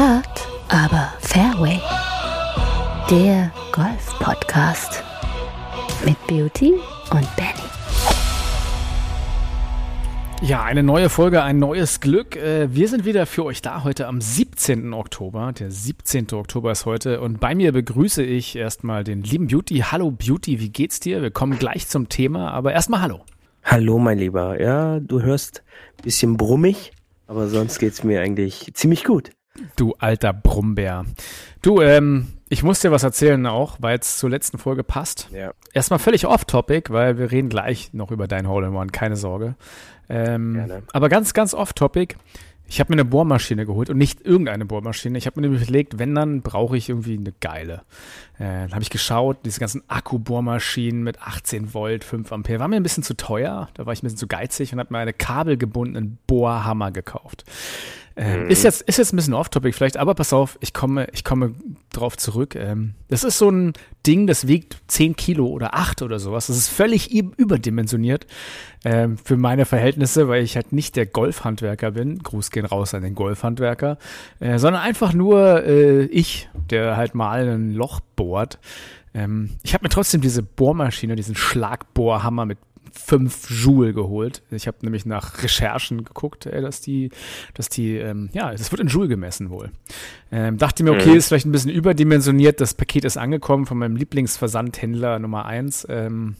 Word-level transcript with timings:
Hard, 0.00 0.48
aber 0.70 1.12
Fairway. 1.20 1.78
Der 3.10 3.52
Golf-Podcast 3.70 5.04
mit 6.06 6.16
Beauty 6.26 6.72
und 7.10 7.36
Benny. 7.36 7.68
Ja, 10.40 10.64
eine 10.64 10.82
neue 10.82 11.10
Folge, 11.10 11.42
ein 11.42 11.58
neues 11.58 12.00
Glück. 12.00 12.34
Äh, 12.34 12.74
wir 12.74 12.88
sind 12.88 13.04
wieder 13.04 13.26
für 13.26 13.44
euch 13.44 13.60
da 13.60 13.84
heute 13.84 14.06
am 14.06 14.22
17. 14.22 14.94
Oktober. 14.94 15.52
Der 15.52 15.70
17. 15.70 16.32
Oktober 16.32 16.72
ist 16.72 16.86
heute 16.86 17.20
und 17.20 17.38
bei 17.38 17.54
mir 17.54 17.72
begrüße 17.72 18.22
ich 18.22 18.56
erstmal 18.56 19.04
den 19.04 19.22
lieben 19.22 19.48
Beauty. 19.48 19.80
Hallo 19.80 20.12
Beauty, 20.12 20.60
wie 20.60 20.70
geht's 20.70 21.00
dir? 21.00 21.20
Wir 21.20 21.30
kommen 21.30 21.58
gleich 21.58 21.88
zum 21.88 22.08
Thema, 22.08 22.52
aber 22.52 22.72
erstmal 22.72 23.02
hallo. 23.02 23.20
Hallo 23.64 23.98
mein 23.98 24.16
Lieber. 24.16 24.58
Ja, 24.58 24.98
du 24.98 25.20
hörst 25.20 25.62
ein 25.98 26.04
bisschen 26.04 26.38
brummig, 26.38 26.92
aber 27.26 27.48
sonst 27.48 27.78
geht's 27.78 28.02
mir 28.02 28.22
eigentlich 28.22 28.70
ziemlich 28.72 29.04
gut. 29.04 29.32
Du 29.76 29.94
alter 29.98 30.32
Brummbär. 30.32 31.04
Du, 31.62 31.80
ähm, 31.80 32.28
ich 32.48 32.62
muss 32.62 32.80
dir 32.80 32.90
was 32.90 33.02
erzählen 33.02 33.46
auch, 33.46 33.76
weil 33.80 33.98
es 33.98 34.18
zur 34.18 34.30
letzten 34.30 34.58
Folge 34.58 34.82
passt. 34.82 35.28
Ja. 35.32 35.52
Erstmal 35.72 35.98
völlig 35.98 36.26
off-topic, 36.26 36.92
weil 36.92 37.18
wir 37.18 37.30
reden 37.30 37.48
gleich 37.48 37.92
noch 37.92 38.10
über 38.10 38.26
dein 38.26 38.48
Hole-in-One, 38.48 38.90
keine 38.90 39.16
Sorge. 39.16 39.54
Ähm, 40.08 40.54
Gerne. 40.54 40.82
aber 40.92 41.08
ganz, 41.08 41.32
ganz 41.32 41.54
off-topic. 41.54 42.16
Ich 42.66 42.78
habe 42.78 42.92
mir 42.92 43.00
eine 43.00 43.04
Bohrmaschine 43.04 43.66
geholt 43.66 43.90
und 43.90 43.98
nicht 43.98 44.24
irgendeine 44.24 44.64
Bohrmaschine. 44.64 45.18
Ich 45.18 45.26
habe 45.26 45.40
mir 45.40 45.48
nämlich 45.48 45.62
überlegt, 45.62 45.98
wenn, 45.98 46.14
dann 46.14 46.40
brauche 46.40 46.76
ich 46.76 46.88
irgendwie 46.88 47.18
eine 47.18 47.32
geile. 47.40 47.82
Äh, 48.38 48.62
dann 48.62 48.72
habe 48.72 48.82
ich 48.82 48.90
geschaut, 48.90 49.38
diese 49.44 49.58
ganzen 49.58 49.82
Akku-Bohrmaschinen 49.88 51.02
mit 51.02 51.20
18 51.20 51.74
Volt, 51.74 52.04
5 52.04 52.32
Ampere, 52.32 52.60
war 52.60 52.68
mir 52.68 52.76
ein 52.76 52.84
bisschen 52.84 53.02
zu 53.02 53.16
teuer. 53.16 53.68
Da 53.74 53.86
war 53.86 53.92
ich 53.92 54.02
ein 54.02 54.06
bisschen 54.06 54.18
zu 54.18 54.28
geizig 54.28 54.72
und 54.72 54.78
habe 54.78 54.92
mir 54.92 55.00
einen 55.00 55.18
kabelgebundenen 55.18 56.18
Bohrhammer 56.28 56.92
gekauft. 56.92 57.44
Ähm, 58.22 58.44
Mhm. 58.44 58.50
ist, 58.50 58.64
jetzt, 58.64 58.82
ist 58.82 58.98
jetzt 58.98 59.14
ein 59.14 59.16
bisschen 59.16 59.32
off-topic 59.32 59.72
vielleicht, 59.74 59.96
aber 59.96 60.14
pass 60.14 60.34
auf, 60.34 60.58
ich 60.60 60.74
komme, 60.74 61.06
ich 61.12 61.24
komme 61.24 61.54
drauf 61.90 62.18
zurück. 62.18 62.54
Ähm, 62.54 62.92
das 63.08 63.24
ist 63.24 63.38
so 63.38 63.48
ein 63.50 63.72
Ding, 64.06 64.26
das 64.26 64.46
wiegt 64.46 64.76
10 64.88 65.16
Kilo 65.16 65.46
oder 65.46 65.72
8 65.74 66.02
oder 66.02 66.18
sowas. 66.18 66.48
Das 66.48 66.58
ist 66.58 66.68
völlig 66.68 67.10
überdimensioniert 67.10 68.26
ähm, 68.84 69.16
für 69.16 69.38
meine 69.38 69.64
Verhältnisse, 69.64 70.28
weil 70.28 70.42
ich 70.44 70.54
halt 70.56 70.72
nicht 70.72 70.96
der 70.96 71.06
Golfhandwerker 71.06 71.92
bin. 71.92 72.18
Gruß 72.18 72.50
gehen 72.50 72.66
raus 72.66 72.92
an 72.92 73.02
den 73.02 73.14
Golfhandwerker, 73.14 73.96
äh, 74.40 74.58
sondern 74.58 74.82
einfach 74.82 75.14
nur 75.14 75.64
äh, 75.64 76.02
ich, 76.04 76.50
der 76.70 76.98
halt 76.98 77.14
mal 77.14 77.48
ein 77.48 77.72
Loch 77.72 78.00
bohrt. 78.16 78.58
Ähm, 79.14 79.50
ich 79.62 79.72
habe 79.72 79.84
mir 79.84 79.88
trotzdem 79.88 80.20
diese 80.20 80.42
Bohrmaschine, 80.42 81.16
diesen 81.16 81.34
Schlagbohrhammer 81.36 82.44
mit 82.44 82.58
5 82.92 83.50
Joule 83.64 83.92
geholt. 83.92 84.42
Ich 84.50 84.66
habe 84.66 84.78
nämlich 84.82 85.06
nach 85.06 85.42
Recherchen 85.42 86.04
geguckt, 86.04 86.46
äh, 86.46 86.60
dass 86.60 86.80
die, 86.80 87.10
dass 87.54 87.68
die, 87.68 87.96
ähm, 87.96 88.30
ja, 88.32 88.50
das 88.52 88.70
wird 88.70 88.80
in 88.80 88.88
Joule 88.88 89.08
gemessen 89.08 89.50
wohl. 89.50 89.70
Ähm, 90.32 90.58
dachte 90.58 90.82
mir, 90.84 90.92
okay, 90.92 91.10
Mhm. 91.10 91.16
ist 91.16 91.28
vielleicht 91.28 91.46
ein 91.46 91.52
bisschen 91.52 91.70
überdimensioniert. 91.70 92.60
Das 92.60 92.74
Paket 92.74 93.04
ist 93.04 93.16
angekommen 93.16 93.66
von 93.66 93.78
meinem 93.78 93.96
Lieblingsversandhändler 93.96 95.18
Nummer 95.18 95.46
1. 95.46 95.86
Ähm, 95.88 96.36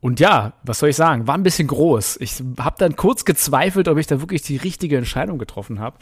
und 0.00 0.20
ja, 0.20 0.52
was 0.62 0.78
soll 0.78 0.90
ich 0.90 0.96
sagen? 0.96 1.26
War 1.26 1.34
ein 1.36 1.42
bisschen 1.42 1.68
groß. 1.68 2.18
Ich 2.20 2.42
habe 2.58 2.76
dann 2.78 2.96
kurz 2.96 3.24
gezweifelt, 3.24 3.88
ob 3.88 3.98
ich 3.98 4.06
da 4.06 4.20
wirklich 4.20 4.42
die 4.42 4.56
richtige 4.56 4.96
Entscheidung 4.98 5.38
getroffen 5.38 5.80
habe. 5.80 5.98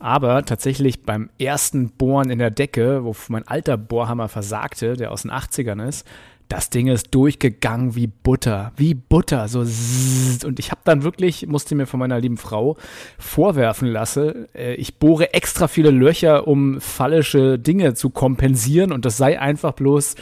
Aber 0.00 0.44
tatsächlich 0.44 1.02
beim 1.02 1.28
ersten 1.40 1.90
Bohren 1.90 2.30
in 2.30 2.38
der 2.38 2.50
Decke, 2.50 3.04
wo 3.04 3.16
mein 3.28 3.48
alter 3.48 3.76
Bohrhammer 3.76 4.28
versagte, 4.28 4.96
der 4.96 5.10
aus 5.10 5.22
den 5.22 5.32
80ern 5.32 5.86
ist, 5.88 6.06
das 6.48 6.70
Ding 6.70 6.86
ist 6.86 7.14
durchgegangen 7.14 7.94
wie 7.94 8.06
Butter, 8.06 8.72
wie 8.76 8.94
Butter, 8.94 9.48
so 9.48 9.64
zzzt. 9.64 10.44
und 10.44 10.58
ich 10.58 10.70
habe 10.70 10.80
dann 10.84 11.02
wirklich, 11.02 11.46
musste 11.46 11.74
mir 11.74 11.86
von 11.86 12.00
meiner 12.00 12.20
lieben 12.20 12.38
Frau 12.38 12.76
vorwerfen 13.18 13.88
lassen, 13.88 14.46
äh, 14.54 14.74
ich 14.74 14.94
bohre 14.96 15.34
extra 15.34 15.68
viele 15.68 15.90
Löcher, 15.90 16.48
um 16.48 16.80
fallische 16.80 17.58
Dinge 17.58 17.94
zu 17.94 18.10
kompensieren 18.10 18.92
und 18.92 19.04
das 19.04 19.16
sei 19.16 19.38
einfach 19.38 19.72
bloß, 19.72 20.14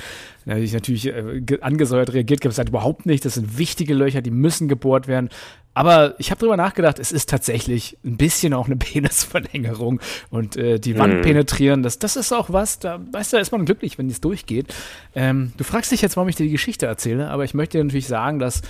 da 0.46 0.52
habe 0.52 0.62
ich 0.62 0.72
natürlich 0.72 1.06
äh, 1.06 1.40
ge- 1.40 1.60
angesäuert 1.60 2.12
reagiert, 2.12 2.40
gesagt, 2.40 2.68
überhaupt 2.70 3.06
nicht, 3.06 3.24
das 3.24 3.34
sind 3.34 3.58
wichtige 3.58 3.94
Löcher, 3.94 4.22
die 4.22 4.30
müssen 4.30 4.68
gebohrt 4.68 5.08
werden. 5.08 5.28
Aber 5.76 6.14
ich 6.18 6.30
habe 6.30 6.38
drüber 6.38 6.56
nachgedacht, 6.56 6.98
es 6.98 7.12
ist 7.12 7.28
tatsächlich 7.28 7.98
ein 8.02 8.16
bisschen 8.16 8.54
auch 8.54 8.64
eine 8.64 8.76
Penisverlängerung 8.78 10.00
und 10.30 10.56
äh, 10.56 10.78
die 10.78 10.98
Wand 10.98 11.16
Mhm. 11.16 11.20
penetrieren, 11.20 11.82
das, 11.82 11.98
das 11.98 12.16
ist 12.16 12.32
auch 12.32 12.50
was, 12.50 12.78
da 12.78 12.98
weißt 13.12 13.32
du, 13.34 13.36
da 13.36 13.42
ist 13.42 13.52
man 13.52 13.66
glücklich, 13.66 13.98
wenn 13.98 14.08
es 14.08 14.22
durchgeht. 14.22 14.74
Ähm, 15.14 15.52
du 15.58 15.64
fragst 15.64 15.92
dich 15.92 16.00
jetzt, 16.00 16.16
warum 16.16 16.30
ich 16.30 16.36
dir 16.36 16.44
die 16.44 16.50
Geschichte 16.52 16.86
erzähle, 16.86 17.28
aber 17.28 17.44
ich 17.44 17.52
möchte 17.52 17.76
dir 17.76 17.84
natürlich 17.84 18.06
sagen, 18.06 18.38
dass 18.38 18.62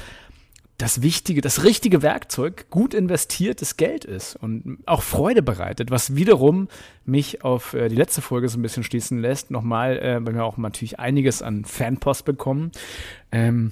das 0.78 1.00
wichtige, 1.00 1.40
das 1.40 1.62
richtige 1.62 2.02
Werkzeug 2.02 2.68
gut 2.70 2.92
investiertes 2.92 3.76
Geld 3.76 4.04
ist 4.04 4.34
und 4.34 4.78
auch 4.84 5.02
Freude 5.02 5.42
bereitet, 5.42 5.92
was 5.92 6.16
wiederum 6.16 6.66
mich 7.04 7.44
auf 7.44 7.72
äh, 7.74 7.88
die 7.88 7.94
letzte 7.94 8.20
Folge 8.20 8.48
so 8.48 8.58
ein 8.58 8.62
bisschen 8.62 8.82
schließen 8.82 9.20
lässt. 9.20 9.52
Nochmal, 9.52 9.96
äh, 9.98 10.18
weil 10.26 10.34
wir 10.34 10.44
auch 10.44 10.56
natürlich 10.56 10.98
einiges 10.98 11.40
an 11.40 11.64
Fanpost 11.64 12.24
bekommen. 12.24 12.72
Ähm, 13.30 13.70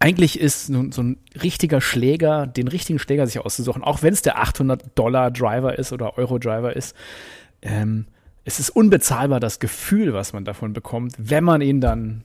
eigentlich 0.00 0.40
ist 0.40 0.70
nun 0.70 0.92
so 0.92 1.02
ein 1.02 1.18
richtiger 1.40 1.80
Schläger, 1.80 2.46
den 2.46 2.68
richtigen 2.68 2.98
Schläger 2.98 3.26
sich 3.26 3.38
auszusuchen, 3.38 3.84
auch 3.84 4.02
wenn 4.02 4.12
es 4.14 4.22
der 4.22 4.38
800 4.38 4.82
Dollar 4.98 5.30
Driver 5.30 5.78
ist 5.78 5.92
oder 5.92 6.16
Euro 6.18 6.38
Driver 6.38 6.74
ist, 6.74 6.96
ähm, 7.62 8.06
es 8.44 8.58
ist 8.58 8.70
unbezahlbar 8.70 9.38
das 9.40 9.60
Gefühl, 9.60 10.14
was 10.14 10.32
man 10.32 10.44
davon 10.46 10.72
bekommt, 10.72 11.14
wenn 11.18 11.44
man 11.44 11.60
ihn 11.60 11.80
dann 11.82 12.24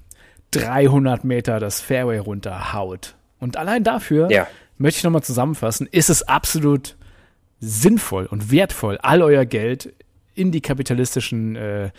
300 0.51 1.25
Meter 1.25 1.59
das 1.59 1.81
Fairway 1.81 2.17
runterhaut. 2.17 3.15
Und 3.39 3.57
allein 3.57 3.83
dafür 3.83 4.31
Ja. 4.31 4.47
möchte 4.77 4.99
ich 4.99 5.03
nochmal 5.03 5.23
zusammenfassen, 5.23 5.87
ist 5.91 6.09
es 6.09 6.23
absolut 6.23 6.95
sinnvoll 7.59 8.25
und 8.25 8.51
wertvoll, 8.51 8.97
all 9.01 9.21
euer 9.21 9.45
Geld 9.45 9.93
in 10.35 10.51
die 10.51 10.61
kapitalistischen 10.61 11.55
äh, 11.55 11.91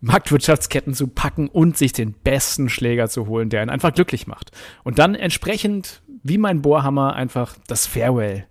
Marktwirtschaftsketten 0.00 0.94
zu 0.94 1.08
packen 1.08 1.48
und 1.48 1.78
sich 1.78 1.92
den 1.92 2.12
besten 2.12 2.68
Schläger 2.68 3.08
zu 3.08 3.26
holen, 3.26 3.48
der 3.48 3.62
ihn 3.62 3.70
einfach 3.70 3.94
glücklich 3.94 4.26
macht. 4.26 4.50
Und 4.82 4.98
dann 4.98 5.14
entsprechend, 5.14 6.02
wie 6.22 6.38
mein 6.38 6.62
Bohrhammer, 6.62 7.14
einfach 7.14 7.56
das 7.66 7.86
Fairway 7.86 8.44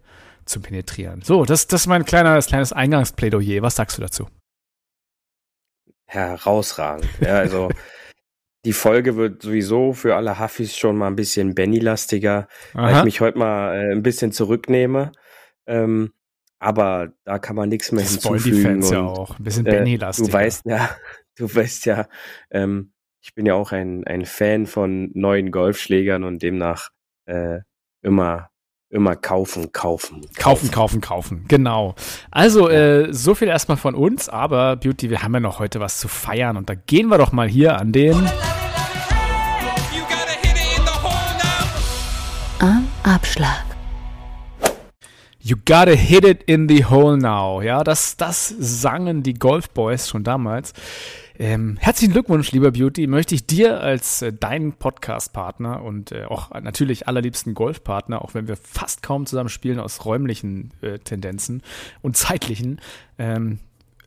zu 0.45 0.61
penetrieren. 0.61 1.21
So, 1.21 1.45
das, 1.45 1.67
das 1.67 1.81
ist 1.81 1.87
mein 1.87 2.05
kleines, 2.05 2.47
kleines 2.47 2.73
Eingangsplädoyer. 2.73 3.61
Was 3.61 3.75
sagst 3.75 3.97
du 3.97 4.01
dazu? 4.01 4.27
Herausragend. 6.05 7.07
Ja, 7.21 7.37
also 7.37 7.69
die 8.65 8.73
Folge 8.73 9.15
wird 9.15 9.41
sowieso 9.41 9.93
für 9.93 10.15
alle 10.15 10.39
Huffis 10.39 10.77
schon 10.77 10.97
mal 10.97 11.07
ein 11.07 11.15
bisschen 11.15 11.53
Benny-lastiger, 11.53 12.47
weil 12.73 12.97
ich 12.97 13.03
mich 13.03 13.21
heute 13.21 13.37
mal 13.37 13.75
äh, 13.75 13.91
ein 13.91 14.03
bisschen 14.03 14.31
zurücknehme. 14.31 15.11
Ähm, 15.67 16.13
aber 16.63 17.13
da 17.25 17.39
kann 17.39 17.55
man 17.55 17.69
nichts 17.69 17.91
mehr 17.91 18.03
das 18.03 18.23
wollen 18.23 18.41
die 18.41 18.51
hinzufügen. 18.51 18.81
Fans 18.81 18.91
ja 18.91 18.99
und, 18.99 19.07
auch. 19.07 19.37
Ein 19.37 19.43
bisschen 19.43 19.65
äh, 19.65 19.71
Benny-lastig. 19.71 20.27
Du 20.27 20.33
weißt 20.33 20.65
ja, 20.65 20.89
du 21.35 21.53
weißt 21.53 21.85
ja, 21.85 22.07
ähm, 22.51 22.93
ich 23.21 23.33
bin 23.35 23.45
ja 23.45 23.53
auch 23.53 23.71
ein, 23.71 24.05
ein 24.05 24.25
Fan 24.25 24.65
von 24.65 25.11
neuen 25.13 25.51
Golfschlägern 25.51 26.23
und 26.23 26.41
demnach 26.41 26.89
äh, 27.25 27.59
immer, 28.01 28.49
immer 28.89 29.15
kaufen, 29.15 29.71
kaufen. 29.71 30.27
Kaufen, 30.37 30.71
kaufen, 30.71 31.01
kaufen. 31.01 31.45
Genau. 31.47 31.95
Also, 32.31 32.69
äh, 32.69 33.13
so 33.13 33.35
viel 33.35 33.47
erstmal 33.47 33.77
von 33.77 33.95
uns, 33.95 34.29
aber 34.29 34.75
Beauty, 34.75 35.09
wir 35.09 35.23
haben 35.23 35.33
ja 35.33 35.39
noch 35.39 35.59
heute 35.59 35.79
was 35.79 35.99
zu 35.99 36.07
feiern 36.07 36.57
und 36.57 36.69
da 36.69 36.75
gehen 36.75 37.07
wir 37.07 37.17
doch 37.17 37.31
mal 37.31 37.47
hier 37.47 37.77
an 37.77 37.91
den. 37.91 38.15
You 39.93 40.01
gotta 40.09 40.43
You 45.45 45.57
gotta 45.57 45.91
hit 45.91 46.23
it 46.23 46.43
in 46.43 46.69
the 46.69 46.85
hole 46.85 47.17
now. 47.17 47.61
Ja, 47.61 47.83
das, 47.83 48.15
das 48.15 48.47
sangen 48.47 49.23
die 49.23 49.33
Golf 49.33 49.71
Boys 49.71 50.07
schon 50.07 50.23
damals. 50.23 50.71
Ähm, 51.37 51.75
herzlichen 51.81 52.13
Glückwunsch, 52.13 52.53
lieber 52.53 52.71
Beauty. 52.71 53.07
Möchte 53.07 53.35
ich 53.35 53.45
dir 53.45 53.81
als 53.81 54.21
äh, 54.21 54.31
deinen 54.31 54.71
Podcast-Partner 54.71 55.83
und 55.83 56.13
äh, 56.13 56.23
auch 56.23 56.51
natürlich 56.51 57.09
allerliebsten 57.09 57.55
Golfpartner, 57.55 58.21
auch 58.21 58.33
wenn 58.35 58.47
wir 58.47 58.55
fast 58.55 59.03
kaum 59.03 59.25
zusammen 59.25 59.49
spielen 59.49 59.81
aus 59.81 60.05
räumlichen 60.05 60.71
äh, 60.81 60.99
Tendenzen 60.99 61.61
und 62.01 62.15
zeitlichen, 62.15 62.79
ähm, 63.17 63.59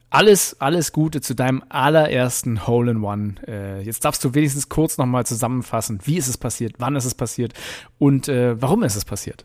alles, 0.09 0.59
alles 0.63 0.93
Gute 0.93 1.21
zu 1.21 1.35
deinem 1.35 1.63
allerersten 1.69 2.67
Hole 2.67 2.93
in 2.93 3.05
One. 3.05 3.35
Äh, 3.47 3.83
jetzt 3.83 4.07
darfst 4.07 4.25
du 4.25 4.33
wenigstens 4.33 4.71
kurz 4.71 4.97
nochmal 4.97 5.27
zusammenfassen, 5.27 6.01
wie 6.05 6.17
ist 6.17 6.29
es 6.29 6.39
passiert, 6.39 6.77
wann 6.79 6.97
ist 6.97 7.05
es 7.05 7.15
passiert 7.15 7.53
und 7.99 8.27
äh, 8.27 8.59
warum 8.59 8.85
ist 8.85 8.97
es 8.97 9.05
passiert. 9.05 9.45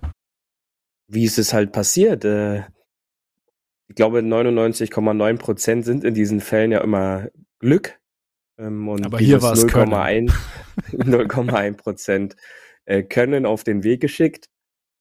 Wie 1.13 1.25
ist 1.25 1.37
es 1.37 1.53
halt 1.53 1.71
passiert? 1.71 2.23
Äh, 2.25 2.59
ich 3.87 3.95
glaube, 3.95 4.19
99,9 4.19 5.37
Prozent 5.37 5.85
sind 5.85 6.03
in 6.03 6.13
diesen 6.13 6.39
Fällen 6.39 6.71
ja 6.71 6.79
immer 6.81 7.27
Glück. 7.59 7.99
Ähm, 8.57 8.87
und 8.87 9.05
Aber 9.05 9.19
hier 9.19 9.41
war's 9.41 9.67
Können. 9.67 9.91
0,1 9.93 10.33
0,1 10.93 11.73
Prozent 11.77 12.35
äh, 12.85 13.03
Können 13.03 13.45
auf 13.45 13.63
den 13.63 13.83
Weg 13.83 14.01
geschickt. 14.01 14.49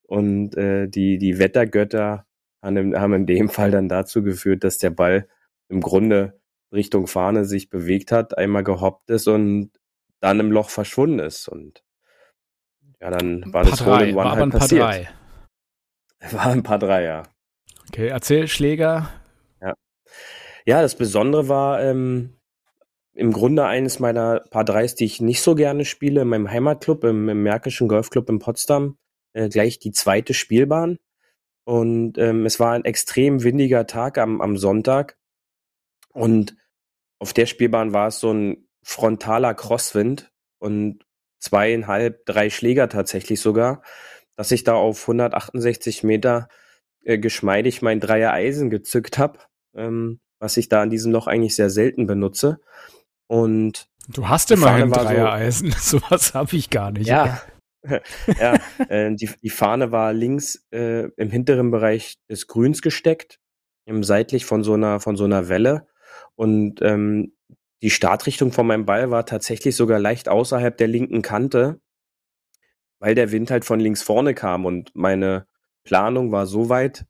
Und 0.06 0.56
äh, 0.56 0.88
die, 0.88 1.18
die 1.18 1.38
Wettergötter 1.38 2.26
haben, 2.62 2.76
in- 2.76 2.96
haben 3.00 3.14
in 3.14 3.26
dem 3.26 3.48
Fall 3.48 3.70
dann 3.70 3.88
dazu 3.88 4.22
geführt, 4.24 4.64
dass 4.64 4.78
der 4.78 4.90
Ball 4.90 5.28
im 5.68 5.80
Grunde 5.80 6.40
Richtung 6.72 7.06
Fahne 7.06 7.44
sich 7.44 7.70
bewegt 7.70 8.10
hat, 8.10 8.36
einmal 8.36 8.64
gehoppt 8.64 9.08
ist 9.10 9.28
und 9.28 9.70
dann 10.20 10.40
im 10.40 10.50
Loch 10.50 10.70
verschwunden 10.70 11.20
ist. 11.20 11.46
Und 11.48 11.84
ja, 13.00 13.10
dann 13.10 13.52
war 13.52 13.64
das 13.64 13.84
Hole 13.86 14.08
in 14.10 14.16
war 14.16 14.32
One 14.32 14.40
halt 14.40 14.52
passiert. 14.52 14.82
drei. 14.82 15.08
War 16.32 16.46
ein 16.46 16.62
paar 16.62 16.78
drei, 16.78 17.04
ja. 17.04 17.22
Okay, 17.88 18.08
erzähl, 18.08 18.46
Schläger. 18.46 19.10
Ja, 20.66 20.82
das 20.82 20.94
Besondere 20.94 21.48
war 21.48 21.82
ähm, 21.82 22.36
im 23.14 23.32
Grunde 23.32 23.64
eines 23.64 23.98
meiner 23.98 24.40
paar 24.50 24.64
Dreis, 24.64 24.94
die 24.94 25.04
ich 25.04 25.20
nicht 25.20 25.42
so 25.42 25.54
gerne 25.54 25.84
spiele, 25.84 26.22
in 26.22 26.28
meinem 26.28 26.50
Heimatclub, 26.50 27.04
im, 27.04 27.28
im 27.28 27.42
Märkischen 27.42 27.88
Golfclub 27.88 28.28
in 28.28 28.38
Potsdam, 28.38 28.98
äh, 29.32 29.48
gleich 29.48 29.78
die 29.78 29.92
zweite 29.92 30.34
Spielbahn. 30.34 30.98
Und 31.64 32.18
ähm, 32.18 32.46
es 32.46 32.60
war 32.60 32.72
ein 32.72 32.84
extrem 32.84 33.42
windiger 33.42 33.86
Tag 33.86 34.18
am, 34.18 34.40
am 34.40 34.56
Sonntag. 34.56 35.16
Und 36.12 36.56
auf 37.18 37.32
der 37.32 37.46
Spielbahn 37.46 37.92
war 37.92 38.08
es 38.08 38.20
so 38.20 38.32
ein 38.32 38.68
frontaler 38.82 39.54
Crosswind 39.54 40.30
und 40.58 41.04
zweieinhalb, 41.38 42.24
drei 42.26 42.50
Schläger 42.50 42.88
tatsächlich 42.88 43.40
sogar, 43.40 43.82
dass 44.40 44.52
ich 44.52 44.64
da 44.64 44.72
auf 44.72 45.02
168 45.02 46.02
Meter 46.02 46.48
äh, 47.04 47.18
geschmeidig 47.18 47.82
mein 47.82 48.00
Dreier 48.00 48.32
Eisen 48.32 48.70
gezückt 48.70 49.18
habe, 49.18 49.38
ähm, 49.74 50.18
was 50.38 50.56
ich 50.56 50.70
da 50.70 50.80
an 50.80 50.88
diesem 50.88 51.12
Loch 51.12 51.26
eigentlich 51.26 51.54
sehr 51.54 51.68
selten 51.68 52.06
benutze. 52.06 52.58
Und 53.26 53.90
du 54.08 54.30
hast 54.30 54.50
immer 54.50 54.68
ein 54.68 54.90
Dreier 54.90 55.30
Eisen, 55.30 55.72
so, 55.78 55.98
sowas 55.98 56.32
habe 56.32 56.56
ich 56.56 56.70
gar 56.70 56.90
nicht. 56.90 57.06
Ja, 57.06 57.42
ja, 58.40 58.58
äh, 58.88 59.14
die, 59.14 59.28
die 59.42 59.50
Fahne 59.50 59.92
war 59.92 60.14
links 60.14 60.66
äh, 60.70 61.10
im 61.18 61.30
hinteren 61.30 61.70
Bereich 61.70 62.16
des 62.30 62.46
Grüns 62.46 62.80
gesteckt, 62.80 63.40
im 63.84 64.02
seitlich 64.02 64.46
von 64.46 64.64
so 64.64 64.72
einer 64.72 65.00
von 65.00 65.16
so 65.16 65.24
einer 65.24 65.50
Welle 65.50 65.86
und 66.34 66.80
ähm, 66.80 67.34
die 67.82 67.90
Startrichtung 67.90 68.52
von 68.52 68.66
meinem 68.66 68.86
Ball 68.86 69.10
war 69.10 69.26
tatsächlich 69.26 69.76
sogar 69.76 69.98
leicht 69.98 70.30
außerhalb 70.30 70.78
der 70.78 70.88
linken 70.88 71.20
Kante, 71.20 71.82
weil 73.00 73.14
der 73.16 73.32
Wind 73.32 73.50
halt 73.50 73.64
von 73.64 73.80
links 73.80 74.02
vorne 74.02 74.34
kam 74.34 74.64
und 74.66 74.94
meine 74.94 75.46
Planung 75.84 76.30
war 76.30 76.46
so 76.46 76.68
weit, 76.68 77.06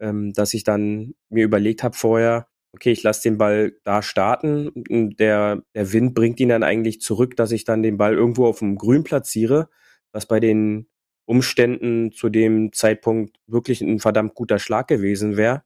ähm, 0.00 0.32
dass 0.34 0.52
ich 0.54 0.64
dann 0.64 1.14
mir 1.30 1.44
überlegt 1.44 1.82
habe 1.82 1.96
vorher, 1.96 2.48
okay, 2.72 2.92
ich 2.92 3.02
lasse 3.02 3.22
den 3.22 3.38
Ball 3.38 3.72
da 3.84 4.02
starten. 4.02 4.70
Der, 5.18 5.62
der 5.74 5.92
Wind 5.92 6.14
bringt 6.14 6.38
ihn 6.40 6.50
dann 6.50 6.62
eigentlich 6.62 7.00
zurück, 7.00 7.36
dass 7.36 7.52
ich 7.52 7.64
dann 7.64 7.82
den 7.82 7.96
Ball 7.96 8.14
irgendwo 8.14 8.46
auf 8.46 8.58
dem 8.58 8.76
Grün 8.76 9.04
platziere, 9.04 9.70
was 10.12 10.26
bei 10.26 10.40
den 10.40 10.88
Umständen 11.24 12.12
zu 12.12 12.28
dem 12.28 12.72
Zeitpunkt 12.72 13.36
wirklich 13.46 13.80
ein 13.80 14.00
verdammt 14.00 14.34
guter 14.34 14.58
Schlag 14.58 14.88
gewesen 14.88 15.36
wäre. 15.36 15.62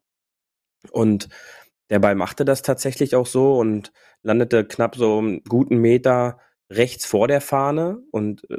Und 0.90 1.28
der 1.90 1.98
Ball 1.98 2.14
machte 2.14 2.44
das 2.44 2.62
tatsächlich 2.62 3.14
auch 3.14 3.26
so 3.26 3.58
und 3.58 3.92
landete 4.22 4.64
knapp 4.64 4.96
so 4.96 5.18
einen 5.18 5.44
guten 5.44 5.78
Meter 5.78 6.38
rechts 6.70 7.04
vor 7.04 7.28
der 7.28 7.40
Fahne 7.40 7.98
und 8.10 8.48
äh, 8.50 8.58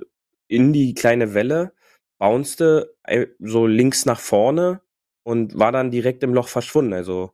in 0.54 0.74
die 0.74 0.94
kleine 0.94 1.34
Welle, 1.34 1.74
bouncete 2.20 2.96
äh, 3.04 3.28
so 3.40 3.68
links 3.68 4.06
nach 4.06 4.20
vorne 4.20 4.82
und 5.24 5.58
war 5.58 5.72
dann 5.72 5.92
direkt 5.92 6.24
im 6.24 6.34
Loch 6.34 6.48
verschwunden. 6.48 6.94
Also 6.94 7.32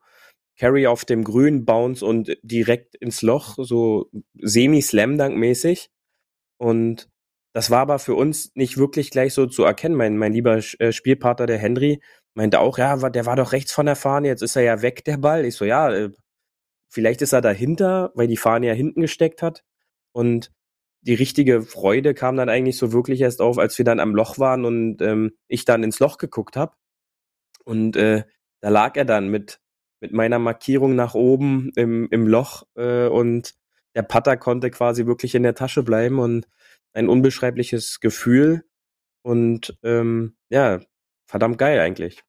Carry 0.57 0.87
auf 0.87 1.05
dem 1.05 1.23
Grün, 1.23 1.65
Bounce 1.65 2.05
und 2.05 2.37
direkt 2.43 2.95
ins 2.95 3.21
Loch, 3.21 3.55
so 3.57 4.09
semi-Slam-Dunk-mäßig. 4.35 5.89
Und 6.57 7.09
das 7.53 7.71
war 7.71 7.79
aber 7.79 7.99
für 7.99 8.15
uns 8.15 8.51
nicht 8.55 8.77
wirklich 8.77 9.11
gleich 9.11 9.33
so 9.33 9.47
zu 9.47 9.63
erkennen. 9.63 9.95
Mein, 9.95 10.17
mein 10.17 10.33
lieber 10.33 10.59
äh, 10.79 10.91
Spielpartner, 10.91 11.45
der 11.45 11.57
Henry, 11.57 12.01
meinte 12.35 12.59
auch, 12.59 12.77
ja, 12.77 12.97
der 13.09 13.25
war 13.25 13.35
doch 13.35 13.53
rechts 13.53 13.73
von 13.73 13.85
der 13.85 13.95
Fahne, 13.95 14.27
jetzt 14.27 14.43
ist 14.43 14.55
er 14.55 14.63
ja 14.63 14.81
weg, 14.81 15.03
der 15.05 15.17
Ball. 15.17 15.45
Ich 15.45 15.55
so, 15.55 15.65
ja, 15.65 15.91
äh, 15.93 16.11
vielleicht 16.89 17.21
ist 17.21 17.33
er 17.33 17.41
dahinter, 17.41 18.11
weil 18.15 18.27
die 18.27 18.37
Fahne 18.37 18.67
ja 18.67 18.73
hinten 18.73 19.01
gesteckt 19.01 19.41
hat. 19.41 19.63
Und 20.13 20.51
die 21.01 21.13
richtige 21.13 21.61
Freude 21.61 22.13
kam 22.13 22.35
dann 22.35 22.49
eigentlich 22.49 22.77
so 22.77 22.91
wirklich 22.91 23.21
erst 23.21 23.41
auf, 23.41 23.57
als 23.57 23.77
wir 23.77 23.85
dann 23.85 23.99
am 23.99 24.15
Loch 24.15 24.39
waren 24.39 24.65
und 24.65 25.01
ähm, 25.01 25.31
ich 25.47 25.65
dann 25.65 25.83
ins 25.83 25.99
Loch 25.99 26.17
geguckt 26.17 26.57
habe. 26.57 26.75
Und 27.63 27.95
äh, 27.95 28.23
da 28.61 28.69
lag 28.69 28.95
er 28.97 29.05
dann 29.05 29.29
mit, 29.29 29.61
mit 30.01 30.11
meiner 30.11 30.39
Markierung 30.39 30.95
nach 30.95 31.13
oben 31.13 31.71
im, 31.75 32.07
im 32.11 32.27
Loch 32.27 32.63
äh, 32.75 33.07
und 33.07 33.55
der 33.95 34.03
Putter 34.03 34.37
konnte 34.37 34.69
quasi 34.69 35.05
wirklich 35.05 35.35
in 35.35 35.43
der 35.43 35.55
Tasche 35.55 35.83
bleiben 35.83 36.19
und 36.19 36.47
ein 36.93 37.09
unbeschreibliches 37.09 37.99
Gefühl 37.99 38.65
und 39.21 39.77
ähm, 39.83 40.35
ja, 40.49 40.79
verdammt 41.27 41.57
geil 41.57 41.79
eigentlich. 41.79 42.23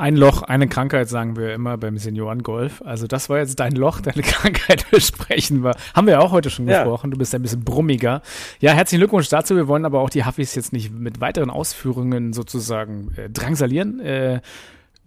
Ein 0.00 0.16
Loch, 0.16 0.40
eine 0.40 0.66
Krankheit, 0.66 1.10
sagen 1.10 1.36
wir 1.36 1.52
immer 1.52 1.76
beim 1.76 1.98
Seniorengolf. 1.98 2.80
Also 2.86 3.06
das 3.06 3.28
war 3.28 3.36
jetzt 3.36 3.60
dein 3.60 3.72
Loch, 3.72 4.00
deine 4.00 4.22
Krankheit 4.22 4.90
besprechen 4.90 5.62
wir. 5.62 5.76
Haben 5.94 6.06
wir 6.06 6.14
ja 6.14 6.20
auch 6.20 6.32
heute 6.32 6.48
schon 6.48 6.66
ja. 6.66 6.78
gesprochen. 6.78 7.10
Du 7.10 7.18
bist 7.18 7.34
ein 7.34 7.42
bisschen 7.42 7.64
brummiger. 7.64 8.22
Ja, 8.60 8.72
herzlichen 8.72 9.00
Glückwunsch 9.00 9.28
dazu. 9.28 9.56
Wir 9.56 9.68
wollen 9.68 9.84
aber 9.84 10.00
auch 10.00 10.08
die 10.08 10.24
Huffis 10.24 10.54
jetzt 10.54 10.72
nicht 10.72 10.90
mit 10.90 11.20
weiteren 11.20 11.50
Ausführungen 11.50 12.32
sozusagen 12.32 13.10
äh, 13.18 13.28
drangsalieren. 13.28 14.00
Äh, 14.00 14.40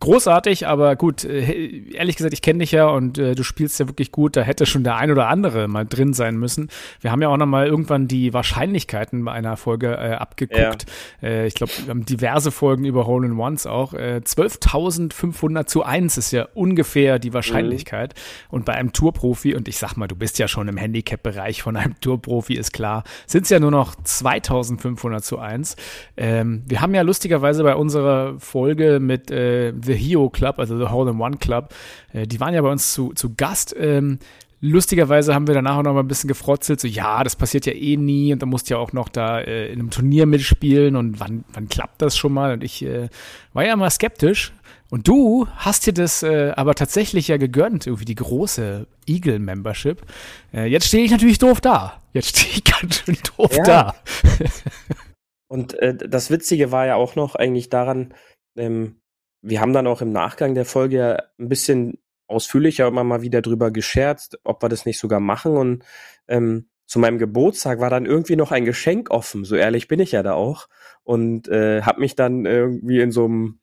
großartig, 0.04 0.68
aber 0.68 0.96
gut, 0.96 1.24
äh, 1.24 1.94
ehrlich 1.94 2.18
gesagt, 2.18 2.34
ich 2.34 2.42
kenne 2.42 2.60
dich 2.60 2.72
ja 2.72 2.88
und 2.88 3.18
äh, 3.18 3.36
du 3.36 3.44
spielst 3.44 3.80
ja 3.80 3.88
wirklich 3.88 4.12
gut. 4.12 4.36
Da 4.36 4.42
hätte 4.42 4.66
schon 4.66 4.84
der 4.84 4.98
ein 4.98 5.10
oder 5.12 5.30
andere 5.30 5.68
mal 5.68 5.86
drin 5.86 6.14
sein 6.14 6.38
müssen. 6.38 6.70
Wir 7.00 7.12
haben 7.12 7.22
ja 7.22 7.30
auch 7.30 7.38
noch 7.38 7.46
mal 7.46 7.68
irgendwann 7.68 8.08
die 8.08 8.34
Wahrscheinlichkeiten 8.34 9.24
bei 9.24 9.32
einer 9.32 9.56
Folge 9.56 9.94
äh, 9.94 10.14
abgeguckt. 10.14 10.86
Ja. 11.22 11.28
Äh, 11.28 11.48
ich 11.48 11.54
glaube, 11.54 11.72
wir 11.84 11.90
haben 11.90 12.06
diverse 12.06 12.52
Folgen 12.52 12.84
über 12.86 13.08
Hole 13.08 13.26
in 13.26 13.40
Ones 13.40 13.66
auch. 13.66 13.94
Äh, 13.94 14.22
12.500 14.24 15.66
zu 15.68 15.84
1 15.84 16.18
ist 16.18 16.32
ja 16.32 16.48
ungefähr 16.54 17.18
die 17.18 17.34
Wahrscheinlichkeit. 17.34 18.14
Mhm. 18.14 18.56
Und 18.56 18.66
bei 18.66 18.74
einem 18.74 18.92
Tourprofi, 18.92 19.56
und 19.56 19.68
ich 19.70 19.78
sag 19.78 19.96
mal, 19.96 20.08
du 20.08 20.16
bist 20.16 20.38
ja 20.38 20.50
schon 20.50 20.68
im 20.68 20.76
Handicap-Bereich 20.76 21.64
von 21.64 21.78
einem 21.78 22.00
Tourprofi, 22.02 22.56
ist 22.56 22.74
klar, 22.74 23.04
sind 23.26 23.44
es 23.44 23.50
ja 23.50 23.60
nur 23.60 23.72
noch 23.72 23.96
2.500 23.96 25.22
zu 25.22 25.40
1. 25.40 25.78
Ähm, 26.18 26.64
wir 26.68 26.82
haben 26.82 26.94
ja 26.94 27.04
lustigerweise 27.04 27.64
bei 27.64 27.76
unserer 27.76 28.38
Folge 28.40 29.00
mit 29.00 29.32
äh, 29.32 29.72
The 29.94 30.00
Hio 30.00 30.30
Club, 30.30 30.60
also 30.60 30.78
The 30.78 30.92
Hole 30.92 31.12
in 31.12 31.20
One 31.20 31.38
Club, 31.38 31.74
äh, 32.14 32.26
die 32.26 32.40
waren 32.40 32.54
ja 32.54 32.62
bei 32.62 32.72
uns 32.72 32.94
zu, 32.94 33.14
zu 33.14 33.36
Gast. 33.36 33.76
Ähm, 33.78 34.20
lustigerweise 34.62 35.36
haben 35.36 35.46
wir 35.46 35.54
danach 35.54 35.78
auch 35.78 35.84
noch 35.84 35.94
mal 35.94 36.00
ein 36.00 36.08
bisschen 36.08 36.30
gefrotzelt, 36.30 36.80
so 36.80 36.88
ja, 36.88 37.24
das 37.24 37.36
passiert 37.36 37.66
ja 37.66 37.74
eh 37.74 37.98
nie 37.98 38.32
und 38.32 38.42
da 38.42 38.46
musst 38.46 38.70
ja 38.70 38.78
auch 38.78 38.94
noch 38.94 39.10
da 39.10 39.40
äh, 39.42 39.68
in 39.68 39.80
einem 39.80 39.90
Turnier 39.90 40.26
mitspielen 40.26 40.96
und 40.96 41.20
wann, 41.20 41.44
wann 41.54 41.68
klappt 41.68 42.02
das 42.02 42.18
schon 42.18 42.34
mal? 42.34 42.54
Und 42.54 42.64
ich 42.64 42.84
äh, 42.84 43.10
war 43.52 43.66
ja 43.66 43.76
mal 43.76 43.90
skeptisch. 43.90 44.54
Und 44.90 45.08
du 45.08 45.48
hast 45.56 45.88
dir 45.88 45.94
das 45.94 46.22
äh, 46.22 46.54
aber 46.56 46.76
tatsächlich 46.76 47.28
ja 47.28 47.38
gegönnt, 47.38 47.88
irgendwie 47.88 48.06
die 48.06 48.16
große 48.16 48.86
Eagle-Membership. 49.08 50.02
Äh, 50.54 50.68
jetzt 50.68 50.88
stehe 50.88 51.04
ich 51.04 51.12
natürlich 51.12 51.40
doof 51.40 51.60
da. 51.62 52.02
Jetzt 52.14 52.38
stehe 52.38 52.54
ich 52.54 52.64
ganz 52.82 53.00
schön 53.00 53.18
doof 53.36 53.58
ja. 53.58 53.64
da. 53.64 53.96
und 55.48 55.74
äh, 55.80 55.96
das 55.96 56.30
Witzige 56.30 56.72
war 56.72 56.86
ja 56.86 56.96
auch 56.96 57.16
noch 57.16 57.34
eigentlich 57.36 57.70
daran, 57.70 58.14
ähm, 58.56 59.02
wir 59.44 59.62
haben 59.62 59.74
dann 59.74 59.88
auch 59.88 60.02
im 60.02 60.12
Nachgang 60.12 60.56
der 60.56 60.66
Folge 60.66 60.98
ja 60.98 61.24
ein 61.38 61.50
bisschen 61.50 62.00
ausführlicher 62.28 62.88
immer 62.88 63.04
mal 63.04 63.22
wieder 63.22 63.42
drüber 63.42 63.72
gescherzt, 63.72 64.40
ob 64.44 64.64
wir 64.64 64.70
das 64.70 64.86
nicht 64.86 65.00
sogar 65.00 65.20
machen. 65.20 65.58
Und 65.58 65.84
ähm, 66.28 66.70
zu 66.88 66.98
meinem 66.98 67.20
Geburtstag 67.20 67.80
war 67.80 67.90
dann 67.90 68.06
irgendwie 68.06 68.38
noch 68.38 68.52
ein 68.52 68.66
Geschenk 68.66 69.12
offen. 69.12 69.44
So 69.44 69.56
ehrlich 69.56 69.88
bin 69.88 70.00
ich 70.00 70.14
ja 70.14 70.24
da 70.24 70.34
auch. 70.34 70.70
Und 71.04 71.50
äh, 71.50 71.82
habe 71.82 72.00
mich 72.00 72.16
dann 72.16 72.46
irgendwie 72.46 73.02
in 73.02 73.12
so 73.12 73.26
einem 73.26 73.60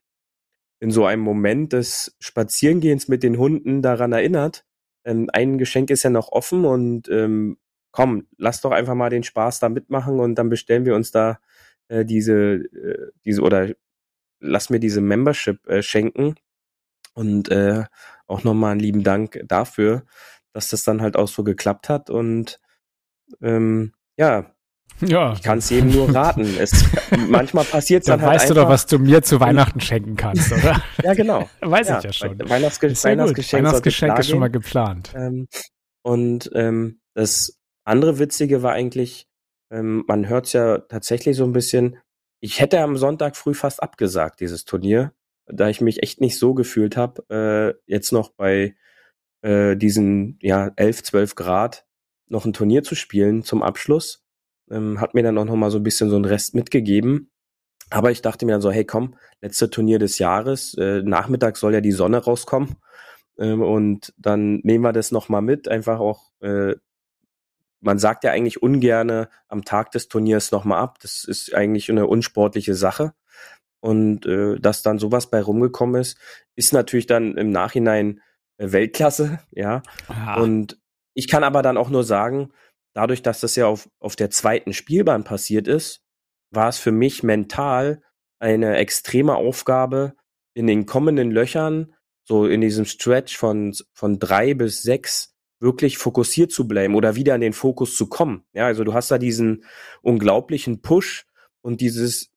in 0.82 0.90
so 0.90 1.04
einem 1.04 1.22
Moment 1.22 1.74
des 1.74 2.16
Spazierengehens 2.20 3.08
mit 3.08 3.22
den 3.22 3.36
Hunden 3.36 3.82
daran 3.82 4.12
erinnert. 4.12 4.64
Ähm, 5.04 5.28
ein 5.32 5.58
Geschenk 5.58 5.90
ist 5.90 6.02
ja 6.02 6.10
noch 6.10 6.32
offen 6.32 6.64
und 6.64 7.08
ähm, 7.08 7.58
komm, 7.90 8.26
lass 8.38 8.62
doch 8.62 8.70
einfach 8.70 8.94
mal 8.94 9.10
den 9.10 9.22
Spaß 9.22 9.60
da 9.60 9.68
mitmachen 9.68 10.20
und 10.20 10.36
dann 10.36 10.48
bestellen 10.48 10.86
wir 10.86 10.94
uns 10.94 11.10
da 11.10 11.38
äh, 11.88 12.04
diese, 12.04 12.34
äh, 12.34 13.10
diese 13.24 13.42
oder 13.42 13.68
lass 14.40 14.70
mir 14.70 14.80
diese 14.80 15.00
Membership 15.00 15.66
äh, 15.68 15.82
schenken. 15.82 16.34
Und 17.14 17.50
äh, 17.50 17.84
auch 18.26 18.44
nochmal 18.44 18.72
einen 18.72 18.80
lieben 18.80 19.02
Dank 19.02 19.40
dafür, 19.46 20.04
dass 20.52 20.68
das 20.68 20.84
dann 20.84 21.02
halt 21.02 21.16
auch 21.16 21.28
so 21.28 21.44
geklappt 21.44 21.88
hat. 21.88 22.08
Und 22.08 22.60
ähm, 23.40 23.92
ja, 24.16 24.54
ja. 25.02 25.32
Ich 25.32 25.42
kann 25.42 25.58
es 25.58 25.70
jedem 25.70 25.90
nur 25.90 26.14
raten. 26.14 26.46
Es, 26.60 26.84
manchmal 27.28 27.64
passiert 27.64 28.02
es 28.02 28.06
dann, 28.06 28.20
dann 28.20 28.28
halt 28.28 28.34
weißt 28.36 28.50
einfach, 28.50 28.54
du 28.54 28.60
doch, 28.62 28.68
was 28.68 28.86
du 28.86 28.98
mir 28.98 29.22
zu 29.22 29.40
Weihnachten 29.40 29.80
schenken 29.80 30.16
kannst, 30.16 30.52
oder? 30.52 30.82
ja, 31.02 31.14
genau. 31.14 31.48
Weiß 31.60 31.88
ja, 31.88 31.98
ich 31.98 32.04
ja 32.04 32.12
schon. 32.12 32.38
Weihnachtsge 32.48 32.88
ist 32.88 33.04
Weihnachtsgeschenk, 33.04 33.64
Weihnachtsgeschenk 33.64 34.18
ist 34.18 34.28
schon 34.28 34.40
mal 34.40 34.50
geplant. 34.50 35.12
Ähm, 35.14 35.46
und 36.02 36.50
ähm, 36.54 37.00
das 37.14 37.58
andere 37.84 38.18
Witzige 38.18 38.62
war 38.62 38.72
eigentlich, 38.72 39.26
ähm, 39.70 40.04
man 40.06 40.28
hört 40.28 40.46
es 40.46 40.52
ja 40.52 40.78
tatsächlich 40.78 41.36
so 41.36 41.44
ein 41.44 41.52
bisschen, 41.52 41.98
ich 42.40 42.60
hätte 42.60 42.80
am 42.80 42.96
Sonntag 42.96 43.36
früh 43.36 43.54
fast 43.54 43.82
abgesagt, 43.82 44.40
dieses 44.40 44.64
Turnier, 44.64 45.12
da 45.46 45.68
ich 45.68 45.80
mich 45.80 46.02
echt 46.02 46.20
nicht 46.20 46.38
so 46.38 46.54
gefühlt 46.54 46.96
habe, 46.96 47.24
äh, 47.30 47.80
jetzt 47.86 48.12
noch 48.12 48.30
bei 48.30 48.74
äh, 49.42 49.76
diesen 49.76 50.38
ja, 50.40 50.70
11, 50.76 51.02
12 51.02 51.34
Grad 51.34 51.86
noch 52.28 52.44
ein 52.44 52.52
Turnier 52.52 52.82
zu 52.82 52.94
spielen 52.94 53.42
zum 53.42 53.62
Abschluss. 53.62 54.24
Ähm, 54.70 55.00
hat 55.00 55.14
mir 55.14 55.22
dann 55.22 55.36
auch 55.38 55.44
noch 55.44 55.56
mal 55.56 55.70
so 55.70 55.78
ein 55.78 55.82
bisschen 55.82 56.10
so 56.10 56.16
einen 56.16 56.24
Rest 56.24 56.54
mitgegeben. 56.54 57.30
Aber 57.90 58.12
ich 58.12 58.22
dachte 58.22 58.46
mir 58.46 58.52
dann 58.52 58.60
so, 58.60 58.70
hey 58.70 58.84
komm, 58.84 59.16
letzte 59.40 59.68
Turnier 59.68 59.98
des 59.98 60.18
Jahres, 60.18 60.74
äh, 60.74 61.02
Nachmittag 61.02 61.56
soll 61.56 61.74
ja 61.74 61.80
die 61.80 61.92
Sonne 61.92 62.18
rauskommen. 62.18 62.76
Ähm, 63.38 63.62
und 63.62 64.14
dann 64.16 64.60
nehmen 64.62 64.84
wir 64.84 64.92
das 64.92 65.10
noch 65.10 65.28
mal 65.28 65.40
mit, 65.40 65.68
einfach 65.68 65.98
auch 65.98 66.30
äh, 66.40 66.76
man 67.80 67.98
sagt 67.98 68.24
ja 68.24 68.30
eigentlich 68.30 68.62
ungerne 68.62 69.28
am 69.48 69.64
Tag 69.64 69.90
des 69.92 70.08
Turniers 70.08 70.50
nochmal 70.50 70.80
ab. 70.80 70.98
Das 71.00 71.24
ist 71.24 71.54
eigentlich 71.54 71.90
eine 71.90 72.06
unsportliche 72.06 72.74
Sache. 72.74 73.14
Und 73.80 74.26
äh, 74.26 74.58
dass 74.58 74.82
dann 74.82 74.98
sowas 74.98 75.30
bei 75.30 75.40
rumgekommen 75.40 76.00
ist, 76.00 76.18
ist 76.54 76.72
natürlich 76.72 77.06
dann 77.06 77.36
im 77.36 77.50
Nachhinein 77.50 78.20
äh, 78.58 78.72
Weltklasse, 78.72 79.40
ja. 79.50 79.82
Ja. 80.08 80.36
Und 80.36 80.78
ich 81.14 81.28
kann 81.28 81.44
aber 81.44 81.62
dann 81.62 81.78
auch 81.78 81.88
nur 81.90 82.04
sagen, 82.04 82.52
dadurch, 82.94 83.22
dass 83.22 83.40
das 83.40 83.56
ja 83.56 83.66
auf, 83.66 83.88
auf 83.98 84.16
der 84.16 84.30
zweiten 84.30 84.72
Spielbahn 84.72 85.24
passiert 85.24 85.66
ist, 85.66 86.02
war 86.50 86.68
es 86.68 86.78
für 86.78 86.92
mich 86.92 87.22
mental 87.22 88.02
eine 88.38 88.76
extreme 88.76 89.34
Aufgabe, 89.34 90.14
in 90.54 90.66
den 90.66 90.84
kommenden 90.84 91.30
Löchern, 91.30 91.94
so 92.24 92.46
in 92.46 92.60
diesem 92.60 92.84
Stretch 92.84 93.36
von, 93.36 93.74
von 93.92 94.18
drei 94.18 94.54
bis 94.54 94.82
sechs, 94.82 95.34
wirklich 95.60 95.98
fokussiert 95.98 96.50
zu 96.50 96.66
bleiben 96.66 96.94
oder 96.94 97.14
wieder 97.14 97.34
an 97.34 97.42
den 97.42 97.52
Fokus 97.52 97.96
zu 97.96 98.08
kommen. 98.08 98.44
Ja, 98.52 98.66
also 98.66 98.82
du 98.82 98.94
hast 98.94 99.10
da 99.10 99.18
diesen 99.18 99.64
unglaublichen 100.02 100.80
Push 100.80 101.26
und 101.60 101.80
dieses 101.80 102.32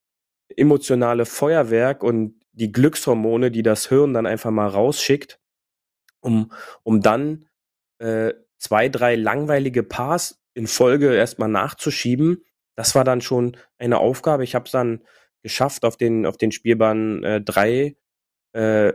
emotionale 0.55 1.25
Feuerwerk 1.25 2.03
und 2.03 2.35
die 2.51 2.71
Glückshormone, 2.71 3.49
die 3.49 3.63
das 3.63 3.87
Hirn 3.87 4.13
dann 4.13 4.25
einfach 4.25 4.51
mal 4.51 4.67
rausschickt, 4.67 5.39
um, 6.19 6.51
um 6.83 7.01
dann 7.01 7.45
äh, 7.99 8.33
zwei, 8.59 8.89
drei 8.89 9.15
langweilige 9.15 9.83
Pars 9.83 10.41
in 10.53 10.67
Folge 10.67 11.15
erstmal 11.15 11.49
nachzuschieben. 11.49 12.43
Das 12.75 12.93
war 12.93 13.03
dann 13.03 13.21
schon 13.21 13.57
eine 13.77 13.97
Aufgabe. 13.97 14.43
Ich 14.43 14.53
habe 14.53 14.65
es 14.65 14.71
dann 14.71 15.01
geschafft, 15.41 15.85
auf 15.85 15.97
den, 15.97 16.25
auf 16.25 16.37
den 16.37 16.51
Spielbahnen 16.51 17.23
äh, 17.23 17.41
drei 17.41 17.95
äh, 18.53 18.93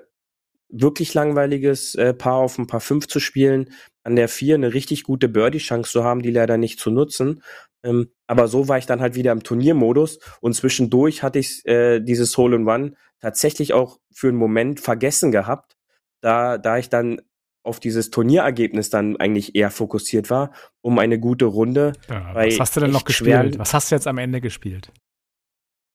wirklich 0.68 1.14
langweiliges 1.14 1.94
äh, 1.94 2.14
Paar 2.14 2.36
auf 2.36 2.58
ein 2.58 2.66
Paar 2.66 2.80
fünf 2.80 3.08
zu 3.08 3.20
spielen, 3.20 3.70
an 4.08 4.16
der 4.16 4.28
vier 4.28 4.54
eine 4.56 4.72
richtig 4.74 5.04
gute 5.04 5.28
Birdie-Chance 5.28 5.90
zu 5.92 6.02
haben, 6.04 6.22
die 6.22 6.30
leider 6.30 6.56
nicht 6.56 6.80
zu 6.80 6.90
nutzen. 6.90 7.42
Ähm, 7.84 8.10
aber 8.26 8.48
so 8.48 8.66
war 8.68 8.78
ich 8.78 8.86
dann 8.86 9.00
halt 9.00 9.14
wieder 9.14 9.30
im 9.32 9.42
Turniermodus 9.44 10.18
und 10.40 10.54
zwischendurch 10.54 11.22
hatte 11.22 11.38
ich 11.38 11.64
äh, 11.66 12.00
dieses 12.00 12.36
Hole 12.36 12.56
in 12.56 12.66
One 12.66 12.94
tatsächlich 13.20 13.72
auch 13.74 13.98
für 14.12 14.28
einen 14.28 14.36
Moment 14.36 14.80
vergessen 14.80 15.30
gehabt, 15.30 15.76
da, 16.20 16.58
da 16.58 16.78
ich 16.78 16.88
dann 16.88 17.20
auf 17.64 17.80
dieses 17.80 18.10
Turnierergebnis 18.10 18.88
dann 18.90 19.16
eigentlich 19.18 19.54
eher 19.54 19.70
fokussiert 19.70 20.30
war, 20.30 20.52
um 20.80 20.98
eine 20.98 21.20
gute 21.20 21.44
Runde. 21.44 21.92
Ja, 22.08 22.34
was 22.34 22.58
hast 22.58 22.76
du 22.76 22.80
denn 22.80 22.90
noch 22.90 23.04
gespielt? 23.04 23.58
Was 23.58 23.74
hast 23.74 23.90
du 23.90 23.94
jetzt 23.94 24.06
am 24.06 24.18
Ende 24.18 24.40
gespielt? 24.40 24.90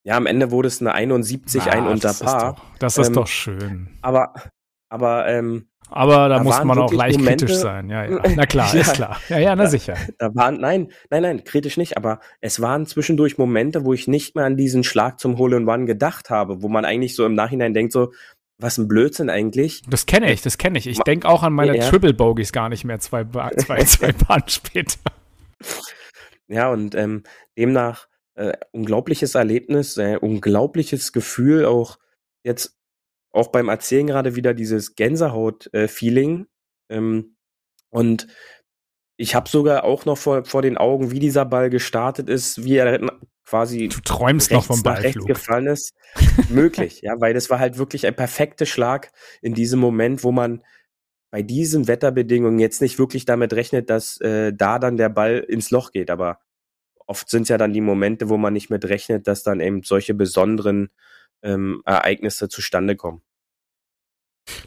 Ja, 0.06 0.18
am 0.18 0.26
Ende 0.26 0.52
wurde 0.52 0.68
es 0.68 0.82
eine 0.82 0.94
71, 0.94 1.64
ein 1.64 1.84
Ah, 1.86 1.92
unter 1.92 2.08
das 2.10 2.22
ist 2.22 2.26
Paar. 2.26 2.56
doch, 2.56 2.78
das 2.78 2.98
ist 2.98 3.08
Ähm, 3.08 3.14
doch 3.14 3.28
schön. 3.28 3.98
Aber, 4.02 4.34
aber 4.94 5.28
ähm, 5.28 5.68
Aber 5.90 6.30
da, 6.30 6.38
da 6.38 6.44
muss 6.44 6.64
man 6.64 6.78
auch 6.80 6.94
leicht 6.94 7.20
Momente- 7.20 7.46
kritisch 7.46 7.62
sein. 7.62 7.90
Ja, 7.90 8.06
ja. 8.06 8.22
Na 8.36 8.46
klar, 8.46 8.74
Ja. 8.74 8.82
ist 8.82 8.94
klar. 8.94 9.20
Ja, 9.30 9.38
ja, 9.40 9.56
na 9.56 9.68
sicher. 9.68 9.96
da 10.18 10.34
waren, 10.36 10.60
nein, 10.60 10.90
nein, 11.10 11.22
nein, 11.24 11.44
kritisch 11.44 11.78
nicht, 11.78 11.98
aber 11.98 12.20
es 12.42 12.62
waren 12.62 12.86
zwischendurch 12.86 13.38
Momente, 13.38 13.84
wo 13.86 13.94
ich 13.94 14.08
nicht 14.08 14.36
mehr 14.36 14.46
an 14.46 14.58
diesen 14.58 14.84
Schlag 14.84 15.20
zum 15.20 15.38
Hole 15.38 15.58
in 15.58 15.68
One 15.68 15.86
gedacht 15.86 16.30
habe, 16.30 16.62
wo 16.62 16.70
man 16.70 16.86
eigentlich 16.86 17.16
so 17.16 17.26
im 17.26 17.36
Nachhinein 17.36 17.74
denkt, 17.74 17.92
so, 17.94 18.12
was 18.60 18.78
ein 18.78 18.88
Blödsinn 18.88 19.30
eigentlich. 19.30 19.82
Das 19.90 20.06
kenne 20.06 20.32
ich, 20.32 20.42
das 20.42 20.58
kenne 20.58 20.78
ich. 20.80 20.88
Ich 20.88 21.00
denke 21.00 21.28
auch 21.28 21.44
an 21.44 21.54
meine 21.54 21.76
Ja. 21.78 21.90
Triple 21.90 22.14
Bogies 22.14 22.52
gar 22.54 22.70
nicht 22.70 22.86
mehr 22.86 23.00
zwei, 23.00 23.24
zwei, 23.58 23.84
zwei 23.84 24.12
Bahnen 24.14 24.48
später. 24.48 24.98
Ja, 26.48 26.70
und 26.72 26.96
ähm, 26.96 27.24
demnach 27.58 28.08
äh, 28.36 28.54
unglaubliches 28.72 29.36
Erlebnis, 29.36 29.98
äh, 29.98 30.18
unglaubliches 30.18 31.14
Gefühl, 31.14 31.66
auch 31.66 31.98
jetzt 32.44 32.78
auch 33.34 33.48
beim 33.48 33.68
Erzählen 33.68 34.08
gerade 34.08 34.36
wieder 34.36 34.54
dieses 34.54 34.96
Gänsehaut-Feeling. 34.96 36.48
ähm, 36.90 37.36
und 37.90 38.28
ich 39.18 39.36
habe 39.36 39.50
sogar 39.50 39.84
auch 39.84 40.06
noch 40.06 40.18
vor, 40.18 40.46
vor 40.46 40.62
den 40.62 40.78
Augen, 40.78 41.12
wie 41.12 41.20
dieser 41.20 41.46
Ball 41.46 41.70
gestartet 41.70 42.30
ist, 42.30 42.64
wie 42.64 42.78
er 42.78 43.00
quasi 43.46 43.88
Du 43.88 44.00
träumst 44.02 44.52
noch 44.52 44.66
vom 44.66 44.82
nach 44.84 45.04
rechts 45.04 45.26
gefallen 45.26 45.68
ist. 45.68 45.94
Möglich, 46.50 47.02
ja, 47.04 47.20
weil 47.20 47.34
das 47.34 47.50
war 47.50 47.60
halt 47.60 47.78
wirklich 47.78 48.08
ein 48.08 48.16
perfekter 48.16 48.66
Schlag 48.66 49.12
in 49.42 49.54
diesem 49.54 49.80
Moment, 49.80 50.24
wo 50.24 50.32
man 50.32 50.64
bei 51.30 51.42
diesen 51.42 51.88
Wetterbedingungen 51.88 52.60
jetzt 52.60 52.82
nicht 52.82 53.00
wirklich 53.00 53.26
damit 53.26 53.54
rechnet, 53.54 53.90
dass 53.90 54.20
äh, 54.22 54.54
da 54.54 54.80
dann 54.80 54.98
der 54.98 55.10
Ball 55.10 55.40
ins 55.40 55.72
Loch 55.72 55.92
geht. 55.92 56.10
Aber 56.10 56.40
oft 57.06 57.30
sind 57.30 57.44
es 57.44 57.50
ja 57.50 57.58
dann 57.58 57.74
die 57.74 57.82
Momente, 57.82 58.30
wo 58.30 58.38
man 58.38 58.54
nicht 58.54 58.70
mit 58.70 58.86
rechnet, 58.86 59.28
dass 59.28 59.44
dann 59.44 59.60
eben 59.60 59.84
solche 59.84 60.14
besonderen 60.14 60.90
ähm, 61.44 61.82
Ereignisse 61.86 62.50
zustande 62.50 62.96
kommen. 62.96 63.22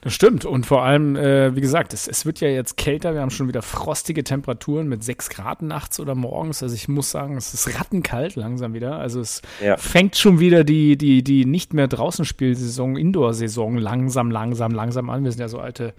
Das 0.00 0.14
stimmt. 0.14 0.46
Und 0.46 0.64
vor 0.64 0.84
allem, 0.84 1.16
äh, 1.16 1.54
wie 1.54 1.60
gesagt, 1.60 1.92
es, 1.92 2.08
es 2.08 2.24
wird 2.24 2.40
ja 2.40 2.48
jetzt 2.48 2.78
kälter. 2.78 3.12
Wir 3.12 3.20
haben 3.20 3.30
schon 3.30 3.46
wieder 3.48 3.60
frostige 3.60 4.24
Temperaturen 4.24 4.88
mit 4.88 5.04
6 5.04 5.28
Grad 5.28 5.60
nachts 5.60 6.00
oder 6.00 6.14
morgens. 6.14 6.62
Also 6.62 6.74
ich 6.74 6.88
muss 6.88 7.10
sagen, 7.10 7.36
es 7.36 7.52
ist 7.52 7.78
rattenkalt 7.78 8.36
langsam 8.36 8.72
wieder. 8.72 8.96
Also 8.98 9.20
es 9.20 9.42
Ja. 9.62 9.76
fängt 9.76 10.16
schon 10.16 10.40
wieder 10.40 10.64
die, 10.64 10.96
die, 10.96 11.22
die 11.22 11.44
nicht 11.44 11.74
mehr 11.74 11.88
draußen 11.88 12.24
Spielsaison, 12.24 12.96
Indoor-Saison 12.96 13.76
langsam, 13.76 14.30
langsam, 14.30 14.72
langsam 14.72 15.10
an. 15.10 15.24
Wir 15.24 15.32
sind 15.32 15.40
ja 15.42 15.48
so 15.48 15.58
alte 15.60 15.92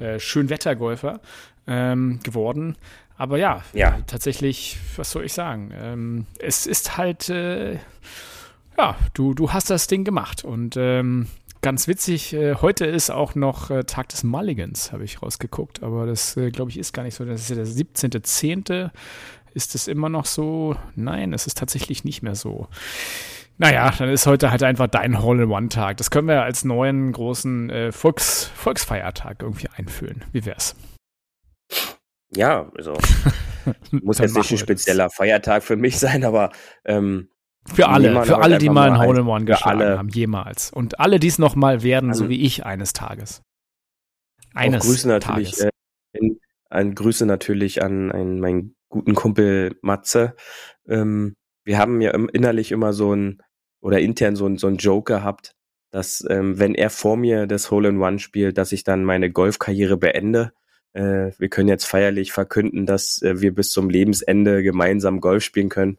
äh, 0.00 0.18
Schönwettergolfer 0.18 1.20
ähm, 1.68 2.18
geworden. 2.24 2.76
Aber 3.16 3.38
ja, 3.38 3.62
Ja. 3.74 3.96
tatsächlich, 4.08 4.76
was 4.96 5.12
soll 5.12 5.24
ich 5.26 5.34
sagen? 5.34 5.70
Ähm, 5.80 6.26
es 6.40 6.66
ist 6.66 6.96
halt, 6.96 7.28
äh, 7.28 7.76
ja, 8.78 8.96
du, 9.14 9.34
du 9.34 9.52
hast 9.52 9.70
das 9.70 9.86
Ding 9.86 10.04
gemacht. 10.04 10.44
Und 10.44 10.76
ähm, 10.76 11.26
ganz 11.62 11.88
witzig, 11.88 12.32
äh, 12.32 12.56
heute 12.56 12.86
ist 12.86 13.10
auch 13.10 13.34
noch 13.34 13.70
äh, 13.70 13.84
Tag 13.84 14.08
des 14.08 14.24
Mulligans, 14.24 14.92
habe 14.92 15.04
ich 15.04 15.22
rausgeguckt. 15.22 15.82
Aber 15.82 16.06
das, 16.06 16.36
äh, 16.36 16.50
glaube 16.50 16.70
ich, 16.70 16.78
ist 16.78 16.92
gar 16.92 17.02
nicht 17.02 17.14
so. 17.14 17.24
Das 17.24 17.42
ist 17.42 17.50
ja 17.50 17.56
der 17.56 17.66
17.10. 17.66 18.90
Ist 19.52 19.74
es 19.74 19.88
immer 19.88 20.08
noch 20.08 20.26
so? 20.26 20.76
Nein, 20.94 21.32
es 21.32 21.46
ist 21.46 21.58
tatsächlich 21.58 22.04
nicht 22.04 22.22
mehr 22.22 22.34
so. 22.34 22.68
Naja, 23.58 23.92
dann 23.98 24.08
ist 24.08 24.26
heute 24.26 24.50
halt 24.50 24.62
einfach 24.62 24.86
dein 24.86 25.20
Hole-in-One-Tag. 25.20 25.98
Das 25.98 26.10
können 26.10 26.28
wir 26.28 26.36
ja 26.36 26.42
als 26.44 26.64
neuen 26.64 27.12
großen 27.12 27.68
äh, 27.68 27.92
Volks 27.92 28.44
Volksfeiertag 28.54 29.42
irgendwie 29.42 29.68
einführen. 29.76 30.24
Wie 30.32 30.46
wär's? 30.46 30.74
Ja, 32.34 32.70
also 32.76 32.96
muss 33.90 34.18
jetzt 34.18 34.36
nicht 34.36 34.46
ein 34.46 34.50
wir 34.50 34.56
das. 34.56 34.60
spezieller 34.60 35.10
Feiertag 35.10 35.62
für 35.62 35.76
mich 35.76 35.98
sein, 35.98 36.24
aber 36.24 36.52
ähm, 36.84 37.28
Für 37.66 37.88
alle, 37.88 38.14
wir 38.14 38.24
für 38.24 38.38
alle, 38.38 38.58
die 38.58 38.68
mal 38.68 38.90
ein 38.90 38.98
Hole 38.98 39.18
ein- 39.20 39.26
in 39.26 39.28
One 39.28 39.44
geschlagen 39.44 39.80
alle. 39.82 39.98
haben, 39.98 40.08
jemals. 40.08 40.70
Und 40.72 40.98
alle, 40.98 41.20
die 41.20 41.28
es 41.28 41.38
noch 41.38 41.54
mal 41.56 41.82
werden, 41.82 42.14
so 42.14 42.24
An- 42.24 42.30
wie 42.30 42.40
ich 42.42 42.64
eines 42.64 42.92
Tages. 42.92 43.42
Eines 44.54 44.84
Grüße 44.84 45.06
natürlich, 45.08 45.52
Tages. 45.52 45.64
äh, 45.64 45.70
in, 46.12 46.40
an 46.70 46.94
Grüße 46.94 47.26
natürlich 47.26 47.82
an 47.82 48.10
einen, 48.12 48.40
meinen 48.40 48.74
guten 48.88 49.14
Kumpel 49.14 49.76
Matze. 49.82 50.34
Ähm, 50.88 51.36
wir 51.64 51.78
haben 51.78 52.00
ja 52.00 52.10
innerlich 52.32 52.72
immer 52.72 52.92
so 52.92 53.14
ein 53.14 53.42
oder 53.80 54.00
intern 54.00 54.36
so 54.36 54.46
ein, 54.46 54.58
so 54.58 54.66
ein 54.66 54.76
Joke 54.76 55.12
gehabt, 55.12 55.54
dass 55.92 56.24
ähm, 56.28 56.58
wenn 56.58 56.74
er 56.74 56.90
vor 56.90 57.16
mir 57.16 57.46
das 57.46 57.70
Hole 57.70 57.88
in 57.88 58.00
One 58.00 58.18
spielt, 58.18 58.58
dass 58.58 58.72
ich 58.72 58.84
dann 58.84 59.04
meine 59.04 59.30
Golfkarriere 59.30 59.96
beende. 59.96 60.52
Äh, 60.92 61.30
wir 61.38 61.48
können 61.48 61.68
jetzt 61.68 61.84
feierlich 61.84 62.32
verkünden, 62.32 62.86
dass 62.86 63.22
äh, 63.22 63.40
wir 63.40 63.54
bis 63.54 63.70
zum 63.70 63.90
Lebensende 63.90 64.62
gemeinsam 64.62 65.20
Golf 65.20 65.44
spielen 65.44 65.68
können. 65.68 65.98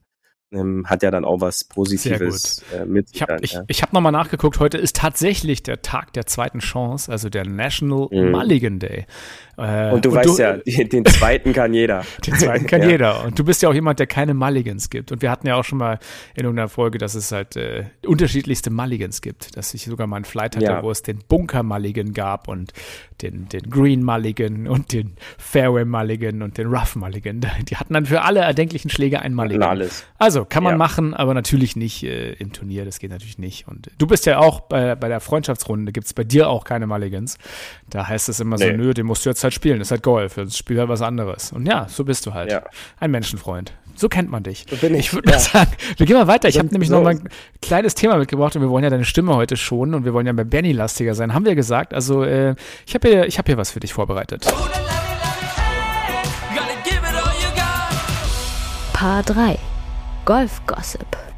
Ähm, 0.53 0.85
hat 0.85 1.01
ja 1.01 1.11
dann 1.11 1.23
auch 1.23 1.39
was 1.39 1.63
Positives 1.63 2.63
äh, 2.73 2.85
mit 2.85 3.07
Ich 3.13 3.21
habe 3.21 3.37
ich, 3.41 3.53
ja. 3.53 3.63
ich 3.67 3.81
hab 3.81 3.93
nochmal 3.93 4.11
nachgeguckt, 4.11 4.59
heute 4.59 4.77
ist 4.77 4.97
tatsächlich 4.97 5.63
der 5.63 5.81
Tag 5.81 6.11
der 6.11 6.25
zweiten 6.25 6.59
Chance, 6.59 7.09
also 7.09 7.29
der 7.29 7.45
National 7.45 8.07
Mhm. 8.11 8.31
Mulligan 8.31 8.79
Day. 8.79 9.05
Äh, 9.61 9.91
Und 9.93 10.03
du 10.05 10.13
weißt 10.13 10.39
ja, 10.39 10.57
die- 10.57 10.89
den 10.89 11.05
zweiten 11.05 11.53
kann 11.53 11.73
jeder. 11.73 12.03
Den 12.25 12.35
zweiten 12.35 12.65
kann 12.67 12.81
Ja. 12.83 12.89
jeder. 12.89 13.23
Und 13.25 13.37
du 13.37 13.43
bist 13.43 13.61
ja 13.61 13.69
auch 13.69 13.73
jemand, 13.73 13.99
der 13.99 14.07
keine 14.07 14.33
Mulligans 14.33 14.89
gibt. 14.89 15.11
Und 15.11 15.21
wir 15.21 15.29
hatten 15.29 15.45
ja 15.47 15.55
auch 15.55 15.63
schon 15.63 15.77
mal 15.77 15.99
in 16.35 16.43
irgendeiner 16.45 16.69
Folge, 16.69 16.97
dass 16.97 17.15
es 17.15 17.31
halt 17.31 17.55
äh, 17.55 17.85
unterschiedlichste 18.05 18.69
Mulligans 18.71 19.21
gibt. 19.21 19.55
Dass 19.55 19.73
ich 19.73 19.85
sogar 19.85 20.07
mal 20.07 20.15
einen 20.17 20.25
Flight 20.25 20.55
hatte, 20.55 20.65
Ja. 20.65 20.83
wo 20.83 20.89
es 20.91 21.01
den 21.03 21.19
Bunker 21.27 21.63
Mulligan 21.63 22.13
gab 22.13 22.47
und 22.47 22.73
den, 23.21 23.47
den 23.49 23.69
Green 23.69 24.03
Mulligan 24.03 24.67
und 24.67 24.93
den 24.93 25.15
Fairway 25.37 25.85
Mulligan 25.85 26.41
und 26.41 26.57
den 26.57 26.67
Rough 26.67 26.95
Mulligan. 26.95 27.41
Die 27.69 27.75
hatten 27.77 27.93
dann 27.93 28.05
für 28.07 28.23
alle 28.23 28.39
erdenklichen 28.39 28.89
Schläge 28.89 29.21
einen 29.21 29.35
Mulligan. 29.35 29.61
Alles. 29.69 30.05
Also 30.17 30.43
kann 30.45 30.63
man 30.63 30.73
Ja. 30.73 30.77
machen, 30.77 31.13
aber 31.13 31.33
natürlich 31.33 31.75
nicht 31.75 32.03
äh, 32.03 32.33
im 32.33 32.51
Turnier. 32.51 32.83
Das 32.85 32.97
geht 32.99 33.11
natürlich 33.11 33.37
nicht. 33.37 33.67
Und 33.67 33.87
äh, 33.87 33.91
du 33.97 34.07
bist 34.07 34.25
ja 34.25 34.39
auch 34.39 34.61
bei, 34.61 34.95
bei 34.95 35.07
der 35.07 35.19
Freundschaftsrunde, 35.19 35.91
gibt 35.91 36.07
es 36.07 36.13
bei 36.13 36.23
dir 36.23 36.49
auch 36.49 36.63
keine 36.63 36.87
Mulligans. 36.87 37.37
Da 37.89 38.07
heißt 38.07 38.29
es 38.29 38.39
immer 38.39 38.57
so, 38.57 38.65
Nee. 38.65 38.77
nö, 38.77 38.93
den 38.93 39.05
musst 39.05 39.25
du 39.25 39.29
jetzt 39.29 39.43
halt 39.43 39.50
spielen. 39.51 39.79
Das 39.79 39.87
ist 39.87 39.91
halt 39.91 40.03
Golf. 40.03 40.35
Das 40.35 40.57
Spiel 40.57 40.79
halt 40.79 40.89
was 40.89 41.01
anderes. 41.01 41.51
Und 41.51 41.65
ja, 41.65 41.87
so 41.89 42.03
bist 42.03 42.25
du 42.25 42.33
halt. 42.33 42.51
Ja. 42.51 42.63
Ein 42.99 43.11
Menschenfreund. 43.11 43.73
So 43.95 44.09
kennt 44.09 44.31
man 44.31 44.43
dich. 44.43 44.65
So 44.69 44.77
bin 44.77 44.95
ich, 44.95 45.07
Ich 45.07 45.13
würde 45.13 45.29
ja. 45.29 45.35
mal 45.35 45.41
sagen, 45.41 45.71
wir 45.97 46.05
gehen 46.05 46.15
mal 46.17 46.27
weiter. 46.27 46.47
Ich 46.49 46.57
habe 46.57 46.69
nämlich 46.69 46.89
so 46.89 46.95
noch 46.95 47.03
mal 47.03 47.11
ein 47.11 47.29
kleines 47.61 47.93
Thema 47.93 48.17
mitgebracht 48.17 48.55
und 48.55 48.61
wir 48.61 48.69
wollen 48.69 48.83
ja 48.83 48.89
deine 48.89 49.05
Stimme 49.05 49.35
heute 49.35 49.57
schonen 49.57 49.93
und 49.93 50.05
wir 50.05 50.13
wollen 50.13 50.25
ja 50.27 50.33
bei 50.33 50.43
Benny 50.43 50.71
lastiger 50.71 51.13
sein. 51.13 51.33
Haben 51.33 51.45
wir 51.45 51.55
gesagt. 51.55 51.93
Also 51.93 52.23
äh, 52.23 52.55
ich 52.87 52.93
habe 52.95 53.07
hier, 53.07 53.25
ich 53.27 53.37
hab 53.37 53.47
hier 53.47 53.57
was 53.57 53.71
für 53.71 53.79
dich 53.79 53.93
vorbereitet. 53.93 54.51
Paar 58.93 59.23
3. 59.23 59.57
Golf 60.25 60.61
Gossip. 60.67 61.30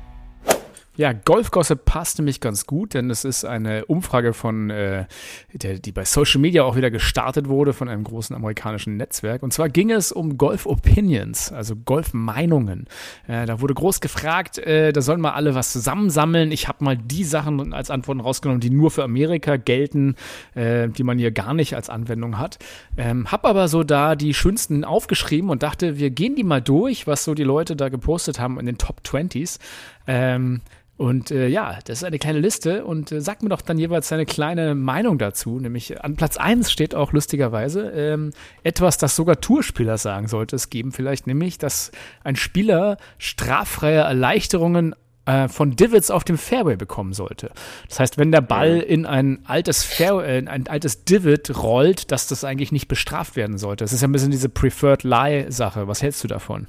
Ja, 0.96 1.12
Golfgossip 1.12 1.86
passt 1.86 2.20
nämlich 2.20 2.40
ganz 2.40 2.68
gut, 2.68 2.94
denn 2.94 3.10
es 3.10 3.26
ist 3.26 3.46
eine 3.46 3.86
Umfrage 3.86 4.32
von, 4.32 4.70
äh, 4.70 5.08
der, 5.52 5.80
die 5.80 5.92
bei 5.92 6.06
Social 6.06 6.40
Media 6.40 6.64
auch 6.64 6.76
wieder 6.76 6.92
gestartet 6.92 7.50
wurde 7.50 7.74
von 7.74 7.90
einem 7.90 8.04
großen 8.04 8.36
amerikanischen 8.36 8.96
Netzwerk. 8.98 9.42
Und 9.42 9.54
zwar 9.54 9.70
ging 9.70 9.90
es 9.90 10.12
um 10.12 10.38
Golf 10.38 10.68
Opinions, 10.68 11.52
also 11.52 11.76
Golfmeinungen. 11.76 12.86
Äh, 13.28 13.48
da 13.48 13.60
wurde 13.60 13.74
groß 13.74 14.02
gefragt, 14.02 14.60
äh, 14.60 14.94
da 14.94 15.02
sollen 15.02 15.20
mal 15.20 15.32
alle 15.32 15.56
was 15.56 15.72
zusammensammeln. 15.72 16.52
Ich 16.52 16.68
habe 16.68 16.84
mal 16.84 16.96
die 16.96 17.24
Sachen 17.24 17.74
als 17.74 17.90
Antworten 17.90 18.22
rausgenommen, 18.22 18.62
die 18.62 18.70
nur 18.70 18.92
für 18.92 19.04
Amerika 19.04 19.58
gelten, 19.58 20.16
äh, 20.54 20.90
die 20.90 21.04
man 21.04 21.18
hier 21.18 21.32
gar 21.32 21.56
nicht 21.56 21.76
als 21.76 21.90
Anwendung 21.90 22.38
hat. 22.38 22.60
Ähm, 22.98 23.32
hab 23.32 23.48
aber 23.48 23.68
so 23.68 23.84
da 23.84 24.16
die 24.16 24.36
schönsten 24.36 24.84
aufgeschrieben 24.84 25.50
und 25.50 25.64
dachte, 25.64 25.98
wir 25.98 26.12
gehen 26.12 26.36
die 26.36 26.44
mal 26.44 26.62
durch, 26.62 27.08
was 27.08 27.24
so 27.24 27.34
die 27.34 27.42
Leute 27.44 27.76
da 27.76 27.90
gepostet 27.90 28.40
haben 28.40 28.60
in 28.60 28.68
den 28.68 28.78
Top 28.78 29.02
20s. 29.04 29.58
Ähm, 30.06 30.62
und 30.96 31.32
äh, 31.32 31.48
ja, 31.48 31.80
das 31.86 32.00
ist 32.00 32.04
eine 32.04 32.20
kleine 32.20 32.40
Liste 32.40 32.86
und 32.86 33.12
äh, 33.12 33.20
sag 33.20 33.42
mir 33.42 33.50
doch 33.50 33.62
dann 33.62 33.80
jeweils 33.80 34.10
deine 34.10 34.26
kleine 34.26 34.76
Meinung 34.76 35.18
dazu. 35.18 35.60
Nämlich 35.60 36.04
an 36.04 36.16
Platz 36.16 36.38
1 36.38 36.72
steht 36.72 36.94
auch 36.94 37.14
lustigerweise 37.14 37.90
ähm, 37.90 38.32
etwas, 38.64 39.00
das 39.00 39.16
sogar 39.16 39.42
Tourspieler 39.42 39.98
sagen 39.98 40.28
sollte 40.28 40.56
es 40.56 40.70
geben. 40.70 40.92
Vielleicht 40.92 41.26
nämlich, 41.26 41.58
dass 41.58 41.92
ein 42.24 42.36
Spieler 42.36 42.98
straffreie 43.18 44.02
Erleichterungen 44.02 44.94
äh, 45.26 45.48
von 45.48 45.76
Divots 45.76 46.12
auf 46.12 46.26
dem 46.26 46.38
Fairway 46.38 46.76
bekommen 46.76 47.14
sollte. 47.14 47.50
Das 47.90 48.00
heißt, 48.00 48.18
wenn 48.20 48.32
der 48.32 48.42
Ball 48.42 48.80
in 48.80 49.08
ein 49.08 49.40
altes 49.46 49.84
Fairway, 49.84 50.38
in 50.38 50.48
ein 50.48 50.68
altes 50.68 51.06
Divot 51.06 51.58
rollt, 51.64 52.12
dass 52.12 52.28
das 52.28 52.44
eigentlich 52.44 52.72
nicht 52.72 52.88
bestraft 52.88 53.36
werden 53.36 53.58
sollte. 53.58 53.84
Das 53.84 53.94
ist 53.94 54.02
ja 54.02 54.08
ein 54.08 54.12
bisschen 54.12 54.32
diese 54.32 54.50
Preferred 54.50 55.04
Lie-Sache. 55.04 55.88
Was 55.88 56.04
hältst 56.04 56.24
du 56.24 56.28
davon? 56.28 56.68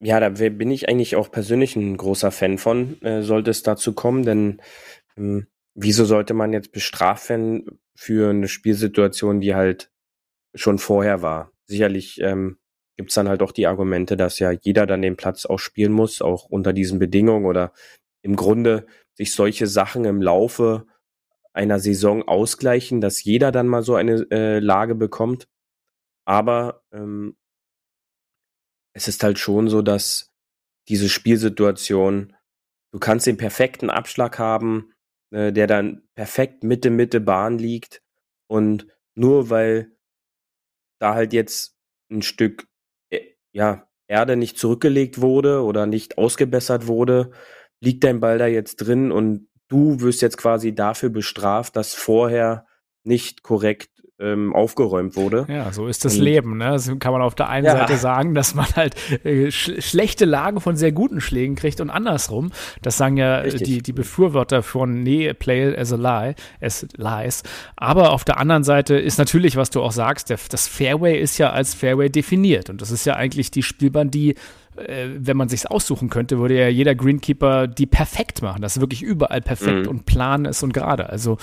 Ja, 0.00 0.20
da 0.20 0.28
bin 0.28 0.70
ich 0.70 0.88
eigentlich 0.88 1.16
auch 1.16 1.30
persönlich 1.30 1.76
ein 1.76 1.96
großer 1.96 2.30
Fan 2.30 2.58
von, 2.58 3.00
äh, 3.02 3.22
sollte 3.22 3.50
es 3.50 3.62
dazu 3.62 3.94
kommen, 3.94 4.24
denn 4.24 4.60
ähm, 5.16 5.46
wieso 5.74 6.04
sollte 6.04 6.34
man 6.34 6.52
jetzt 6.52 6.72
bestraft 6.72 7.28
werden 7.30 7.80
für 7.96 8.30
eine 8.30 8.48
Spielsituation, 8.48 9.40
die 9.40 9.54
halt 9.54 9.90
schon 10.54 10.78
vorher 10.78 11.22
war? 11.22 11.52
Sicherlich 11.66 12.20
ähm, 12.20 12.58
gibt 12.96 13.10
es 13.10 13.14
dann 13.14 13.28
halt 13.28 13.42
auch 13.42 13.52
die 13.52 13.66
Argumente, 13.66 14.16
dass 14.16 14.38
ja 14.38 14.50
jeder 14.50 14.86
dann 14.86 15.02
den 15.02 15.16
Platz 15.16 15.46
auch 15.46 15.58
spielen 15.58 15.92
muss, 15.92 16.22
auch 16.22 16.44
unter 16.46 16.72
diesen 16.72 16.98
Bedingungen 16.98 17.46
oder 17.46 17.72
im 18.22 18.36
Grunde 18.36 18.86
sich 19.14 19.32
solche 19.34 19.66
Sachen 19.66 20.04
im 20.04 20.20
Laufe 20.20 20.86
einer 21.52 21.78
Saison 21.78 22.22
ausgleichen, 22.26 23.00
dass 23.00 23.22
jeder 23.22 23.52
dann 23.52 23.68
mal 23.68 23.82
so 23.82 23.94
eine 23.94 24.26
äh, 24.30 24.58
Lage 24.58 24.94
bekommt. 24.94 25.48
Aber 26.26 26.82
ähm, 26.92 27.36
es 28.94 29.08
ist 29.08 29.22
halt 29.22 29.38
schon 29.38 29.68
so, 29.68 29.82
dass 29.82 30.32
diese 30.88 31.08
Spielsituation, 31.08 32.34
du 32.92 32.98
kannst 32.98 33.26
den 33.26 33.36
perfekten 33.36 33.90
Abschlag 33.90 34.38
haben, 34.38 34.92
äh, 35.30 35.52
der 35.52 35.66
dann 35.66 36.08
perfekt 36.14 36.62
Mitte, 36.62 36.90
Mitte 36.90 37.20
Bahn 37.20 37.58
liegt. 37.58 38.02
Und 38.46 38.86
nur 39.14 39.50
weil 39.50 39.92
da 41.00 41.14
halt 41.14 41.32
jetzt 41.32 41.76
ein 42.10 42.22
Stück, 42.22 42.66
äh, 43.10 43.20
ja, 43.52 43.88
Erde 44.06 44.36
nicht 44.36 44.58
zurückgelegt 44.58 45.20
wurde 45.20 45.62
oder 45.62 45.86
nicht 45.86 46.18
ausgebessert 46.18 46.86
wurde, 46.86 47.32
liegt 47.80 48.04
dein 48.04 48.20
Ball 48.20 48.38
da 48.38 48.46
jetzt 48.46 48.76
drin 48.76 49.10
und 49.10 49.48
du 49.68 50.00
wirst 50.00 50.22
jetzt 50.22 50.36
quasi 50.36 50.74
dafür 50.74 51.08
bestraft, 51.08 51.74
dass 51.74 51.94
vorher 51.94 52.66
nicht 53.04 53.42
korrekt 53.42 53.90
ähm, 54.20 54.54
aufgeräumt 54.54 55.16
wurde. 55.16 55.44
Ja, 55.48 55.72
so 55.72 55.88
ist 55.88 56.04
das 56.04 56.16
und, 56.16 56.22
Leben. 56.22 56.58
Ne? 56.58 56.70
Das 56.70 56.90
kann 56.98 57.12
man 57.12 57.20
auf 57.20 57.34
der 57.34 57.48
einen 57.48 57.66
ja. 57.66 57.76
Seite 57.76 57.96
sagen, 57.96 58.34
dass 58.34 58.54
man 58.54 58.66
halt 58.76 58.94
äh, 59.24 59.50
sch 59.50 59.72
schlechte 59.80 60.24
Lagen 60.24 60.60
von 60.60 60.76
sehr 60.76 60.92
guten 60.92 61.20
Schlägen 61.20 61.56
kriegt 61.56 61.80
und 61.80 61.90
andersrum. 61.90 62.52
Das 62.82 62.96
sagen 62.96 63.16
ja 63.16 63.42
die, 63.42 63.82
die 63.82 63.92
Befürworter 63.92 64.62
von 64.62 65.02
Nee, 65.02 65.34
play 65.34 65.76
as 65.76 65.92
a 65.92 65.96
lie, 65.96 66.34
as 66.60 66.86
lies. 66.96 67.42
Aber 67.76 68.12
auf 68.12 68.24
der 68.24 68.38
anderen 68.38 68.62
Seite 68.62 68.94
ist 68.94 69.18
natürlich, 69.18 69.56
was 69.56 69.70
du 69.70 69.82
auch 69.82 69.92
sagst, 69.92 70.30
der, 70.30 70.38
das 70.48 70.68
Fairway 70.68 71.18
ist 71.20 71.38
ja 71.38 71.50
als 71.50 71.74
Fairway 71.74 72.08
definiert 72.08 72.70
und 72.70 72.80
das 72.80 72.90
ist 72.90 73.04
ja 73.04 73.16
eigentlich 73.16 73.50
die 73.50 73.62
Spielbahn, 73.62 74.10
die 74.10 74.36
äh, 74.76 75.08
wenn 75.18 75.36
man 75.36 75.48
sich's 75.48 75.66
aussuchen 75.66 76.10
könnte, 76.10 76.38
würde 76.38 76.58
ja 76.58 76.68
jeder 76.68 76.94
Greenkeeper 76.94 77.66
die 77.66 77.86
perfekt 77.86 78.42
machen, 78.42 78.62
dass 78.62 78.80
wirklich 78.80 79.02
überall 79.02 79.40
perfekt 79.40 79.84
mhm. 79.84 79.88
und 79.88 80.06
plan 80.06 80.44
ist 80.44 80.62
und 80.62 80.72
gerade. 80.72 81.08
Also 81.08 81.38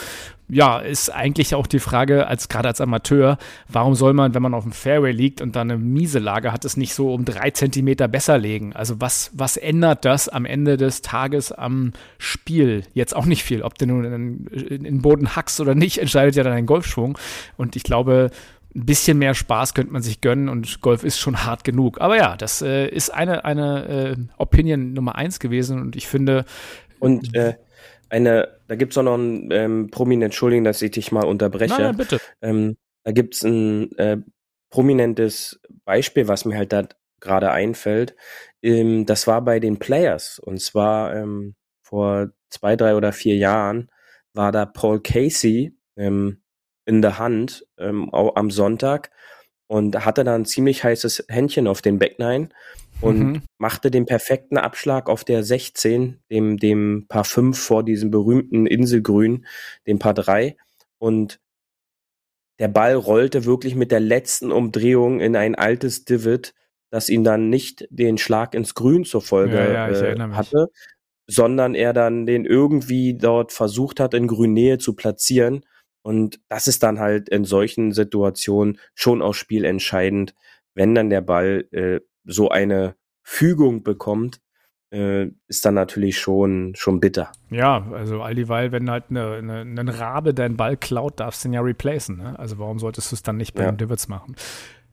ja, 0.53 0.79
ist 0.79 1.09
eigentlich 1.09 1.55
auch 1.55 1.65
die 1.65 1.79
Frage, 1.79 2.27
als 2.27 2.49
gerade 2.49 2.67
als 2.67 2.81
Amateur, 2.81 3.37
warum 3.69 3.95
soll 3.95 4.11
man, 4.11 4.33
wenn 4.33 4.41
man 4.41 4.53
auf 4.53 4.63
dem 4.63 4.73
Fairway 4.73 5.13
liegt 5.13 5.39
und 5.39 5.55
dann 5.55 5.71
eine 5.71 5.79
miese 5.79 6.19
Lage 6.19 6.51
hat, 6.51 6.65
es 6.65 6.75
nicht 6.75 6.93
so 6.93 7.13
um 7.13 7.23
drei 7.23 7.51
Zentimeter 7.51 8.09
besser 8.09 8.37
legen? 8.37 8.73
Also 8.73 8.99
was, 8.99 9.31
was 9.33 9.55
ändert 9.55 10.03
das 10.03 10.27
am 10.27 10.43
Ende 10.43 10.75
des 10.75 11.01
Tages 11.01 11.53
am 11.53 11.93
Spiel? 12.17 12.83
Jetzt 12.93 13.15
auch 13.15 13.25
nicht 13.25 13.43
viel. 13.43 13.61
Ob 13.61 13.77
du 13.77 13.87
nun 13.87 14.03
in, 14.03 14.47
in 14.47 14.83
den 14.83 15.01
Boden 15.01 15.37
hackst 15.37 15.61
oder 15.61 15.73
nicht, 15.73 15.99
entscheidet 15.99 16.35
ja 16.35 16.43
dann 16.43 16.53
dein 16.53 16.65
Golfschwung. 16.65 17.17
Und 17.55 17.77
ich 17.77 17.83
glaube, 17.83 18.29
ein 18.73 18.85
bisschen 18.85 19.17
mehr 19.17 19.33
Spaß 19.33 19.73
könnte 19.73 19.91
man 19.91 20.01
sich 20.01 20.21
gönnen 20.21 20.49
und 20.49 20.81
Golf 20.81 21.03
ist 21.03 21.19
schon 21.19 21.43
hart 21.43 21.63
genug. 21.63 21.99
Aber 21.99 22.17
ja, 22.17 22.37
das 22.37 22.61
äh, 22.61 22.87
ist 22.87 23.09
eine, 23.09 23.43
eine 23.45 23.87
äh, 23.87 24.15
Opinion 24.37 24.93
Nummer 24.93 25.15
eins 25.15 25.39
gewesen 25.39 25.79
und 25.79 25.95
ich 25.95 26.07
finde. 26.07 26.45
Und 26.99 27.35
äh, 27.35 27.55
eine, 28.09 28.59
da 28.67 28.75
gibt 28.75 28.93
es 28.93 28.97
auch 28.97 29.03
noch 29.03 29.17
ein 29.17 29.49
ähm, 29.51 29.89
prominent, 29.91 30.31
Entschuldigung, 30.31 30.63
dass 30.63 30.81
ich 30.81 30.91
dich 30.91 31.11
mal 31.11 31.25
unterbreche. 31.25 31.73
Nein, 31.73 31.83
nein 31.83 31.97
bitte. 31.97 32.19
Ähm, 32.41 32.77
da 33.03 33.11
gibt 33.11 33.35
es 33.35 33.43
ein 33.43 33.91
äh, 33.97 34.17
prominentes 34.69 35.59
Beispiel, 35.85 36.27
was 36.27 36.45
mir 36.45 36.57
halt 36.57 36.71
da 36.71 36.87
gerade 37.19 37.51
einfällt. 37.51 38.15
Ähm, 38.61 39.05
das 39.05 39.27
war 39.27 39.41
bei 39.41 39.59
den 39.59 39.79
Players. 39.79 40.39
Und 40.39 40.61
zwar 40.61 41.15
ähm, 41.15 41.55
vor 41.81 42.29
zwei, 42.49 42.75
drei 42.75 42.95
oder 42.95 43.11
vier 43.11 43.35
Jahren 43.35 43.89
war 44.33 44.51
da 44.51 44.65
Paul 44.65 45.01
Casey, 45.01 45.77
ähm, 45.97 46.40
in 46.85 47.01
der 47.01 47.19
Hand 47.19 47.65
ähm, 47.77 48.13
am 48.13 48.51
Sonntag 48.51 49.11
und 49.67 50.05
hatte 50.05 50.23
dann 50.23 50.41
ein 50.41 50.45
ziemlich 50.45 50.83
heißes 50.83 51.25
Händchen 51.29 51.67
auf 51.67 51.81
den 51.81 51.99
Backnine 51.99 52.49
und 52.99 53.19
mhm. 53.19 53.41
machte 53.57 53.89
den 53.89 54.05
perfekten 54.05 54.57
Abschlag 54.57 55.09
auf 55.09 55.23
der 55.23 55.43
16, 55.43 56.19
dem, 56.29 56.57
dem 56.57 57.05
Paar 57.07 57.23
5 57.23 57.57
vor 57.57 57.83
diesem 57.83 58.11
berühmten 58.11 58.65
Inselgrün, 58.65 59.45
dem 59.87 59.99
Paar 59.99 60.13
3 60.13 60.57
und 60.99 61.39
der 62.59 62.67
Ball 62.67 62.93
rollte 62.93 63.45
wirklich 63.45 63.75
mit 63.75 63.91
der 63.91 64.01
letzten 64.01 64.51
Umdrehung 64.51 65.19
in 65.19 65.35
ein 65.35 65.55
altes 65.55 66.05
Divot, 66.05 66.53
das 66.91 67.09
ihm 67.09 67.23
dann 67.23 67.49
nicht 67.49 67.87
den 67.89 68.17
Schlag 68.17 68.53
ins 68.53 68.75
Grün 68.75 69.03
zur 69.03 69.21
Folge 69.21 69.55
ja, 69.55 69.89
ja, 69.89 70.13
äh, 70.13 70.19
hatte, 70.33 70.67
sondern 71.27 71.73
er 71.73 71.93
dann 71.93 72.25
den 72.25 72.45
irgendwie 72.45 73.17
dort 73.17 73.51
versucht 73.51 73.99
hat, 73.99 74.13
in 74.13 74.27
Grünnähe 74.27 74.77
zu 74.77 74.95
platzieren 74.95 75.65
und 76.01 76.39
das 76.49 76.67
ist 76.67 76.83
dann 76.83 76.99
halt 76.99 77.29
in 77.29 77.45
solchen 77.45 77.91
Situationen 77.91 78.79
schon 78.93 79.21
auch 79.21 79.33
spielentscheidend, 79.33 80.33
wenn 80.73 80.95
dann 80.95 81.09
der 81.09 81.21
Ball 81.21 81.67
äh, 81.71 81.99
so 82.23 82.49
eine 82.49 82.95
Fügung 83.23 83.83
bekommt, 83.83 84.41
äh, 84.91 85.27
ist 85.47 85.65
dann 85.65 85.73
natürlich 85.75 86.17
schon, 86.19 86.73
schon 86.75 86.99
bitter. 86.99 87.31
Ja, 87.49 87.87
also 87.93 88.21
all 88.21 88.35
dieweil, 88.35 88.71
wenn 88.71 88.89
halt 88.89 89.05
eine, 89.09 89.35
eine, 89.35 89.61
ein 89.61 89.89
Rabe 89.89 90.33
deinen 90.33 90.57
Ball 90.57 90.75
klaut, 90.77 91.19
darfst 91.19 91.43
du 91.43 91.49
ihn 91.49 91.53
ja 91.53 91.61
replacen. 91.61 92.17
Ne? 92.17 92.37
Also 92.37 92.59
warum 92.59 92.79
solltest 92.79 93.11
du 93.11 93.15
es 93.15 93.23
dann 93.23 93.37
nicht 93.37 93.53
bei 93.53 93.63
ja. 93.63 93.71
Divots 93.71 94.07
machen? 94.07 94.35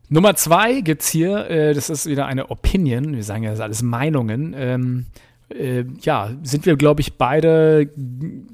Nummer 0.08 0.34
zwei 0.36 0.80
gibt's 0.80 1.08
hier, 1.08 1.50
äh, 1.50 1.74
das 1.74 1.90
ist 1.90 2.06
wieder 2.06 2.26
eine 2.26 2.50
Opinion, 2.50 3.14
wir 3.14 3.24
sagen 3.24 3.42
ja 3.42 3.50
das 3.50 3.60
alles 3.60 3.82
Meinungen. 3.82 4.54
Ähm, 4.56 5.06
äh, 5.50 5.84
ja, 6.02 6.30
sind 6.42 6.66
wir, 6.66 6.76
glaube 6.76 7.00
ich, 7.00 7.14
beide 7.14 7.90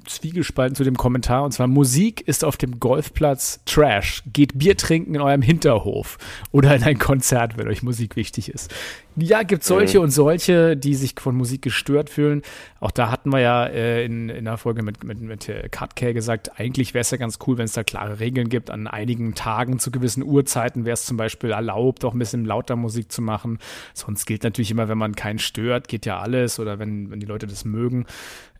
zwiegespalten 0.06 0.76
zu 0.76 0.84
dem 0.84 0.96
Kommentar. 0.96 1.44
Und 1.44 1.52
zwar, 1.52 1.66
Musik 1.66 2.20
ist 2.26 2.44
auf 2.44 2.56
dem 2.56 2.78
Golfplatz 2.78 3.60
Trash. 3.64 4.22
Geht 4.32 4.58
Bier 4.58 4.76
trinken 4.76 5.14
in 5.14 5.20
eurem 5.20 5.42
Hinterhof 5.42 6.18
oder 6.52 6.74
in 6.74 6.82
ein 6.82 6.98
Konzert, 6.98 7.58
wenn 7.58 7.68
euch 7.68 7.82
Musik 7.82 8.16
wichtig 8.16 8.48
ist. 8.48 8.72
Ja, 9.16 9.42
gibt 9.44 9.62
solche 9.62 9.98
mhm. 9.98 10.04
und 10.04 10.10
solche, 10.10 10.76
die 10.76 10.94
sich 10.94 11.14
von 11.18 11.36
Musik 11.36 11.62
gestört 11.62 12.10
fühlen. 12.10 12.42
Auch 12.80 12.90
da 12.90 13.10
hatten 13.10 13.30
wir 13.30 13.40
ja 13.40 13.64
äh, 13.66 14.04
in, 14.04 14.28
in 14.28 14.44
der 14.44 14.56
Folge 14.56 14.82
mit, 14.82 15.04
mit, 15.04 15.20
mit 15.20 15.50
Cutcare 15.70 16.14
gesagt, 16.14 16.58
eigentlich 16.58 16.94
wäre 16.94 17.02
es 17.02 17.10
ja 17.10 17.16
ganz 17.16 17.38
cool, 17.46 17.56
wenn 17.56 17.66
es 17.66 17.72
da 17.72 17.84
klare 17.84 18.18
Regeln 18.18 18.48
gibt. 18.48 18.70
An 18.70 18.86
einigen 18.86 19.34
Tagen 19.34 19.78
zu 19.78 19.90
gewissen 19.90 20.22
Uhrzeiten 20.22 20.84
wäre 20.84 20.94
es 20.94 21.04
zum 21.04 21.16
Beispiel 21.16 21.50
erlaubt, 21.50 22.04
auch 22.04 22.12
ein 22.12 22.18
bisschen 22.18 22.44
lauter 22.44 22.76
Musik 22.76 23.12
zu 23.12 23.22
machen. 23.22 23.58
Sonst 23.92 24.26
gilt 24.26 24.42
natürlich 24.42 24.70
immer, 24.70 24.88
wenn 24.88 24.98
man 24.98 25.14
keinen 25.14 25.38
stört, 25.38 25.88
geht 25.88 26.06
ja 26.06 26.18
alles 26.18 26.58
oder 26.58 26.78
wenn, 26.78 27.10
wenn 27.10 27.20
die 27.20 27.26
Leute 27.26 27.46
das 27.46 27.64
mögen. 27.64 28.06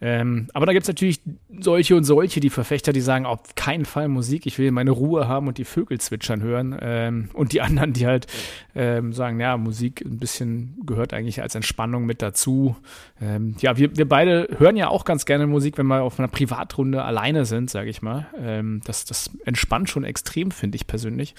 Ähm, 0.01 0.49
aber 0.53 0.67
da 0.67 0.73
gibt 0.73 0.83
es 0.83 0.88
natürlich 0.88 1.23
solche 1.61 1.97
und 1.97 2.05
solche, 2.05 2.40
die 2.40 2.51
Verfechter, 2.51 2.93
die 2.93 3.01
sagen, 3.01 3.25
auf 3.25 3.55
keinen 3.55 3.87
Fall 3.87 4.09
Musik, 4.09 4.45
ich 4.45 4.59
will 4.59 4.71
meine 4.71 4.90
Ruhe 4.90 5.29
haben 5.29 5.49
und 5.49 5.57
die 5.57 5.64
Vögel 5.64 5.99
zwitschern 5.99 6.43
hören. 6.43 6.77
Ähm, 6.81 7.31
und 7.33 7.53
die 7.53 7.62
anderen, 7.62 7.95
die 7.95 8.07
halt 8.07 8.27
ähm, 8.75 9.12
sagen, 9.12 9.40
ja, 9.40 9.57
Musik 9.57 10.03
ein 10.05 10.19
bisschen 10.19 10.43
gehört 10.87 11.12
eigentlich 11.12 11.42
als 11.42 11.54
Entspannung 11.54 12.07
mit 12.07 12.22
dazu. 12.22 12.76
Ähm, 13.20 13.57
ja, 13.61 13.76
wir, 13.76 13.96
wir 13.96 14.09
beide 14.09 14.48
hören 14.59 14.76
ja 14.76 14.88
auch 14.88 15.04
ganz 15.04 15.26
gerne 15.26 15.46
Musik, 15.46 15.76
wenn 15.76 15.87
wir 15.87 16.02
auf 16.02 16.18
einer 16.18 16.28
Privatrunde 16.28 17.02
alleine 17.02 17.44
sind, 17.44 17.68
sage 17.68 17.90
ich 17.90 18.00
mal. 18.00 18.28
Ähm, 18.38 18.80
das, 18.85 19.04
das 19.04 19.30
entspannt 19.44 19.90
schon 19.90 20.04
extrem, 20.04 20.50
finde 20.50 20.76
ich 20.76 20.87
persönlich. 20.87 21.35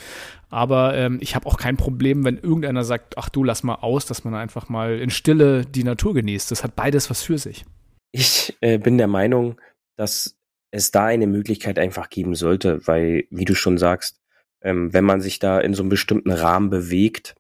Aber 0.49 0.95
ähm, 0.95 1.17
ich 1.21 1.35
habe 1.35 1.47
auch 1.47 1.57
kein 1.57 1.77
Problem, 1.77 2.23
wenn 2.23 2.37
irgendeiner 2.37 2.83
sagt, 2.83 3.17
ach 3.17 3.29
du, 3.29 3.43
lass 3.43 3.63
mal 3.63 3.75
aus, 3.75 4.05
dass 4.05 4.23
man 4.23 4.35
einfach 4.35 4.69
mal 4.69 4.99
in 4.99 5.09
Stille 5.09 5.65
die 5.65 5.83
Natur 5.83 6.13
genießt. 6.13 6.51
Das 6.51 6.63
hat 6.63 6.65
hat 6.65 6.75
beides 6.75 7.09
was 7.09 7.23
für 7.23 7.37
sich. 7.37 7.65
Ich 8.11 8.57
äh, 8.61 8.77
bin 8.77 8.97
der 8.97 9.07
Meinung, 9.07 9.59
dass 9.95 10.37
es 10.71 10.91
da 10.91 11.05
eine 11.05 11.27
Möglichkeit 11.27 11.79
einfach 11.79 12.09
geben 12.09 12.35
sollte, 12.35 12.85
weil, 12.85 13.25
wie 13.29 13.45
du 13.45 13.55
schon 13.55 13.77
sagst, 13.77 14.21
ähm, 14.61 14.93
wenn 14.93 15.05
man 15.05 15.21
sich 15.21 15.39
da 15.39 15.59
in 15.59 15.73
so 15.73 15.83
einem 15.83 15.89
bestimmten 15.89 16.31
Rahmen 16.31 16.69
bewegt, 16.69 17.35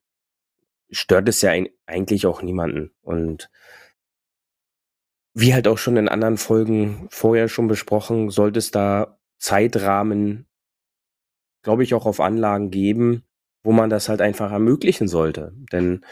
stört 0.89 1.29
es 1.29 1.41
ja 1.41 1.51
eigentlich 1.85 2.25
auch 2.25 2.41
niemanden. 2.41 2.91
Und 3.01 3.49
wie 5.33 5.53
halt 5.53 5.67
auch 5.67 5.77
schon 5.77 5.97
in 5.97 6.07
anderen 6.07 6.37
Folgen 6.37 7.07
vorher 7.09 7.49
schon 7.49 7.67
besprochen, 7.67 8.29
sollte 8.29 8.59
es 8.59 8.71
da 8.71 9.19
Zeitrahmen, 9.37 10.47
glaube 11.61 11.83
ich, 11.83 11.93
auch 11.93 12.05
auf 12.05 12.19
Anlagen 12.19 12.71
geben, 12.71 13.23
wo 13.63 13.71
man 13.71 13.89
das 13.89 14.07
halt 14.07 14.21
einfach 14.21 14.51
ermöglichen 14.51 15.07
sollte. 15.07 15.53
Denn 15.71 16.05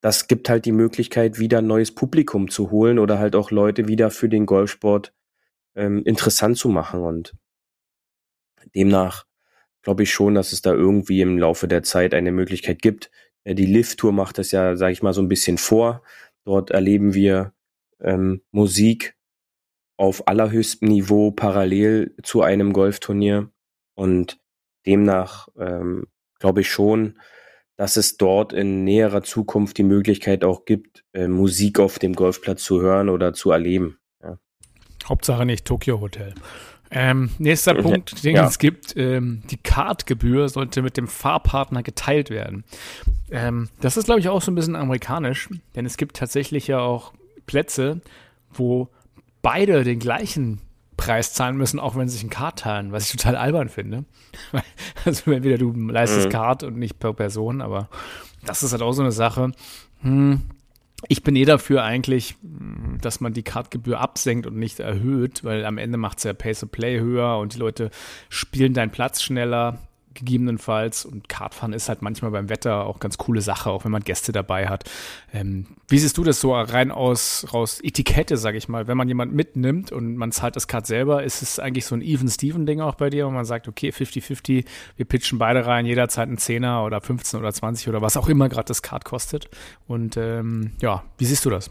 das 0.00 0.28
gibt 0.28 0.48
halt 0.48 0.64
die 0.64 0.72
Möglichkeit, 0.72 1.38
wieder 1.38 1.58
ein 1.58 1.66
neues 1.66 1.94
Publikum 1.94 2.48
zu 2.48 2.70
holen 2.70 2.98
oder 2.98 3.18
halt 3.18 3.36
auch 3.36 3.50
Leute 3.50 3.86
wieder 3.86 4.10
für 4.10 4.28
den 4.28 4.46
Golfsport 4.46 5.14
ähm, 5.74 6.02
interessant 6.04 6.56
zu 6.56 6.70
machen. 6.70 7.02
Und 7.02 7.34
demnach 8.74 9.26
glaube 9.82 10.02
ich 10.02 10.12
schon, 10.12 10.34
dass 10.34 10.52
es 10.52 10.62
da 10.62 10.72
irgendwie 10.72 11.20
im 11.20 11.38
Laufe 11.38 11.68
der 11.68 11.82
Zeit 11.82 12.14
eine 12.14 12.32
Möglichkeit 12.32 12.82
gibt. 12.82 13.10
Äh, 13.44 13.54
die 13.54 13.66
Lift-Tour 13.66 14.12
macht 14.12 14.38
das 14.38 14.52
ja, 14.52 14.76
sage 14.76 14.92
ich 14.92 15.02
mal, 15.02 15.12
so 15.12 15.22
ein 15.22 15.28
bisschen 15.28 15.58
vor. 15.58 16.02
Dort 16.44 16.70
erleben 16.70 17.14
wir 17.14 17.52
ähm, 18.00 18.42
Musik 18.50 19.16
auf 19.96 20.26
allerhöchstem 20.26 20.88
Niveau 20.88 21.30
parallel 21.30 22.14
zu 22.22 22.42
einem 22.42 22.72
Golfturnier. 22.72 23.50
Und 23.94 24.38
demnach 24.86 25.48
ähm, 25.58 26.06
glaube 26.38 26.62
ich 26.62 26.70
schon, 26.70 27.18
dass 27.76 27.96
es 27.96 28.16
dort 28.16 28.52
in 28.52 28.84
näherer 28.84 29.22
Zukunft 29.22 29.78
die 29.78 29.82
Möglichkeit 29.82 30.44
auch 30.44 30.64
gibt, 30.64 31.04
äh, 31.12 31.28
Musik 31.28 31.78
auf 31.78 31.98
dem 31.98 32.14
Golfplatz 32.14 32.62
zu 32.62 32.80
hören 32.80 33.08
oder 33.08 33.32
zu 33.32 33.50
erleben. 33.50 33.98
Ja. 34.22 34.38
Hauptsache 35.06 35.46
nicht 35.46 35.66
Tokyo 35.66 36.00
Hotel. 36.00 36.34
Ähm, 36.92 37.30
nächster 37.38 37.74
Punkt, 37.74 38.24
den 38.24 38.36
ja. 38.36 38.46
es 38.46 38.58
gibt, 38.58 38.96
ähm, 38.96 39.42
die 39.50 39.56
Kartgebühr 39.56 40.48
sollte 40.48 40.82
mit 40.82 40.96
dem 40.96 41.06
Fahrpartner 41.06 41.82
geteilt 41.82 42.30
werden. 42.30 42.64
Ähm, 43.30 43.68
das 43.80 43.96
ist, 43.96 44.06
glaube 44.06 44.20
ich, 44.20 44.28
auch 44.28 44.42
so 44.42 44.50
ein 44.50 44.56
bisschen 44.56 44.74
amerikanisch, 44.74 45.48
denn 45.76 45.86
es 45.86 45.96
gibt 45.96 46.16
tatsächlich 46.16 46.66
ja 46.66 46.80
auch 46.80 47.12
Plätze, 47.46 48.00
wo 48.52 48.88
beide 49.40 49.84
den 49.84 50.00
gleichen 50.00 50.60
Preis 50.96 51.32
zahlen 51.32 51.56
müssen, 51.56 51.80
auch 51.80 51.96
wenn 51.96 52.08
sie 52.08 52.16
sich 52.16 52.24
ein 52.24 52.30
Kart 52.30 52.58
teilen, 52.58 52.92
was 52.92 53.06
ich 53.06 53.16
total 53.16 53.36
albern 53.36 53.68
finde. 53.68 54.04
also 55.04 55.30
entweder 55.30 55.58
du 55.58 55.72
leistest 55.72 56.26
mhm. 56.26 56.32
Kart 56.32 56.62
und 56.62 56.76
nicht 56.76 56.98
per 56.98 57.14
Person, 57.14 57.62
aber 57.62 57.88
das 58.44 58.62
ist 58.62 58.72
halt 58.72 58.82
auch 58.82 58.92
so 58.92 59.02
eine 59.02 59.12
Sache. 59.12 59.52
Hm, 60.02 60.42
ich 61.08 61.22
bin 61.22 61.36
eh 61.36 61.44
dafür 61.44 61.82
eigentlich, 61.82 62.36
dass 63.00 63.20
man 63.20 63.32
die 63.32 63.42
Kartgebühr 63.42 64.00
absenkt 64.00 64.46
und 64.46 64.56
nicht 64.56 64.80
erhöht, 64.80 65.44
weil 65.44 65.64
am 65.64 65.78
Ende 65.78 65.98
macht 65.98 66.18
es 66.18 66.24
ja 66.24 66.32
Pace 66.32 66.64
of 66.64 66.70
Play 66.70 67.00
höher 67.00 67.38
und 67.38 67.54
die 67.54 67.58
Leute 67.58 67.90
spielen 68.28 68.74
deinen 68.74 68.90
Platz 68.90 69.22
schneller 69.22 69.78
gegebenenfalls. 70.14 71.04
Und 71.04 71.28
Kartfahren 71.28 71.72
ist 71.72 71.88
halt 71.88 72.02
manchmal 72.02 72.30
beim 72.30 72.48
Wetter 72.48 72.84
auch 72.86 72.98
ganz 73.00 73.18
coole 73.18 73.40
Sache, 73.40 73.70
auch 73.70 73.84
wenn 73.84 73.92
man 73.92 74.02
Gäste 74.02 74.32
dabei 74.32 74.68
hat. 74.68 74.90
Ähm, 75.32 75.66
wie 75.88 75.98
siehst 75.98 76.18
du 76.18 76.24
das 76.24 76.40
so 76.40 76.54
rein 76.54 76.90
aus 76.90 77.46
raus 77.52 77.80
Etikette, 77.82 78.36
sag 78.36 78.54
ich 78.54 78.68
mal? 78.68 78.88
Wenn 78.88 78.96
man 78.96 79.08
jemand 79.08 79.32
mitnimmt 79.32 79.92
und 79.92 80.16
man 80.16 80.32
zahlt 80.32 80.56
das 80.56 80.68
Kart 80.68 80.86
selber, 80.86 81.22
ist 81.22 81.42
es 81.42 81.58
eigentlich 81.58 81.86
so 81.86 81.94
ein 81.94 82.02
Even-Steven-Ding 82.02 82.80
auch 82.80 82.94
bei 82.94 83.10
dir, 83.10 83.26
wo 83.26 83.30
man 83.30 83.44
sagt, 83.44 83.68
okay, 83.68 83.90
50-50, 83.90 84.64
wir 84.96 85.04
pitchen 85.06 85.38
beide 85.38 85.66
rein, 85.66 85.86
jederzeit 85.86 86.28
ein 86.28 86.38
Zehner 86.38 86.84
oder 86.84 87.00
15 87.00 87.38
oder 87.40 87.52
20 87.52 87.88
oder 87.88 88.02
was 88.02 88.16
auch 88.16 88.28
immer 88.28 88.48
gerade 88.48 88.66
das 88.66 88.82
Kart 88.82 89.04
kostet. 89.04 89.48
Und 89.86 90.16
ähm, 90.16 90.72
ja, 90.80 91.04
wie 91.18 91.24
siehst 91.24 91.44
du 91.44 91.50
das? 91.50 91.70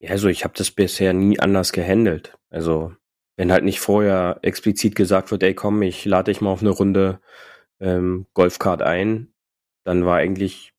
Ja, 0.00 0.10
also 0.10 0.28
ich 0.28 0.44
habe 0.44 0.54
das 0.56 0.70
bisher 0.70 1.12
nie 1.14 1.38
anders 1.40 1.72
gehandelt. 1.72 2.36
Also 2.50 2.92
wenn 3.36 3.52
halt 3.52 3.64
nicht 3.64 3.80
vorher 3.80 4.38
explizit 4.42 4.94
gesagt 4.94 5.30
wird, 5.30 5.42
ey 5.42 5.54
komm, 5.54 5.82
ich 5.82 6.04
lade 6.04 6.30
dich 6.30 6.40
mal 6.40 6.50
auf 6.50 6.60
eine 6.60 6.70
Runde 6.70 7.20
ähm, 7.80 8.26
Golfkart 8.34 8.82
ein, 8.82 9.32
dann 9.84 10.04
war 10.04 10.16
eigentlich, 10.16 10.72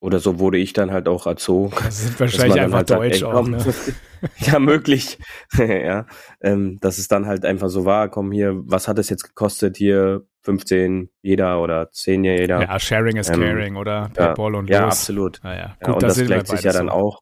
oder 0.00 0.18
so 0.18 0.38
wurde 0.38 0.58
ich 0.58 0.72
dann 0.72 0.90
halt 0.90 1.08
auch 1.08 1.26
erzogen. 1.26 1.74
Das 1.84 2.02
sind 2.02 2.18
wahrscheinlich 2.18 2.60
einfach 2.60 2.78
halt 2.78 2.90
Deutsch 2.90 3.20
sagt, 3.20 3.32
komm, 3.32 3.54
auch, 3.54 3.66
ne? 3.66 3.74
ja, 4.38 4.58
möglich. 4.58 5.18
ja, 5.58 6.06
ähm, 6.40 6.78
dass 6.80 6.98
es 6.98 7.08
dann 7.08 7.26
halt 7.26 7.44
einfach 7.44 7.68
so 7.68 7.84
war, 7.84 8.08
komm 8.08 8.32
hier, 8.32 8.54
was 8.64 8.88
hat 8.88 8.98
es 8.98 9.10
jetzt 9.10 9.24
gekostet 9.24 9.76
hier? 9.76 10.26
15 10.46 11.10
jeder 11.22 11.60
oder 11.60 11.90
10 11.90 12.22
jeder. 12.22 12.62
Ja, 12.62 12.78
Sharing 12.78 13.16
is 13.16 13.28
ähm, 13.28 13.40
Caring 13.40 13.76
oder 13.76 14.10
ja, 14.16 14.32
Ball 14.32 14.54
und 14.54 14.70
Ja, 14.70 14.84
los. 14.84 14.92
absolut. 14.92 15.40
Ja, 15.42 15.54
ja. 15.56 15.76
Gut, 15.80 15.88
ja, 15.88 15.92
und 15.94 16.02
das 16.04 16.24
gleicht 16.24 16.46
sich 16.46 16.62
ja 16.62 16.72
dann 16.72 16.86
so. 16.86 16.92
auch. 16.92 17.20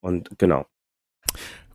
Und 0.00 0.30
genau. 0.38 0.64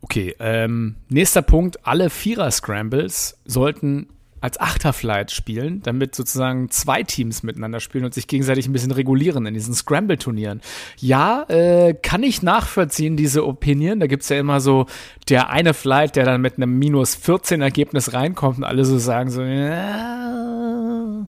Okay, 0.01 0.35
ähm, 0.39 0.95
nächster 1.09 1.41
Punkt. 1.41 1.85
Alle 1.85 2.09
Vierer-Scrambles 2.09 3.38
sollten 3.45 4.07
als 4.41 4.59
Achterflight 4.59 5.31
spielen, 5.31 5.81
damit 5.83 6.15
sozusagen 6.15 6.69
zwei 6.69 7.03
Teams 7.03 7.43
miteinander 7.43 7.79
spielen 7.79 8.05
und 8.05 8.13
sich 8.13 8.27
gegenseitig 8.27 8.67
ein 8.67 8.73
bisschen 8.73 8.91
regulieren 8.91 9.45
in 9.45 9.53
diesen 9.53 9.73
Scramble-Turnieren. 9.73 10.62
Ja, 10.97 11.43
äh, 11.49 11.93
kann 11.93 12.23
ich 12.23 12.41
nachvollziehen, 12.41 13.17
diese 13.17 13.45
Opinion. 13.45 13.99
Da 13.99 14.07
gibt's 14.07 14.29
ja 14.29 14.39
immer 14.39 14.62
so 14.62 14.85
der 15.27 15.49
eine 15.49 15.73
Flight, 15.73 16.15
der 16.15 16.25
dann 16.25 16.41
mit 16.41 16.55
einem 16.57 16.79
minus 16.79 17.15
14 17.15 17.62
Ergebnis 17.62 18.13
reinkommt 18.13 18.59
und 18.59 18.63
alle 18.63 18.85
so 18.85 18.97
sagen 18.97 19.29
so, 19.29 19.41
ja. 19.41 21.25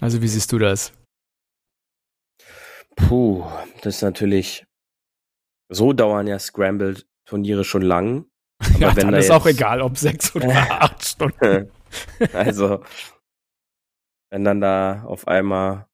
Also 0.00 0.20
wie 0.20 0.28
siehst 0.28 0.52
du 0.52 0.58
das? 0.58 0.92
Puh, 2.96 3.44
das 3.82 3.96
ist 3.96 4.02
natürlich. 4.02 4.65
So 5.68 5.92
dauern 5.92 6.26
ja 6.26 6.38
Scramble-Turniere 6.38 7.64
schon 7.64 7.82
lang. 7.82 8.26
Aber 8.60 8.78
ja, 8.78 8.94
dann 8.94 9.12
da 9.12 9.18
ist 9.18 9.30
auch 9.30 9.46
egal, 9.46 9.82
ob 9.82 9.98
sechs 9.98 10.34
oder 10.36 10.48
acht 10.82 11.04
Stunden. 11.04 11.70
also, 12.32 12.82
wenn 14.30 14.44
dann 14.44 14.60
da 14.60 15.02
auf 15.04 15.28
einmal 15.28 15.86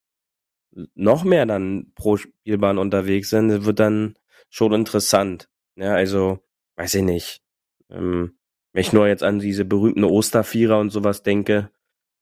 noch 0.94 1.24
mehr 1.24 1.44
dann 1.44 1.92
pro 1.94 2.16
Spielbahn 2.16 2.78
unterwegs 2.78 3.30
sind, 3.30 3.64
wird 3.64 3.80
dann 3.80 4.16
schon 4.48 4.72
interessant. 4.72 5.48
Ja, 5.76 5.94
also, 5.94 6.40
weiß 6.76 6.94
ich 6.94 7.02
nicht. 7.02 7.42
Ähm, 7.90 8.38
wenn 8.72 8.80
ich 8.80 8.92
nur 8.92 9.06
jetzt 9.06 9.22
an 9.22 9.38
diese 9.38 9.64
berühmten 9.64 10.04
Ostervierer 10.04 10.78
und 10.78 10.90
sowas 10.90 11.22
denke, 11.22 11.70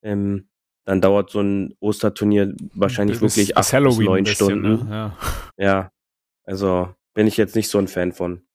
ähm, 0.03 0.49
dann 0.85 1.01
dauert 1.01 1.31
so 1.31 1.41
ein 1.41 1.77
Osterturnier 1.79 2.55
wahrscheinlich 2.75 3.21
bis, 3.21 3.37
wirklich 3.37 3.57
acht 3.57 3.71
bis 3.71 3.99
neun 3.99 4.27
Stunden. 4.27 4.63
Ne? 4.63 4.87
Ja. 4.91 5.17
ja, 5.57 5.93
also 6.45 6.95
bin 7.15 7.27
ich 7.27 7.37
jetzt 7.37 7.57
nicht 7.57 7.69
so 7.69 7.79
ein 7.79 7.89
Fan 7.89 8.13
von. 8.13 8.47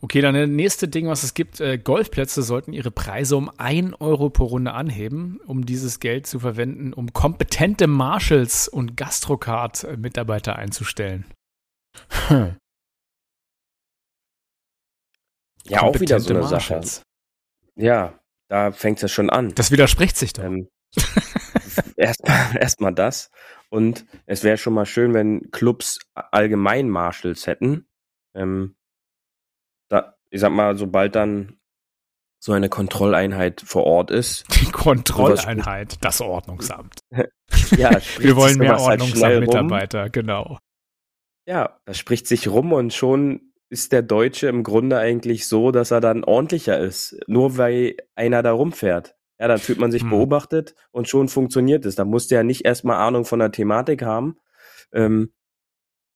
Okay, 0.00 0.20
dann 0.20 0.34
das 0.34 0.48
nächste 0.48 0.86
Ding, 0.86 1.08
was 1.08 1.24
es 1.24 1.34
gibt, 1.34 1.60
äh, 1.60 1.78
Golfplätze 1.78 2.42
sollten 2.42 2.72
ihre 2.72 2.92
Preise 2.92 3.36
um 3.36 3.50
ein 3.58 3.94
Euro 3.94 4.30
pro 4.30 4.44
Runde 4.44 4.72
anheben, 4.72 5.40
um 5.46 5.66
dieses 5.66 5.98
Geld 5.98 6.26
zu 6.26 6.38
verwenden, 6.38 6.92
um 6.92 7.12
kompetente 7.12 7.88
Marshals 7.88 8.68
und 8.68 8.96
Gastrocard-Mitarbeiter 8.96 10.56
einzustellen. 10.56 11.24
Hm. 12.28 12.56
Ja, 15.68 15.82
auch 15.82 15.98
wieder 15.98 16.20
so 16.20 16.30
eine 16.30 16.42
Marshals. 16.42 16.96
Sache. 16.96 17.04
Ja, 17.74 18.20
da 18.48 18.70
fängt 18.70 18.98
es 18.98 19.02
ja 19.02 19.08
schon 19.08 19.30
an. 19.30 19.52
Das 19.56 19.72
widerspricht 19.72 20.16
sich 20.16 20.32
doch. 20.32 20.44
Ähm, 20.44 20.68
Erstmal 21.96 22.56
erst 22.60 22.78
das. 22.94 23.30
Und 23.70 24.06
es 24.26 24.44
wäre 24.44 24.58
schon 24.58 24.74
mal 24.74 24.86
schön, 24.86 25.14
wenn 25.14 25.50
Clubs 25.50 25.98
allgemein 26.14 26.88
Marshals 26.88 27.46
hätten. 27.46 27.86
Ähm, 28.34 28.76
da, 29.88 30.16
ich 30.30 30.40
sag 30.40 30.52
mal, 30.52 30.76
sobald 30.76 31.14
dann 31.14 31.58
so 32.38 32.52
eine 32.52 32.68
Kontrolleinheit 32.68 33.60
vor 33.60 33.84
Ort 33.84 34.10
ist. 34.10 34.44
Die 34.60 34.70
Kontrolleinheit, 34.70 35.96
das 36.00 36.20
Ordnungsamt. 36.20 37.00
ja, 37.76 37.98
wir 38.18 38.36
wollen 38.36 38.58
mehr 38.58 38.76
halt 38.76 39.00
Ordnungsamt-Mitarbeiter, 39.00 40.00
halt 40.02 40.12
genau. 40.12 40.58
Ja, 41.46 41.80
das 41.84 41.98
spricht 41.98 42.26
sich 42.26 42.48
rum 42.48 42.72
und 42.72 42.92
schon 42.92 43.52
ist 43.68 43.92
der 43.92 44.02
Deutsche 44.02 44.46
im 44.48 44.62
Grunde 44.62 44.98
eigentlich 44.98 45.48
so, 45.48 45.72
dass 45.72 45.90
er 45.90 46.00
dann 46.00 46.22
ordentlicher 46.22 46.78
ist, 46.78 47.18
nur 47.26 47.56
weil 47.56 47.96
einer 48.14 48.42
da 48.42 48.52
rumfährt. 48.52 49.15
Ja, 49.38 49.48
dann 49.48 49.58
fühlt 49.58 49.78
man 49.78 49.92
sich 49.92 50.02
hm. 50.02 50.10
beobachtet 50.10 50.74
und 50.90 51.08
schon 51.08 51.28
funktioniert 51.28 51.84
es. 51.84 51.94
Da 51.94 52.04
musst 52.04 52.30
du 52.30 52.36
ja 52.36 52.42
nicht 52.42 52.64
erstmal 52.64 52.96
Ahnung 52.96 53.24
von 53.24 53.38
der 53.38 53.52
Thematik 53.52 54.02
haben. 54.02 54.36
Ähm, 54.92 55.30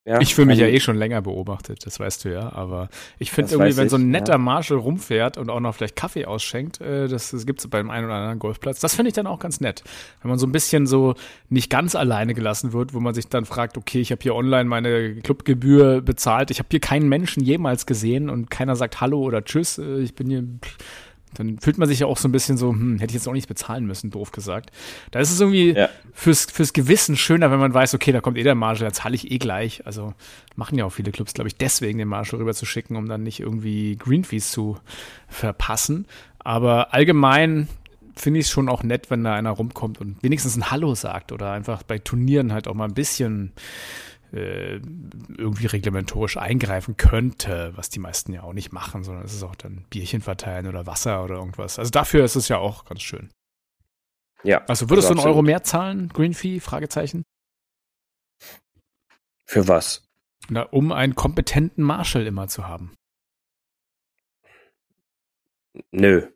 ja, 0.06 0.18
ich 0.18 0.34
fühle 0.34 0.46
mich 0.46 0.58
ja 0.58 0.66
eh 0.66 0.80
schon 0.80 0.96
länger 0.96 1.20
beobachtet, 1.20 1.84
das 1.84 2.00
weißt 2.00 2.24
du 2.24 2.32
ja. 2.32 2.52
Aber 2.54 2.88
ich 3.18 3.30
finde 3.30 3.52
irgendwie, 3.52 3.76
wenn 3.76 3.84
ich, 3.84 3.90
so 3.90 3.98
ein 3.98 4.08
netter 4.08 4.32
ja. 4.32 4.38
Marshall 4.38 4.78
rumfährt 4.78 5.36
und 5.36 5.50
auch 5.50 5.60
noch 5.60 5.74
vielleicht 5.74 5.94
Kaffee 5.94 6.24
ausschenkt, 6.24 6.80
äh, 6.80 7.06
das, 7.06 7.32
das 7.32 7.44
gibt 7.44 7.60
es 7.60 7.68
beim 7.68 7.90
einen 7.90 8.06
oder 8.06 8.14
anderen 8.14 8.38
Golfplatz, 8.38 8.80
das 8.80 8.94
finde 8.94 9.10
ich 9.10 9.14
dann 9.14 9.26
auch 9.26 9.38
ganz 9.38 9.60
nett. 9.60 9.84
Wenn 10.22 10.30
man 10.30 10.38
so 10.38 10.46
ein 10.46 10.52
bisschen 10.52 10.86
so 10.86 11.14
nicht 11.50 11.68
ganz 11.68 11.94
alleine 11.94 12.32
gelassen 12.32 12.72
wird, 12.72 12.94
wo 12.94 13.00
man 13.00 13.12
sich 13.12 13.28
dann 13.28 13.44
fragt, 13.44 13.76
okay, 13.76 14.00
ich 14.00 14.10
habe 14.10 14.22
hier 14.22 14.34
online 14.34 14.64
meine 14.64 15.16
Clubgebühr 15.16 16.00
bezahlt, 16.00 16.50
ich 16.50 16.60
habe 16.60 16.68
hier 16.70 16.80
keinen 16.80 17.10
Menschen 17.10 17.44
jemals 17.44 17.84
gesehen 17.84 18.30
und 18.30 18.50
keiner 18.50 18.76
sagt 18.76 19.02
Hallo 19.02 19.20
oder 19.20 19.44
Tschüss, 19.44 19.76
äh, 19.76 19.98
ich 19.98 20.14
bin 20.14 20.30
hier 20.30 20.44
Dann 21.34 21.58
fühlt 21.58 21.78
man 21.78 21.88
sich 21.88 22.00
ja 22.00 22.06
auch 22.06 22.16
so 22.18 22.28
ein 22.28 22.32
bisschen 22.32 22.56
so, 22.56 22.70
hm, 22.70 22.98
hätte 22.98 23.10
ich 23.10 23.14
jetzt 23.14 23.28
auch 23.28 23.32
nichts 23.32 23.46
bezahlen 23.46 23.86
müssen, 23.86 24.10
doof 24.10 24.32
gesagt. 24.32 24.70
Da 25.10 25.20
ist 25.20 25.30
es 25.30 25.40
irgendwie 25.40 25.72
ja. 25.72 25.88
fürs, 26.12 26.46
fürs 26.46 26.72
Gewissen 26.72 27.16
schöner, 27.16 27.50
wenn 27.50 27.60
man 27.60 27.72
weiß, 27.72 27.94
okay, 27.94 28.12
da 28.12 28.20
kommt 28.20 28.38
eh 28.38 28.42
der 28.42 28.54
Marshall, 28.54 28.88
da 28.88 28.92
zahle 28.92 29.14
ich 29.14 29.30
eh 29.30 29.38
gleich. 29.38 29.86
Also 29.86 30.14
machen 30.56 30.76
ja 30.76 30.84
auch 30.84 30.92
viele 30.92 31.12
Clubs, 31.12 31.34
glaube 31.34 31.48
ich, 31.48 31.56
deswegen 31.56 31.98
den 31.98 32.08
Marshall 32.08 32.40
rüber 32.40 32.54
zu 32.54 32.66
schicken, 32.66 32.96
um 32.96 33.08
dann 33.08 33.22
nicht 33.22 33.40
irgendwie 33.40 33.96
Greenfees 33.96 34.50
zu 34.50 34.78
verpassen. 35.28 36.06
Aber 36.38 36.92
allgemein 36.94 37.68
finde 38.16 38.40
ich 38.40 38.46
es 38.46 38.52
schon 38.52 38.68
auch 38.68 38.82
nett, 38.82 39.10
wenn 39.10 39.24
da 39.24 39.34
einer 39.34 39.50
rumkommt 39.50 40.00
und 40.00 40.22
wenigstens 40.22 40.56
ein 40.56 40.70
Hallo 40.70 40.94
sagt 40.94 41.32
oder 41.32 41.52
einfach 41.52 41.82
bei 41.82 41.98
Turnieren 41.98 42.52
halt 42.52 42.68
auch 42.68 42.74
mal 42.74 42.86
ein 42.86 42.94
bisschen 42.94 43.52
irgendwie 44.32 45.66
reglementorisch 45.66 46.36
eingreifen 46.36 46.96
könnte, 46.96 47.72
was 47.76 47.90
die 47.90 47.98
meisten 47.98 48.32
ja 48.32 48.42
auch 48.42 48.52
nicht 48.52 48.72
machen, 48.72 49.02
sondern 49.02 49.24
es 49.24 49.34
ist 49.34 49.42
auch 49.42 49.56
dann 49.56 49.84
Bierchen 49.90 50.20
verteilen 50.20 50.66
oder 50.66 50.86
Wasser 50.86 51.24
oder 51.24 51.36
irgendwas. 51.36 51.78
Also 51.78 51.90
dafür 51.90 52.24
ist 52.24 52.36
es 52.36 52.48
ja 52.48 52.58
auch 52.58 52.84
ganz 52.84 53.02
schön. 53.02 53.30
Ja. 54.42 54.64
Also 54.66 54.88
würdest 54.88 55.08
also 55.08 55.14
du 55.14 55.20
einen 55.20 55.28
Euro 55.28 55.42
mehr 55.42 55.62
zahlen, 55.62 56.08
Green 56.08 56.34
Fee? 56.34 56.60
Fragezeichen. 56.60 57.24
Für 59.46 59.68
was? 59.68 60.04
Na, 60.48 60.62
um 60.62 60.92
einen 60.92 61.14
kompetenten 61.14 61.84
Marshall 61.84 62.26
immer 62.26 62.48
zu 62.48 62.66
haben. 62.66 62.94
Nö. 65.92 66.28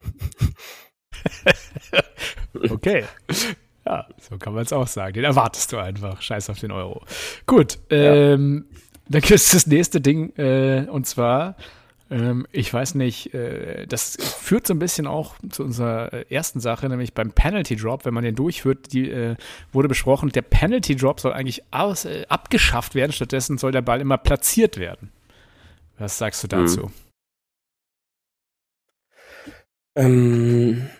okay. 2.70 3.04
Ja, 3.88 4.06
so 4.20 4.36
kann 4.36 4.52
man 4.52 4.64
es 4.64 4.72
auch 4.74 4.86
sagen. 4.86 5.14
Den 5.14 5.24
erwartest 5.24 5.72
du 5.72 5.78
einfach. 5.78 6.20
Scheiß 6.20 6.50
auf 6.50 6.60
den 6.60 6.72
Euro. 6.72 7.02
Gut, 7.46 7.78
ähm, 7.88 8.66
ja. 8.70 8.78
dann 9.08 9.20
gibt 9.22 9.32
es 9.32 9.50
das 9.52 9.66
nächste 9.66 10.02
Ding, 10.02 10.36
äh, 10.36 10.86
und 10.90 11.06
zwar, 11.06 11.56
ähm, 12.10 12.46
ich 12.52 12.70
weiß 12.70 12.96
nicht, 12.96 13.32
äh, 13.32 13.86
das 13.86 14.18
führt 14.20 14.66
so 14.66 14.74
ein 14.74 14.78
bisschen 14.78 15.06
auch 15.06 15.36
zu 15.48 15.64
unserer 15.64 16.12
äh, 16.12 16.26
ersten 16.28 16.60
Sache, 16.60 16.86
nämlich 16.86 17.14
beim 17.14 17.32
Penalty 17.32 17.76
Drop, 17.76 18.04
wenn 18.04 18.12
man 18.12 18.24
den 18.24 18.34
durchführt, 18.34 18.92
die 18.92 19.08
äh, 19.10 19.36
wurde 19.72 19.88
besprochen, 19.88 20.28
der 20.28 20.42
Penalty 20.42 20.94
Drop 20.94 21.18
soll 21.18 21.32
eigentlich 21.32 21.62
aus, 21.70 22.04
äh, 22.04 22.26
abgeschafft 22.28 22.94
werden, 22.94 23.12
stattdessen 23.12 23.56
soll 23.56 23.72
der 23.72 23.80
Ball 23.80 24.02
immer 24.02 24.18
platziert 24.18 24.76
werden. 24.76 25.10
Was 25.96 26.18
sagst 26.18 26.44
du 26.44 26.48
dazu? 26.48 26.92
Ähm, 29.96 30.90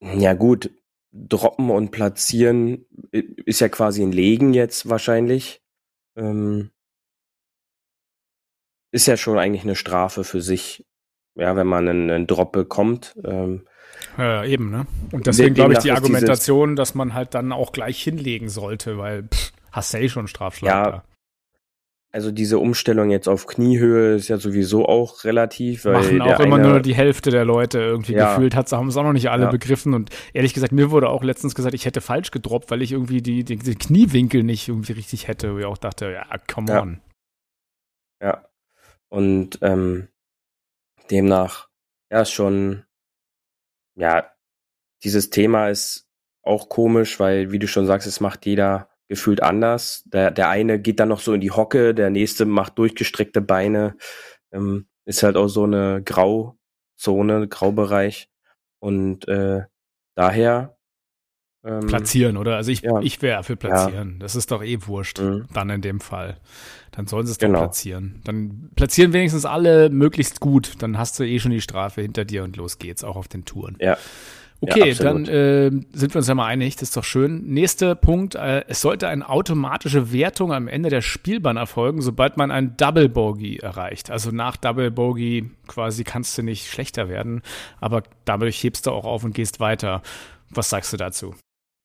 ja 0.00 0.32
gut, 0.32 0.70
droppen 1.12 1.70
und 1.70 1.90
platzieren 1.90 2.84
ist 3.12 3.60
ja 3.60 3.68
quasi 3.68 4.02
ein 4.02 4.12
Legen 4.12 4.52
jetzt 4.54 4.88
wahrscheinlich. 4.88 5.62
Ähm, 6.16 6.70
ist 8.90 9.06
ja 9.06 9.16
schon 9.16 9.38
eigentlich 9.38 9.62
eine 9.62 9.76
Strafe 9.76 10.24
für 10.24 10.40
sich, 10.40 10.86
ja, 11.34 11.56
wenn 11.56 11.66
man 11.66 11.88
einen, 11.88 12.10
einen 12.10 12.26
Drop 12.26 12.52
bekommt. 12.52 13.16
Ähm, 13.24 13.66
ja, 14.16 14.44
eben, 14.44 14.70
ne? 14.70 14.86
Und 15.12 15.26
deswegen 15.26 15.54
glaube 15.54 15.74
ich 15.74 15.80
die 15.80 15.92
Argumentation, 15.92 16.76
dass 16.76 16.94
man 16.94 17.14
halt 17.14 17.34
dann 17.34 17.52
auch 17.52 17.72
gleich 17.72 18.02
hinlegen 18.02 18.48
sollte, 18.48 18.98
weil 18.98 19.24
pff, 19.24 19.52
hast 19.72 19.92
du 19.92 19.98
ja 19.98 20.04
eh 20.04 20.08
schon 20.08 20.28
Strafschlag. 20.28 20.70
Ja, 20.70 20.90
da. 20.90 21.04
Also 22.10 22.32
diese 22.32 22.58
Umstellung 22.58 23.10
jetzt 23.10 23.28
auf 23.28 23.46
Kniehöhe 23.46 24.14
ist 24.14 24.28
ja 24.28 24.38
sowieso 24.38 24.86
auch 24.86 25.24
relativ. 25.24 25.84
Machen 25.84 26.22
auch 26.22 26.40
immer 26.40 26.56
nur 26.56 26.80
die 26.80 26.94
Hälfte 26.94 27.30
der 27.30 27.44
Leute 27.44 27.80
irgendwie 27.80 28.14
ja. 28.14 28.30
gefühlt, 28.34 28.54
hat, 28.54 28.72
haben 28.72 28.88
es 28.88 28.96
auch 28.96 29.02
noch 29.02 29.12
nicht 29.12 29.28
alle 29.28 29.44
ja. 29.44 29.50
begriffen. 29.50 29.92
Und 29.92 30.08
ehrlich 30.32 30.54
gesagt, 30.54 30.72
mir 30.72 30.90
wurde 30.90 31.10
auch 31.10 31.22
letztens 31.22 31.54
gesagt, 31.54 31.74
ich 31.74 31.84
hätte 31.84 32.00
falsch 32.00 32.30
gedroppt, 32.30 32.70
weil 32.70 32.80
ich 32.80 32.92
irgendwie 32.92 33.20
die, 33.20 33.44
die, 33.44 33.56
die 33.56 33.74
Kniewinkel 33.74 34.42
nicht 34.42 34.68
irgendwie 34.68 34.92
richtig 34.92 35.28
hätte. 35.28 35.54
Wo 35.54 35.58
ich 35.58 35.66
auch 35.66 35.76
dachte, 35.76 36.10
ja, 36.10 36.24
come 36.50 36.72
ja. 36.72 36.80
on. 36.80 37.00
Ja. 38.22 38.48
Und 39.10 39.58
ähm, 39.60 40.08
demnach, 41.10 41.68
ja, 42.10 42.24
schon, 42.24 42.84
ja, 43.96 44.30
dieses 45.04 45.28
Thema 45.28 45.68
ist 45.68 46.08
auch 46.42 46.70
komisch, 46.70 47.20
weil, 47.20 47.52
wie 47.52 47.58
du 47.58 47.68
schon 47.68 47.86
sagst, 47.86 48.06
es 48.06 48.20
macht 48.20 48.46
jeder 48.46 48.88
gefühlt 49.08 49.42
anders. 49.42 50.04
Der, 50.06 50.30
der 50.30 50.48
eine 50.48 50.78
geht 50.78 51.00
dann 51.00 51.08
noch 51.08 51.20
so 51.20 51.32
in 51.32 51.40
die 51.40 51.50
Hocke, 51.50 51.94
der 51.94 52.10
nächste 52.10 52.44
macht 52.44 52.78
durchgestreckte 52.78 53.40
Beine. 53.40 53.96
Ähm, 54.52 54.86
ist 55.04 55.22
halt 55.22 55.36
auch 55.36 55.48
so 55.48 55.64
eine 55.64 56.02
Grauzone, 56.04 57.48
Graubereich. 57.48 58.28
Und 58.80 59.26
äh, 59.26 59.62
daher. 60.14 60.76
Ähm, 61.64 61.86
platzieren, 61.86 62.36
oder? 62.36 62.56
Also 62.56 62.70
ich, 62.70 62.82
ja. 62.82 63.00
ich 63.00 63.20
wäre 63.22 63.42
für 63.42 63.56
platzieren. 63.56 64.12
Ja. 64.12 64.18
Das 64.20 64.36
ist 64.36 64.50
doch 64.50 64.62
eh 64.62 64.78
wurscht, 64.86 65.20
mhm. 65.20 65.46
dann 65.52 65.70
in 65.70 65.80
dem 65.80 66.00
Fall. 66.00 66.38
Dann 66.92 67.06
sollen 67.06 67.26
sie 67.26 67.32
es 67.32 67.38
genau. 67.38 67.60
platzieren. 67.60 68.20
Dann 68.24 68.70
platzieren 68.76 69.12
wenigstens 69.12 69.44
alle 69.44 69.90
möglichst 69.90 70.40
gut. 70.40 70.74
Dann 70.80 70.98
hast 70.98 71.18
du 71.18 71.24
eh 71.24 71.38
schon 71.40 71.50
die 71.50 71.60
Strafe 71.60 72.02
hinter 72.02 72.24
dir 72.24 72.44
und 72.44 72.56
los 72.56 72.78
geht's, 72.78 73.02
auch 73.02 73.16
auf 73.16 73.28
den 73.28 73.44
Touren. 73.44 73.76
Ja. 73.80 73.96
Okay, 74.60 74.90
ja, 74.90 74.94
dann 74.94 75.24
äh, 75.26 75.70
sind 75.92 76.14
wir 76.14 76.16
uns 76.16 76.26
ja 76.26 76.34
mal 76.34 76.46
einig, 76.46 76.74
das 76.74 76.88
ist 76.88 76.96
doch 76.96 77.04
schön. 77.04 77.44
Nächster 77.46 77.94
Punkt, 77.94 78.34
äh, 78.34 78.64
es 78.66 78.80
sollte 78.80 79.06
eine 79.06 79.28
automatische 79.28 80.12
Wertung 80.12 80.52
am 80.52 80.66
Ende 80.66 80.90
der 80.90 81.00
Spielbahn 81.00 81.56
erfolgen, 81.56 82.02
sobald 82.02 82.36
man 82.36 82.50
ein 82.50 82.76
Double 82.76 83.08
Bogey 83.08 83.58
erreicht. 83.58 84.10
Also 84.10 84.32
nach 84.32 84.56
Double 84.56 84.90
Bogey 84.90 85.50
quasi 85.68 86.02
kannst 86.02 86.36
du 86.36 86.42
nicht 86.42 86.66
schlechter 86.66 87.08
werden, 87.08 87.42
aber 87.80 88.02
dadurch 88.24 88.62
hebst 88.64 88.86
du 88.86 88.90
auch 88.90 89.04
auf 89.04 89.22
und 89.22 89.32
gehst 89.32 89.60
weiter. 89.60 90.02
Was 90.50 90.70
sagst 90.70 90.92
du 90.92 90.96
dazu? 90.96 91.34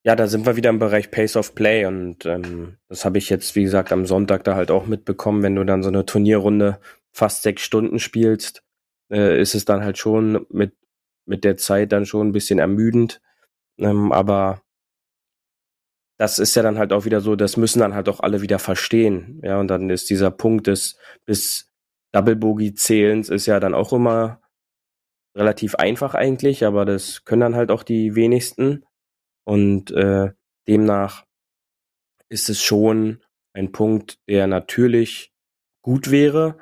Ja, 0.04 0.16
da 0.16 0.26
sind 0.26 0.44
wir 0.44 0.56
wieder 0.56 0.70
im 0.70 0.80
Bereich 0.80 1.10
Pace 1.10 1.36
of 1.36 1.54
Play 1.54 1.86
und 1.86 2.26
ähm, 2.26 2.76
das 2.88 3.04
habe 3.04 3.18
ich 3.18 3.30
jetzt, 3.30 3.54
wie 3.54 3.62
gesagt, 3.62 3.92
am 3.92 4.04
Sonntag 4.04 4.44
da 4.44 4.56
halt 4.56 4.70
auch 4.70 4.86
mitbekommen, 4.86 5.42
wenn 5.42 5.54
du 5.54 5.64
dann 5.64 5.82
so 5.82 5.88
eine 5.88 6.04
Turnierrunde 6.04 6.80
fast 7.12 7.42
sechs 7.42 7.62
Stunden 7.62 8.00
spielst, 8.00 8.62
äh, 9.10 9.40
ist 9.40 9.54
es 9.54 9.64
dann 9.64 9.82
halt 9.84 9.96
schon 9.96 10.44
mit 10.50 10.72
mit 11.26 11.44
der 11.44 11.56
Zeit 11.56 11.92
dann 11.92 12.06
schon 12.06 12.28
ein 12.28 12.32
bisschen 12.32 12.58
ermüdend. 12.58 13.20
Ähm, 13.78 14.12
aber 14.12 14.62
das 16.18 16.38
ist 16.38 16.54
ja 16.54 16.62
dann 16.62 16.78
halt 16.78 16.92
auch 16.92 17.04
wieder 17.04 17.20
so, 17.20 17.36
das 17.36 17.56
müssen 17.56 17.80
dann 17.80 17.94
halt 17.94 18.08
auch 18.08 18.20
alle 18.20 18.40
wieder 18.42 18.58
verstehen. 18.58 19.40
Ja, 19.42 19.58
und 19.58 19.68
dann 19.68 19.90
ist 19.90 20.10
dieser 20.10 20.30
Punkt 20.30 20.66
des 20.66 20.96
bis 21.24 21.70
Double 22.12 22.36
Bogey 22.36 22.74
Zählens 22.74 23.28
ist 23.28 23.46
ja 23.46 23.58
dann 23.58 23.74
auch 23.74 23.92
immer 23.92 24.40
relativ 25.36 25.74
einfach 25.74 26.14
eigentlich, 26.14 26.64
aber 26.64 26.84
das 26.84 27.24
können 27.24 27.40
dann 27.40 27.56
halt 27.56 27.72
auch 27.72 27.82
die 27.82 28.14
wenigsten. 28.14 28.84
Und 29.44 29.90
äh, 29.90 30.30
demnach 30.68 31.24
ist 32.28 32.48
es 32.48 32.62
schon 32.62 33.22
ein 33.52 33.72
Punkt, 33.72 34.18
der 34.28 34.46
natürlich 34.46 35.32
gut 35.82 36.10
wäre, 36.10 36.58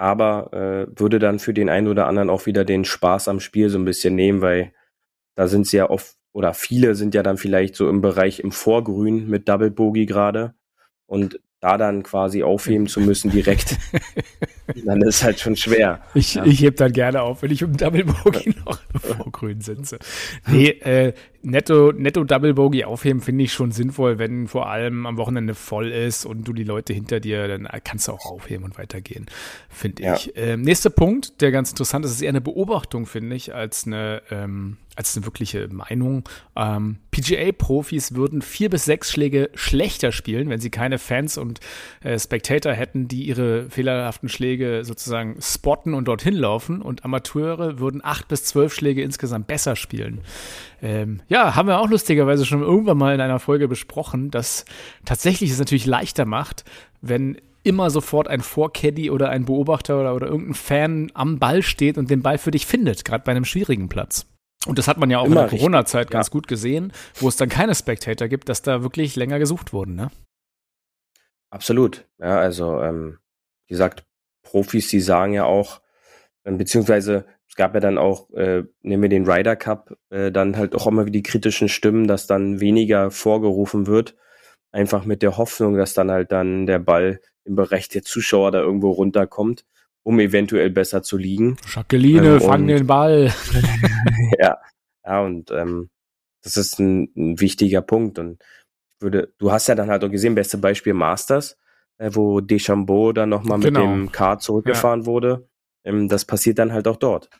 aber 0.00 0.52
äh, 0.54 0.98
würde 0.98 1.18
dann 1.18 1.38
für 1.38 1.52
den 1.52 1.68
einen 1.68 1.86
oder 1.86 2.06
anderen 2.06 2.30
auch 2.30 2.46
wieder 2.46 2.64
den 2.64 2.86
Spaß 2.86 3.28
am 3.28 3.38
Spiel 3.38 3.68
so 3.68 3.78
ein 3.78 3.84
bisschen 3.84 4.14
nehmen, 4.14 4.40
weil 4.40 4.72
da 5.34 5.46
sind 5.46 5.66
sie 5.66 5.76
ja 5.76 5.90
oft 5.90 6.16
oder 6.32 6.54
viele 6.54 6.94
sind 6.94 7.14
ja 7.14 7.22
dann 7.22 7.36
vielleicht 7.36 7.76
so 7.76 7.86
im 7.86 8.00
Bereich 8.00 8.40
im 8.40 8.50
Vorgrün 8.50 9.28
mit 9.28 9.46
Double 9.46 9.70
Bogey 9.70 10.06
gerade 10.06 10.54
und 11.06 11.38
da 11.60 11.76
dann 11.76 12.02
quasi 12.02 12.42
aufheben 12.42 12.86
zu 12.86 13.00
müssen 13.00 13.30
direkt, 13.30 13.76
dann 14.86 15.02
ist 15.02 15.22
halt 15.22 15.38
schon 15.38 15.56
schwer. 15.56 16.00
Ich, 16.14 16.34
ja. 16.34 16.46
ich 16.46 16.62
heb 16.62 16.76
dann 16.76 16.92
gerne 16.92 17.20
auf, 17.20 17.42
wenn 17.42 17.50
ich 17.50 17.62
um 17.62 17.76
Double 17.76 18.04
Bogey 18.04 18.54
noch 18.64 18.80
vor 18.98 19.30
Grün 19.30 19.60
sitze. 19.60 19.98
Nee, 20.46 20.68
äh, 20.68 21.12
netto, 21.42 21.92
netto 21.92 22.24
Double 22.24 22.54
Bogey 22.54 22.84
aufheben 22.84 23.20
finde 23.20 23.44
ich 23.44 23.52
schon 23.52 23.72
sinnvoll, 23.72 24.18
wenn 24.18 24.48
vor 24.48 24.68
allem 24.68 25.06
am 25.06 25.16
Wochenende 25.16 25.54
voll 25.54 25.90
ist 25.90 26.24
und 26.24 26.46
du 26.46 26.52
die 26.52 26.64
Leute 26.64 26.92
hinter 26.92 27.20
dir, 27.20 27.48
dann 27.48 27.68
kannst 27.84 28.08
du 28.08 28.12
auch 28.12 28.26
aufheben 28.26 28.64
und 28.64 28.78
weitergehen, 28.78 29.26
finde 29.68 30.02
ja. 30.02 30.14
ich. 30.14 30.32
Ähm, 30.36 30.62
nächster 30.62 30.90
Punkt, 30.90 31.40
der 31.40 31.50
ganz 31.50 31.70
interessant 31.70 32.04
ist, 32.04 32.12
ist 32.12 32.22
eher 32.22 32.30
eine 32.30 32.40
Beobachtung, 32.40 33.06
finde 33.06 33.36
ich, 33.36 33.54
als 33.54 33.86
eine, 33.86 34.22
ähm, 34.30 34.76
als 34.96 35.16
eine 35.16 35.24
wirkliche 35.24 35.68
Meinung. 35.68 36.28
Ähm, 36.56 36.98
PGA-Profis 37.10 38.14
würden 38.14 38.42
vier 38.42 38.70
bis 38.70 38.84
sechs 38.84 39.10
Schläge 39.10 39.50
schlechter 39.54 40.12
spielen, 40.12 40.48
wenn 40.48 40.60
sie 40.60 40.70
keine 40.70 40.98
Fans 40.98 41.38
und 41.38 41.60
äh, 42.02 42.18
Spectator 42.18 42.72
hätten, 42.72 43.08
die 43.08 43.24
ihre 43.24 43.70
fehlerhaften 43.70 44.28
Schläge 44.28 44.84
sozusagen 44.84 45.36
spotten 45.40 45.94
und 45.94 46.06
dorthin 46.06 46.34
laufen. 46.34 46.82
Und 46.82 47.04
Amateure 47.04 47.78
würden 47.78 48.04
acht 48.04 48.28
bis 48.28 48.44
zwölf 48.44 48.74
Schläge 48.74 49.02
insgesamt 49.02 49.46
besser 49.46 49.76
spielen. 49.76 50.20
Ähm, 50.82 51.20
ja, 51.30 51.54
haben 51.54 51.68
wir 51.68 51.78
auch 51.78 51.88
lustigerweise 51.88 52.44
schon 52.44 52.60
irgendwann 52.60 52.98
mal 52.98 53.14
in 53.14 53.20
einer 53.20 53.38
Folge 53.38 53.68
besprochen, 53.68 54.30
dass 54.30 54.64
tatsächlich 55.04 55.52
es 55.52 55.60
natürlich 55.60 55.86
leichter 55.86 56.26
macht, 56.26 56.64
wenn 57.00 57.40
immer 57.62 57.88
sofort 57.90 58.26
ein 58.26 58.40
Vorcaddy 58.40 59.10
oder 59.10 59.28
ein 59.28 59.44
Beobachter 59.44 60.00
oder, 60.00 60.14
oder 60.14 60.26
irgendein 60.26 60.54
Fan 60.54 61.12
am 61.14 61.38
Ball 61.38 61.62
steht 61.62 61.98
und 61.98 62.10
den 62.10 62.22
Ball 62.22 62.36
für 62.36 62.50
dich 62.50 62.66
findet, 62.66 63.04
gerade 63.04 63.22
bei 63.24 63.30
einem 63.30 63.44
schwierigen 63.44 63.88
Platz. 63.88 64.26
Und 64.66 64.78
das 64.78 64.88
hat 64.88 64.98
man 64.98 65.08
ja 65.08 65.20
auch 65.20 65.26
Immer 65.26 65.44
in 65.44 65.50
der 65.50 65.58
Corona-Zeit 65.58 66.10
ganz 66.10 66.26
ja. 66.26 66.32
gut 66.32 66.48
gesehen, 66.48 66.92
wo 67.14 67.28
es 67.28 67.36
dann 67.36 67.48
keine 67.48 67.74
Spectator 67.76 68.26
gibt, 68.26 68.48
dass 68.48 68.62
da 68.62 68.82
wirklich 68.82 69.14
länger 69.14 69.38
gesucht 69.38 69.72
wurden, 69.72 69.94
ne? 69.94 70.10
Absolut. 71.50 72.06
Ja, 72.18 72.38
also, 72.40 72.80
ähm, 72.80 73.18
wie 73.66 73.74
gesagt, 73.74 74.04
Profis, 74.42 74.88
die 74.88 75.00
sagen 75.00 75.32
ja 75.32 75.44
auch, 75.44 75.80
äh, 76.44 76.52
beziehungsweise 76.52 77.24
es 77.50 77.56
gab 77.56 77.74
ja 77.74 77.80
dann 77.80 77.98
auch, 77.98 78.30
äh, 78.30 78.62
nehmen 78.82 79.02
wir 79.02 79.08
den 79.08 79.28
Ryder 79.28 79.56
Cup, 79.56 79.98
äh, 80.10 80.30
dann 80.30 80.56
halt 80.56 80.76
auch 80.76 80.86
immer 80.86 81.02
wieder 81.02 81.14
die 81.14 81.24
kritischen 81.24 81.68
Stimmen, 81.68 82.06
dass 82.06 82.28
dann 82.28 82.60
weniger 82.60 83.10
vorgerufen 83.10 83.88
wird. 83.88 84.16
Einfach 84.70 85.04
mit 85.04 85.20
der 85.20 85.36
Hoffnung, 85.36 85.76
dass 85.76 85.92
dann 85.92 86.12
halt 86.12 86.30
dann 86.30 86.66
der 86.66 86.78
Ball 86.78 87.20
im 87.44 87.56
Bereich 87.56 87.88
der 87.88 88.02
Zuschauer 88.02 88.52
da 88.52 88.60
irgendwo 88.60 88.92
runterkommt. 88.92 89.64
um 90.02 90.18
eventuell 90.18 90.70
besser 90.70 91.02
zu 91.02 91.18
liegen. 91.18 91.58
Jacqueline, 91.66 92.34
ähm, 92.36 92.40
fang 92.40 92.66
den 92.66 92.86
Ball. 92.86 93.30
ja, 94.38 94.58
ja, 95.04 95.20
und 95.20 95.50
ähm, 95.50 95.90
das 96.42 96.56
ist 96.56 96.78
ein, 96.78 97.12
ein 97.16 97.40
wichtiger 97.40 97.82
Punkt. 97.82 98.18
Und 98.18 98.42
ich 98.88 99.02
würde, 99.02 99.34
du 99.38 99.52
hast 99.52 99.66
ja 99.68 99.74
dann 99.74 99.90
halt 99.90 100.02
auch 100.02 100.10
gesehen, 100.10 100.34
beste 100.34 100.56
Beispiel 100.56 100.94
Masters, 100.94 101.58
äh, 101.98 102.10
wo 102.14 102.40
Deschambeau 102.40 103.12
dann 103.12 103.28
nochmal 103.28 103.60
genau. 103.60 103.80
mit 103.80 103.90
dem 103.90 104.12
Car 104.12 104.38
zurückgefahren 104.38 105.00
ja. 105.00 105.06
wurde. 105.06 105.49
Ähm, 105.84 106.08
das 106.08 106.24
passiert 106.24 106.58
dann 106.58 106.72
halt 106.72 106.88
auch 106.88 106.96
dort. 106.96 107.30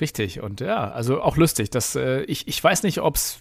Richtig, 0.00 0.40
und 0.40 0.60
ja, 0.60 0.90
also 0.90 1.20
auch 1.22 1.36
lustig. 1.36 1.70
Dass, 1.70 1.96
äh, 1.96 2.22
ich, 2.22 2.46
ich 2.46 2.62
weiß 2.62 2.82
nicht, 2.84 3.00
ob 3.00 3.16
es 3.16 3.40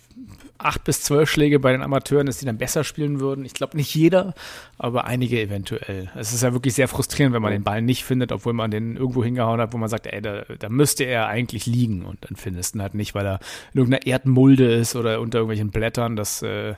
acht 0.57 0.83
bis 0.83 1.01
zwölf 1.01 1.29
Schläge 1.29 1.59
bei 1.59 1.71
den 1.71 1.83
Amateuren 1.83 2.27
ist, 2.27 2.41
die 2.41 2.45
dann 2.45 2.57
besser 2.57 2.83
spielen 2.83 3.19
würden. 3.19 3.45
Ich 3.45 3.53
glaube 3.53 3.77
nicht 3.77 3.93
jeder, 3.93 4.33
aber 4.79 5.05
einige 5.05 5.39
eventuell. 5.39 6.09
Es 6.15 6.33
ist 6.33 6.41
ja 6.41 6.53
wirklich 6.53 6.73
sehr 6.73 6.87
frustrierend, 6.87 7.35
wenn 7.35 7.43
man 7.43 7.51
den 7.51 7.63
Ball 7.63 7.81
nicht 7.81 8.03
findet, 8.03 8.31
obwohl 8.31 8.53
man 8.53 8.71
den 8.71 8.97
irgendwo 8.97 9.23
hingehauen 9.23 9.61
hat, 9.61 9.73
wo 9.73 9.77
man 9.77 9.89
sagt, 9.89 10.07
ey, 10.07 10.21
da, 10.21 10.43
da 10.57 10.69
müsste 10.69 11.03
er 11.03 11.27
eigentlich 11.27 11.67
liegen 11.67 12.05
und 12.05 12.17
dann 12.21 12.35
findest 12.35 12.73
du 12.73 12.79
ihn 12.79 12.81
halt 12.81 12.95
nicht, 12.95 13.13
weil 13.13 13.27
er 13.27 13.39
in 13.73 13.79
irgendeiner 13.79 14.07
Erdmulde 14.07 14.73
ist 14.73 14.95
oder 14.95 15.21
unter 15.21 15.39
irgendwelchen 15.39 15.69
Blättern. 15.69 16.15
Das 16.15 16.41
äh, 16.41 16.73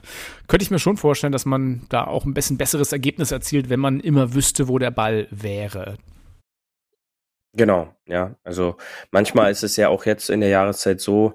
könnte 0.46 0.62
ich 0.62 0.70
mir 0.70 0.78
schon 0.78 0.98
vorstellen, 0.98 1.32
dass 1.32 1.46
man 1.46 1.82
da 1.88 2.04
auch 2.04 2.26
ein 2.26 2.34
bisschen 2.34 2.58
besseres 2.58 2.92
Ergebnis 2.92 3.30
erzielt, 3.30 3.70
wenn 3.70 3.80
man 3.80 4.00
immer 4.00 4.34
wüsste, 4.34 4.68
wo 4.68 4.78
der 4.78 4.90
Ball 4.90 5.26
wäre. 5.30 5.96
Genau, 7.52 7.94
ja. 8.06 8.36
Also 8.44 8.76
manchmal 9.10 9.50
ist 9.50 9.64
es 9.64 9.76
ja 9.76 9.88
auch 9.88 10.06
jetzt 10.06 10.30
in 10.30 10.40
der 10.40 10.50
Jahreszeit 10.50 11.00
so, 11.00 11.34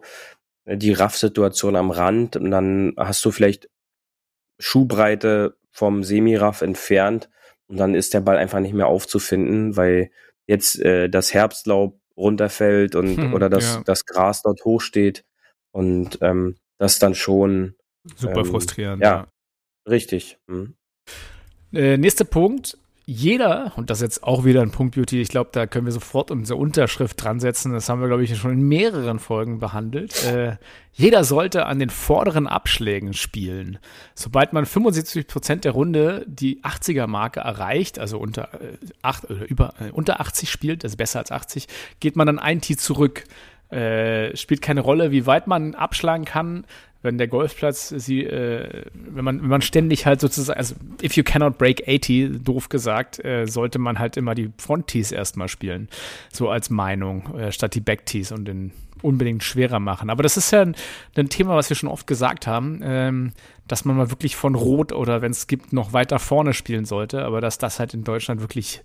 äh, 0.66 0.78
die 0.78 0.94
Raff-Situation 0.94 1.76
am 1.76 1.92
Rand 1.92 2.36
und 2.36 2.52
dann 2.52 2.94
hast 2.98 3.24
du 3.26 3.32
vielleicht 3.32 3.70
Schuhbreite 4.60 5.58
vom 5.72 6.04
Semiraff 6.04 6.62
entfernt 6.62 7.30
und 7.68 7.78
dann 7.78 7.96
ist 7.96 8.14
der 8.14 8.22
Ball 8.22 8.38
einfach 8.38 8.60
nicht 8.60 8.74
mehr 8.74 8.88
aufzufinden, 8.88 9.76
weil 9.76 10.12
jetzt 10.48 10.80
äh, 10.80 11.10
das 11.10 11.34
Herbstlaub 11.34 12.00
runterfällt 12.16 12.96
und 12.96 13.18
hm, 13.18 13.34
oder 13.34 13.50
das, 13.50 13.76
ja. 13.76 13.82
das 13.86 14.06
Gras 14.06 14.42
dort 14.42 14.64
hochsteht 14.64 15.26
und 15.72 16.20
ähm, 16.22 16.56
das 16.78 17.00
dann 17.00 17.16
schon 17.16 17.76
super 18.16 18.40
ähm, 18.40 18.46
frustrierend. 18.46 19.04
Ja, 19.04 19.10
ja. 19.10 19.28
richtig. 19.90 20.38
Hm. 20.48 20.76
Äh, 21.74 21.98
nächster 21.98 22.24
Punkt, 22.24 22.78
jeder, 23.08 23.72
und 23.76 23.92
das 23.92 24.00
ist 24.00 24.04
jetzt 24.04 24.24
auch 24.24 24.46
wieder 24.46 24.64
ein 24.64 24.72
Punkt, 24.72 24.96
Beauty, 24.96 25.22
ich 25.22 25.30
glaube, 25.30 25.52
da 25.54 25.68
können 25.68 25.86
wir 25.86 25.94
sofort 25.94 26.32
unsere 26.32 26.58
Unterschrift 26.58 27.24
dran 27.24 27.40
setzen. 27.40 27.72
Das 27.72 27.88
haben 27.88 28.02
wir, 28.02 28.08
glaube 28.08 28.24
ich, 28.24 28.36
schon 28.36 28.54
in 28.54 28.68
mehreren 28.68 29.20
Folgen 29.20 29.60
behandelt. 29.60 30.26
Äh, 30.26 30.58
jeder 30.92 31.24
sollte 31.24 31.68
an 31.68 31.78
den 31.78 31.92
vorderen 31.92 32.48
Abschlägen 32.48 33.14
spielen. 33.14 33.78
Sobald 34.16 34.54
man 34.54 34.66
75 34.66 35.28
Prozent 35.28 35.66
der 35.66 35.74
Runde 35.74 36.26
die 36.28 36.64
80er-Marke 36.64 37.42
erreicht, 37.42 38.00
also 38.00 38.18
unter, 38.18 38.54
äh, 38.56 38.78
acht, 39.04 39.30
oder 39.30 39.48
über, 39.48 39.74
äh, 39.80 39.92
unter 39.92 40.20
80 40.20 40.50
spielt, 40.50 40.84
also 40.84 40.98
besser 40.98 41.20
als 41.20 41.32
80, 41.32 41.68
geht 42.00 42.16
man 42.16 42.26
dann 42.26 42.40
ein 42.40 42.60
Tee 42.60 42.76
zurück. 42.76 43.26
Äh, 43.70 44.36
spielt 44.36 44.64
keine 44.64 44.82
Rolle, 44.82 45.12
wie 45.12 45.28
weit 45.28 45.46
man 45.46 45.76
abschlagen 45.76 46.26
kann 46.26 46.66
wenn 47.06 47.18
der 47.18 47.28
Golfplatz 47.28 47.90
sie, 47.90 48.26
äh, 48.26 48.84
wenn 48.94 49.24
man, 49.24 49.42
wenn 49.42 49.48
man 49.48 49.62
ständig 49.62 50.06
halt 50.06 50.20
sozusagen, 50.20 50.58
also 50.58 50.76
if 51.02 51.16
you 51.16 51.24
cannot 51.24 51.58
break 51.58 51.88
80, 51.88 52.44
doof 52.44 52.68
gesagt, 52.68 53.24
äh, 53.24 53.46
sollte 53.46 53.80
man 53.80 54.00
halt 54.00 54.18
immer 54.18 54.36
die 54.36 54.52
Front-Tees 54.58 55.14
erstmal 55.14 55.48
spielen. 55.48 55.88
So 56.34 56.50
als 56.50 56.70
Meinung, 56.70 57.34
äh, 57.38 57.52
statt 57.54 57.76
die 57.76 57.82
Back-Tees 57.82 58.34
und 58.34 58.46
den 58.46 58.72
unbedingt 59.02 59.44
schwerer 59.44 59.80
machen. 59.80 60.10
Aber 60.10 60.24
das 60.24 60.36
ist 60.36 60.52
ja 60.52 60.62
ein, 60.62 60.76
ein 61.16 61.30
Thema, 61.30 61.56
was 61.56 61.70
wir 61.70 61.76
schon 61.76 61.90
oft 61.90 62.08
gesagt 62.08 62.48
haben, 62.48 62.82
ähm, 62.84 63.32
dass 63.68 63.86
man 63.86 63.96
mal 63.96 64.10
wirklich 64.10 64.36
von 64.36 64.56
Rot 64.56 64.92
oder 64.92 65.22
wenn 65.22 65.32
es 65.32 65.48
gibt, 65.48 65.74
noch 65.74 65.94
weiter 65.94 66.20
vorne 66.20 66.54
spielen 66.54 66.86
sollte, 66.86 67.24
aber 67.24 67.42
dass 67.42 67.58
das 67.58 67.80
halt 67.80 67.94
in 67.94 68.04
Deutschland 68.04 68.42
wirklich 68.42 68.82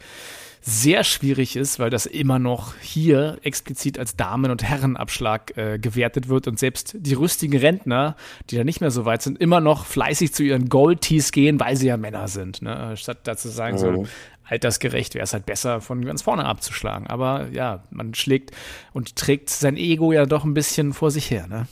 sehr 0.61 1.05
schwierig 1.05 1.57
ist, 1.57 1.79
weil 1.79 1.91
das 1.91 2.07
immer 2.07 2.39
noch 2.39 2.75
hier 2.77 3.39
explizit 3.43 3.99
als 3.99 4.17
Damen- 4.17 4.51
und 4.51 4.63
Herrenabschlag 4.63 5.57
äh, 5.57 5.79
gewertet 5.79 6.29
wird 6.29 6.47
und 6.49 6.59
selbst 6.59 6.95
die 6.99 7.15
rüstigen 7.15 7.59
Rentner, 7.59 8.17
die 8.51 8.57
da 8.57 8.65
nicht 8.65 8.81
mehr 8.81 8.91
so 8.91 9.05
weit 9.05 9.23
sind, 9.23 9.41
immer 9.41 9.61
noch 9.61 9.87
fleißig 9.87 10.35
zu 10.35 10.43
ihren 10.43 10.69
Gold-Tees 10.69 11.33
gehen, 11.33 11.59
weil 11.61 11.77
sie 11.77 11.87
ja 11.87 11.97
Männer 11.97 12.29
sind. 12.29 12.61
Ne? 12.61 12.97
Statt 12.97 13.21
dazu 13.25 13.49
sagen, 13.49 13.77
mhm. 13.77 13.79
so 13.79 14.07
altersgerecht 14.45 15.15
wäre 15.15 15.25
es 15.25 15.33
halt 15.33 15.47
besser, 15.47 15.81
von 15.81 16.05
ganz 16.05 16.23
vorne 16.23 16.45
abzuschlagen. 16.45 17.07
Aber 17.07 17.49
ja, 17.53 17.85
man 17.91 18.15
schlägt 18.15 18.51
und 18.93 19.17
trägt 19.17 19.49
sein 19.49 19.77
Ego 19.77 20.13
ja 20.13 20.27
doch 20.27 20.45
ein 20.45 20.55
bisschen 20.55 20.93
vor 20.93 21.11
sich 21.11 21.31
her. 21.31 21.47
Ne? 21.47 21.67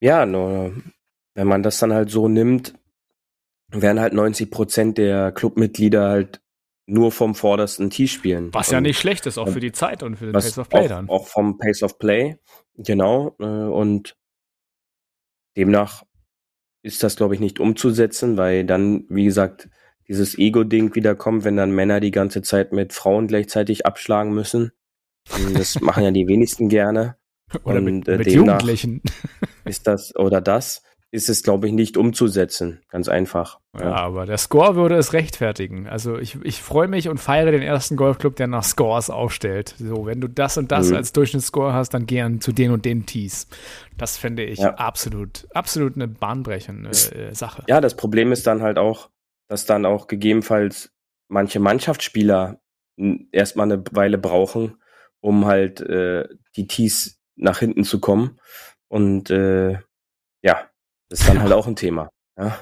Ja, 0.00 0.26
nur 0.26 0.72
wenn 1.34 1.46
man 1.46 1.62
das 1.62 1.78
dann 1.78 1.92
halt 1.92 2.10
so 2.10 2.26
nimmt, 2.26 2.74
werden 3.70 4.00
halt 4.00 4.14
90 4.14 4.50
Prozent 4.50 4.98
der 4.98 5.30
Clubmitglieder 5.30 6.08
halt 6.08 6.40
nur 6.88 7.12
vom 7.12 7.34
vordersten 7.34 7.90
Tee 7.90 8.08
spielen. 8.08 8.52
Was 8.52 8.70
ja 8.70 8.80
nicht 8.80 8.98
schlecht 8.98 9.26
ist, 9.26 9.38
auch 9.38 9.48
für 9.48 9.60
die 9.60 9.72
Zeit 9.72 10.02
und 10.02 10.16
für 10.16 10.26
den 10.26 10.32
Pace 10.32 10.58
of 10.58 10.68
Play 10.68 10.84
auch, 10.84 10.88
dann. 10.88 11.08
Auch 11.08 11.26
vom 11.26 11.58
Pace 11.58 11.82
of 11.82 11.98
Play, 11.98 12.38
genau. 12.76 13.36
Äh, 13.38 13.44
und 13.44 14.16
demnach 15.56 16.04
ist 16.82 17.02
das, 17.02 17.16
glaube 17.16 17.34
ich, 17.34 17.40
nicht 17.40 17.60
umzusetzen, 17.60 18.36
weil 18.38 18.64
dann, 18.64 19.04
wie 19.10 19.24
gesagt, 19.24 19.68
dieses 20.08 20.38
Ego-Ding 20.38 20.94
wiederkommt, 20.94 21.44
wenn 21.44 21.56
dann 21.56 21.72
Männer 21.72 22.00
die 22.00 22.10
ganze 22.10 22.40
Zeit 22.40 22.72
mit 22.72 22.94
Frauen 22.94 23.26
gleichzeitig 23.26 23.84
abschlagen 23.84 24.32
müssen. 24.32 24.72
Das 25.52 25.80
machen 25.82 26.04
ja 26.04 26.10
die 26.10 26.26
wenigsten 26.26 26.70
gerne. 26.70 27.16
Oder 27.64 27.78
und, 27.78 27.84
mit, 27.84 28.08
äh, 28.08 28.16
mit 28.16 28.28
Jugendlichen. 28.28 29.02
ist 29.66 29.86
das 29.86 30.16
oder 30.16 30.40
das 30.40 30.82
ist 31.10 31.30
es, 31.30 31.42
glaube 31.42 31.66
ich, 31.66 31.72
nicht 31.72 31.96
umzusetzen. 31.96 32.82
Ganz 32.88 33.08
einfach. 33.08 33.60
Ja, 33.74 33.80
ja, 33.80 33.94
aber 33.94 34.26
der 34.26 34.36
Score 34.36 34.76
würde 34.76 34.96
es 34.96 35.14
rechtfertigen. 35.14 35.86
Also 35.88 36.18
ich, 36.18 36.36
ich 36.42 36.62
freue 36.62 36.88
mich 36.88 37.08
und 37.08 37.18
feiere 37.18 37.50
den 37.50 37.62
ersten 37.62 37.96
Golfclub, 37.96 38.36
der 38.36 38.46
nach 38.46 38.64
Scores 38.64 39.08
aufstellt. 39.08 39.74
So, 39.78 40.04
wenn 40.04 40.20
du 40.20 40.28
das 40.28 40.58
und 40.58 40.70
das 40.70 40.90
mhm. 40.90 40.96
als 40.96 41.12
Durchschnittsscore 41.12 41.72
hast, 41.72 41.94
dann 41.94 42.04
gern 42.04 42.40
zu 42.42 42.52
den 42.52 42.72
und 42.72 42.84
den 42.84 43.06
Tees. 43.06 43.48
Das 43.96 44.18
fände 44.18 44.44
ich 44.44 44.58
ja. 44.58 44.74
absolut, 44.74 45.46
absolut 45.54 45.96
eine 45.96 46.08
bahnbrechende 46.08 46.90
äh, 46.90 47.34
Sache. 47.34 47.64
Ja, 47.68 47.80
das 47.80 47.96
Problem 47.96 48.30
ist 48.30 48.46
dann 48.46 48.62
halt 48.62 48.76
auch, 48.76 49.08
dass 49.48 49.64
dann 49.64 49.86
auch 49.86 50.08
gegebenenfalls 50.08 50.92
manche 51.28 51.58
Mannschaftsspieler 51.58 52.60
erstmal 53.32 53.72
eine 53.72 53.82
Weile 53.92 54.18
brauchen, 54.18 54.76
um 55.20 55.46
halt 55.46 55.80
äh, 55.80 56.28
die 56.56 56.66
Tees 56.66 57.18
nach 57.36 57.60
hinten 57.60 57.84
zu 57.84 57.98
kommen. 57.98 58.38
Und 58.88 59.30
äh, 59.30 59.78
ja, 60.42 60.67
das 61.08 61.20
ist 61.20 61.28
dann 61.28 61.40
halt 61.40 61.52
auch 61.52 61.66
ein 61.66 61.76
Thema. 61.76 62.08
Ja. 62.38 62.58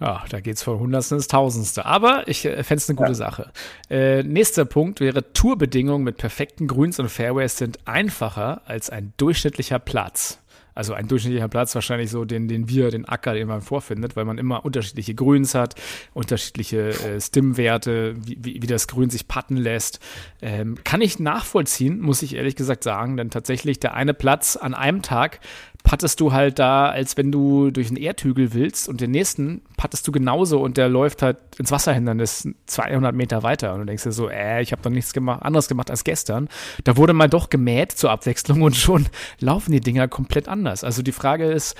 Ja, 0.00 0.24
da 0.28 0.40
geht's 0.40 0.62
von 0.62 0.78
Hundertsten 0.78 1.18
ins 1.18 1.26
Tausendste. 1.26 1.84
Aber 1.84 2.28
ich 2.28 2.44
äh, 2.44 2.62
fände 2.62 2.80
es 2.80 2.88
eine 2.88 2.96
gute 2.96 3.10
ja. 3.10 3.14
Sache. 3.14 3.50
Äh, 3.90 4.22
nächster 4.22 4.64
Punkt 4.64 5.00
wäre, 5.00 5.32
Tourbedingungen 5.32 6.04
mit 6.04 6.18
perfekten 6.18 6.68
Grüns 6.68 7.00
und 7.00 7.08
Fairways 7.08 7.56
sind 7.56 7.80
einfacher 7.86 8.62
als 8.66 8.90
ein 8.90 9.12
durchschnittlicher 9.16 9.80
Platz. 9.80 10.38
Also 10.78 10.94
ein 10.94 11.08
durchschnittlicher 11.08 11.48
Platz 11.48 11.74
wahrscheinlich 11.74 12.08
so, 12.08 12.24
den, 12.24 12.46
den 12.46 12.68
wir, 12.68 12.92
den 12.92 13.04
Acker, 13.04 13.34
den 13.34 13.48
man 13.48 13.62
vorfindet, 13.62 14.14
weil 14.14 14.24
man 14.24 14.38
immer 14.38 14.64
unterschiedliche 14.64 15.12
Grüns 15.12 15.56
hat, 15.56 15.74
unterschiedliche 16.14 16.90
äh, 16.90 17.20
Stimmwerte, 17.20 18.14
wie, 18.16 18.38
wie, 18.38 18.62
wie 18.62 18.66
das 18.68 18.86
Grün 18.86 19.10
sich 19.10 19.26
patten 19.26 19.56
lässt. 19.56 19.98
Ähm, 20.40 20.78
kann 20.84 21.00
ich 21.00 21.18
nachvollziehen, 21.18 21.98
muss 21.98 22.22
ich 22.22 22.36
ehrlich 22.36 22.54
gesagt 22.54 22.84
sagen, 22.84 23.16
denn 23.16 23.30
tatsächlich 23.30 23.80
der 23.80 23.94
eine 23.94 24.14
Platz 24.14 24.54
an 24.54 24.72
einem 24.72 25.02
Tag 25.02 25.40
pattest 25.84 26.20
du 26.20 26.32
halt 26.32 26.58
da, 26.58 26.90
als 26.90 27.16
wenn 27.16 27.32
du 27.32 27.70
durch 27.70 27.88
einen 27.88 27.96
Erdhügel 27.96 28.52
willst 28.52 28.88
und 28.88 29.00
den 29.00 29.10
nächsten 29.10 29.62
pattest 29.76 30.06
du 30.06 30.12
genauso 30.12 30.60
und 30.60 30.76
der 30.76 30.88
läuft 30.88 31.22
halt 31.22 31.38
ins 31.58 31.70
Wasserhindernis 31.70 32.48
200 32.66 33.14
Meter 33.14 33.42
weiter 33.42 33.72
und 33.72 33.80
du 33.80 33.86
denkst 33.86 34.02
dir 34.02 34.12
so, 34.12 34.28
äh, 34.28 34.60
ich 34.60 34.72
habe 34.72 34.82
doch 34.82 34.90
nichts 34.90 35.12
gemacht, 35.12 35.42
anderes 35.42 35.68
gemacht 35.68 35.90
als 35.90 36.04
gestern. 36.04 36.48
Da 36.84 36.96
wurde 36.96 37.14
mal 37.14 37.28
doch 37.28 37.48
gemäht 37.48 37.92
zur 37.92 38.10
Abwechslung 38.10 38.62
und 38.62 38.76
schon 38.76 39.06
laufen 39.40 39.72
die 39.72 39.80
Dinger 39.80 40.08
komplett 40.08 40.48
anders. 40.48 40.84
Also 40.84 41.02
die 41.02 41.12
Frage 41.12 41.46
ist, 41.46 41.74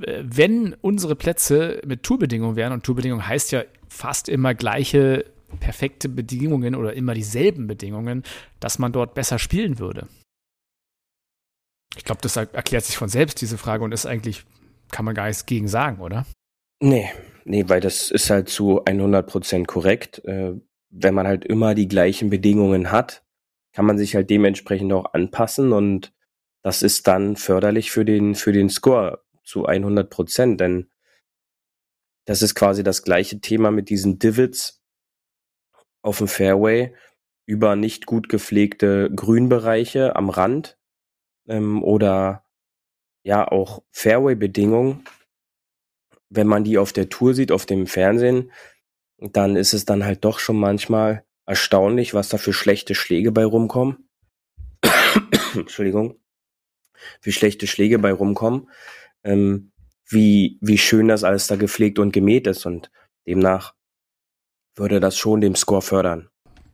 äh, 0.00 0.22
wenn 0.22 0.74
unsere 0.80 1.16
Plätze 1.16 1.82
mit 1.84 2.02
Tourbedingungen 2.02 2.56
wären 2.56 2.72
und 2.72 2.84
Tourbedingungen 2.84 3.26
heißt 3.26 3.52
ja 3.52 3.62
fast 3.88 4.28
immer 4.28 4.54
gleiche 4.54 5.26
perfekte 5.58 6.08
Bedingungen 6.08 6.74
oder 6.74 6.94
immer 6.94 7.12
dieselben 7.12 7.66
Bedingungen, 7.66 8.22
dass 8.60 8.78
man 8.78 8.92
dort 8.92 9.14
besser 9.14 9.38
spielen 9.38 9.78
würde. 9.78 10.06
Ich 11.96 12.04
glaube, 12.04 12.20
das 12.22 12.36
erklärt 12.36 12.84
sich 12.84 12.96
von 12.96 13.08
selbst, 13.08 13.40
diese 13.40 13.58
Frage, 13.58 13.84
und 13.84 13.92
ist 13.92 14.06
eigentlich, 14.06 14.44
kann 14.90 15.04
man 15.04 15.14
gar 15.14 15.26
nichts 15.26 15.46
gegen 15.46 15.68
sagen, 15.68 16.00
oder? 16.00 16.24
Nee, 16.82 17.10
nee, 17.44 17.64
weil 17.68 17.80
das 17.80 18.10
ist 18.10 18.30
halt 18.30 18.48
zu 18.48 18.84
100 18.84 19.26
Prozent 19.26 19.68
korrekt. 19.68 20.24
Äh, 20.24 20.54
wenn 20.90 21.14
man 21.14 21.26
halt 21.26 21.44
immer 21.44 21.74
die 21.74 21.88
gleichen 21.88 22.30
Bedingungen 22.30 22.90
hat, 22.90 23.24
kann 23.72 23.86
man 23.86 23.98
sich 23.98 24.14
halt 24.14 24.30
dementsprechend 24.30 24.92
auch 24.92 25.12
anpassen 25.14 25.72
und 25.72 26.12
das 26.62 26.82
ist 26.82 27.06
dann 27.06 27.36
förderlich 27.36 27.90
für 27.90 28.04
den, 28.04 28.34
für 28.34 28.52
den 28.52 28.68
Score 28.68 29.22
zu 29.44 29.66
100 29.66 30.10
Prozent, 30.10 30.60
denn 30.60 30.90
das 32.26 32.42
ist 32.42 32.54
quasi 32.54 32.82
das 32.82 33.02
gleiche 33.02 33.40
Thema 33.40 33.70
mit 33.70 33.88
diesen 33.88 34.18
Divots 34.18 34.82
auf 36.02 36.18
dem 36.18 36.28
Fairway 36.28 36.94
über 37.46 37.76
nicht 37.76 38.06
gut 38.06 38.28
gepflegte 38.28 39.10
Grünbereiche 39.14 40.16
am 40.16 40.30
Rand 40.30 40.78
ähm, 41.50 41.82
oder 41.82 42.44
ja 43.22 43.46
auch 43.46 43.82
Fairway-Bedingungen, 43.90 45.04
wenn 46.30 46.46
man 46.46 46.64
die 46.64 46.78
auf 46.78 46.92
der 46.92 47.08
Tour 47.08 47.34
sieht, 47.34 47.52
auf 47.52 47.66
dem 47.66 47.86
Fernsehen, 47.86 48.52
dann 49.18 49.56
ist 49.56 49.74
es 49.74 49.84
dann 49.84 50.04
halt 50.04 50.24
doch 50.24 50.38
schon 50.38 50.56
manchmal 50.56 51.24
erstaunlich, 51.44 52.14
was 52.14 52.28
da 52.28 52.38
für 52.38 52.52
schlechte 52.52 52.94
Schläge 52.94 53.32
bei 53.32 53.44
rumkommen. 53.44 54.08
Entschuldigung. 55.54 56.18
Wie 57.20 57.32
schlechte 57.32 57.66
Schläge 57.66 57.98
bei 57.98 58.12
rumkommen. 58.12 58.70
Ähm, 59.24 59.72
wie, 60.06 60.58
wie 60.60 60.78
schön 60.78 61.08
das 61.08 61.24
alles 61.24 61.48
da 61.48 61.56
gepflegt 61.56 61.98
und 61.98 62.12
gemäht 62.12 62.46
ist 62.46 62.64
und 62.66 62.90
demnach 63.26 63.74
würde 64.76 65.00
das 65.00 65.18
schon 65.18 65.40
dem 65.40 65.56
Score 65.56 65.82
fördern. 65.82 66.30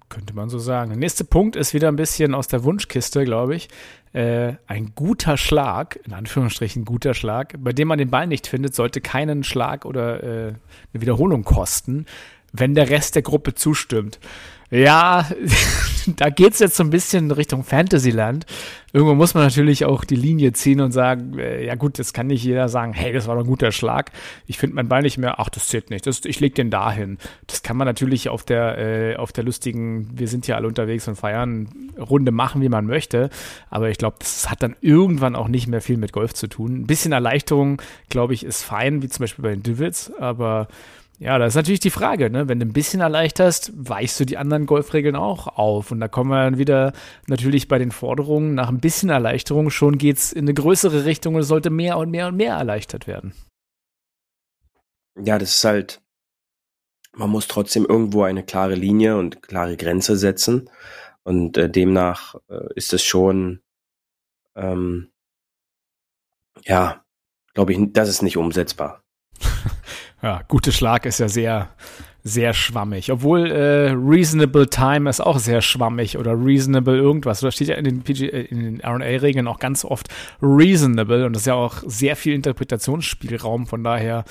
Könnte 0.09 0.35
man 0.35 0.49
so 0.49 0.59
sagen. 0.59 0.91
Der 0.91 0.99
nächste 0.99 1.25
Punkt 1.25 1.57
ist 1.57 1.75
wieder 1.75 1.89
ein 1.89 1.97
bisschen 1.97 2.35
aus 2.35 2.47
der 2.47 2.63
Wunschkiste, 2.63 3.25
glaube 3.25 3.57
ich. 3.57 3.69
Äh, 4.13 4.55
ein 4.67 4.93
guter 4.95 5.37
Schlag, 5.37 5.99
in 6.05 6.13
Anführungsstrichen 6.13 6.85
guter 6.85 7.13
Schlag, 7.13 7.55
bei 7.59 7.73
dem 7.73 7.89
man 7.89 7.99
den 7.99 8.11
Ball 8.11 8.27
nicht 8.27 8.47
findet, 8.47 8.75
sollte 8.75 9.01
keinen 9.01 9.43
Schlag 9.43 9.85
oder 9.85 10.23
äh, 10.23 10.47
eine 10.47 10.57
Wiederholung 10.93 11.43
kosten, 11.43 12.07
wenn 12.53 12.75
der 12.75 12.89
Rest 12.89 13.17
der 13.17 13.23
Gruppe 13.23 13.55
zustimmt. 13.55 14.21
Ja, 14.71 15.29
da 16.07 16.31
geht's 16.31 16.59
jetzt 16.59 16.77
so 16.77 16.83
ein 16.83 16.91
bisschen 16.91 17.31
Richtung 17.31 17.63
Fantasyland. 17.65 18.47
Irgendwo 18.93 19.15
muss 19.15 19.35
man 19.35 19.45
natürlich 19.45 19.85
auch 19.85 20.05
die 20.05 20.17
Linie 20.17 20.53
ziehen 20.53 20.81
und 20.81 20.91
sagen, 20.91 21.39
äh, 21.39 21.65
ja 21.65 21.75
gut, 21.75 21.99
jetzt 21.99 22.15
kann 22.15 22.29
nicht 22.29 22.43
jeder 22.43 22.69
sagen, 22.69 22.93
hey, 22.93 23.13
das 23.13 23.27
war 23.27 23.35
doch 23.35 23.43
ein 23.43 23.49
guter 23.49 23.71
Schlag. 23.71 24.11
Ich 24.47 24.59
finde 24.59 24.77
mein 24.77 24.89
Ball 24.89 25.03
nicht 25.03 25.19
mehr, 25.19 25.39
ach, 25.39 25.51
das 25.51 25.69
zählt 25.69 25.91
nicht, 25.91 26.07
das, 26.07 26.25
ich 26.25 26.41
leg 26.41 26.55
den 26.55 26.71
dahin. 26.71 27.19
Das 27.47 27.63
kann 27.63 27.77
man 27.77 27.87
natürlich 27.87 28.29
auf 28.29 28.43
der, 28.43 28.79
äh, 28.79 29.17
auf 29.17 29.33
der 29.33 29.45
lustigen, 29.45 30.09
wir 30.19 30.29
sind 30.29 30.47
ja 30.47 30.57
alle 30.57 30.67
unterwegs 30.69 31.07
und 31.09 31.17
feiern, 31.17 31.69
Runde 31.99 32.33
machen, 32.33 32.63
wie 32.63 32.69
man 32.69 32.87
möchte. 32.87 33.31
Aber 33.71 33.91
ich 33.91 33.99
glaube, 33.99 34.17
das 34.19 34.51
hat 34.51 34.63
dann 34.63 34.77
irgendwann 34.81 35.37
auch 35.37 35.49
nicht 35.49 35.67
mehr 35.67 35.81
viel 35.81 35.97
mit 35.97 36.13
Golf 36.13 36.35
zu 36.35 36.49
tun. 36.49 36.81
Ein 36.81 36.87
bisschen 36.87 37.13
Erleichterung, 37.13 37.83
glaube 38.09 38.35
ich, 38.35 38.45
ist 38.45 38.63
fein, 38.63 39.03
wie 39.03 39.09
zum 39.09 39.25
Beispiel 39.25 39.43
bei 39.43 39.51
den 39.51 39.63
Divots, 39.63 40.13
aber 40.19 40.69
ja, 41.19 41.39
das 41.39 41.53
ist 41.53 41.57
natürlich 41.57 41.81
die 41.81 41.91
Frage, 41.91 42.29
ne? 42.29 42.49
Wenn 42.49 42.61
du 42.61 42.67
ein 42.67 42.75
bisschen 42.75 43.01
erleichterst, 43.01 43.73
weichst 43.75 44.21
du 44.21 44.27
die 44.27 44.37
anderen 44.37 44.67
Golfregeln 44.67 45.17
auch 45.17 45.47
auf. 45.47 45.91
Und 45.91 46.01
da 46.01 46.09
kommen 46.09 46.31
wir 46.31 46.45
dann 46.45 46.59
wieder 46.59 46.93
natürlich 47.27 47.69
bei 47.69 47.79
den 47.79 47.91
Forderungen 47.91 48.55
nach 48.55 48.69
ein 48.69 48.81
bisschen 48.81 49.09
Erleichterung. 49.09 49.71
Schon 49.71 49.97
geht's 49.97 50.33
in 50.33 50.45
eine 50.45 50.53
größere 50.53 51.07
Richtung 51.07 51.35
und 51.35 51.41
es 51.41 51.49
sollte 51.49 51.71
mehr 51.71 51.97
und 51.97 52.11
mehr 52.11 52.29
und 52.29 52.37
mehr 52.37 52.55
erleichtert 52.55 53.07
werden. 53.07 53.33
Ja, 55.19 55.39
das 55.39 55.55
ist 55.55 55.65
halt, 55.65 56.03
man 57.15 57.31
muss 57.31 57.49
trotzdem 57.49 57.87
irgendwo 57.87 58.23
eine 58.23 58.45
klare 58.45 58.75
Linie 58.75 59.17
und 59.17 59.43
klare 59.43 59.79
Grenze 59.79 60.17
setzen. 60.17 60.69
Und 61.23 61.57
äh, 61.57 61.71
demnach 61.71 62.35
äh, 62.49 62.75
ist 62.75 62.93
es 62.93 63.03
schon, 63.03 63.63
ähm, 64.55 65.11
ja, 66.65 67.03
glaube 67.55 67.73
ich, 67.73 67.79
das 67.93 68.11
ist 68.11 68.21
nicht 68.21 68.37
umsetzbar. 68.37 69.03
Ja, 70.27 70.41
guter 70.49 70.73
Schlag 70.73 71.07
ist 71.07 71.21
ja 71.21 71.29
sehr, 71.29 71.69
sehr 72.25 72.53
schwammig. 72.53 73.13
Obwohl 73.13 73.49
äh, 73.49 73.93
Reasonable 73.93 74.69
Time 74.69 75.09
ist 75.09 75.21
auch 75.21 75.39
sehr 75.39 75.63
schwammig 75.63 76.19
oder 76.19 76.33
Reasonable 76.33 76.97
irgendwas. 76.97 77.39
Da 77.39 77.53
steht 77.53 77.69
ja 77.69 77.77
in 77.77 77.85
den, 77.85 78.03
PG, 78.03 78.23
äh, 78.23 78.41
in 78.47 78.59
den 78.59 78.81
RA-Regeln 78.81 79.47
auch 79.47 79.61
ganz 79.61 79.85
oft 79.85 80.09
Reasonable 80.43 81.27
und 81.27 81.35
das 81.35 81.43
ist 81.43 81.47
ja 81.47 81.55
auch 81.55 81.77
sehr 81.87 82.17
viel 82.17 82.35
Interpretationsspielraum. 82.35 83.69
Von 83.69 83.85
daher 83.85 84.25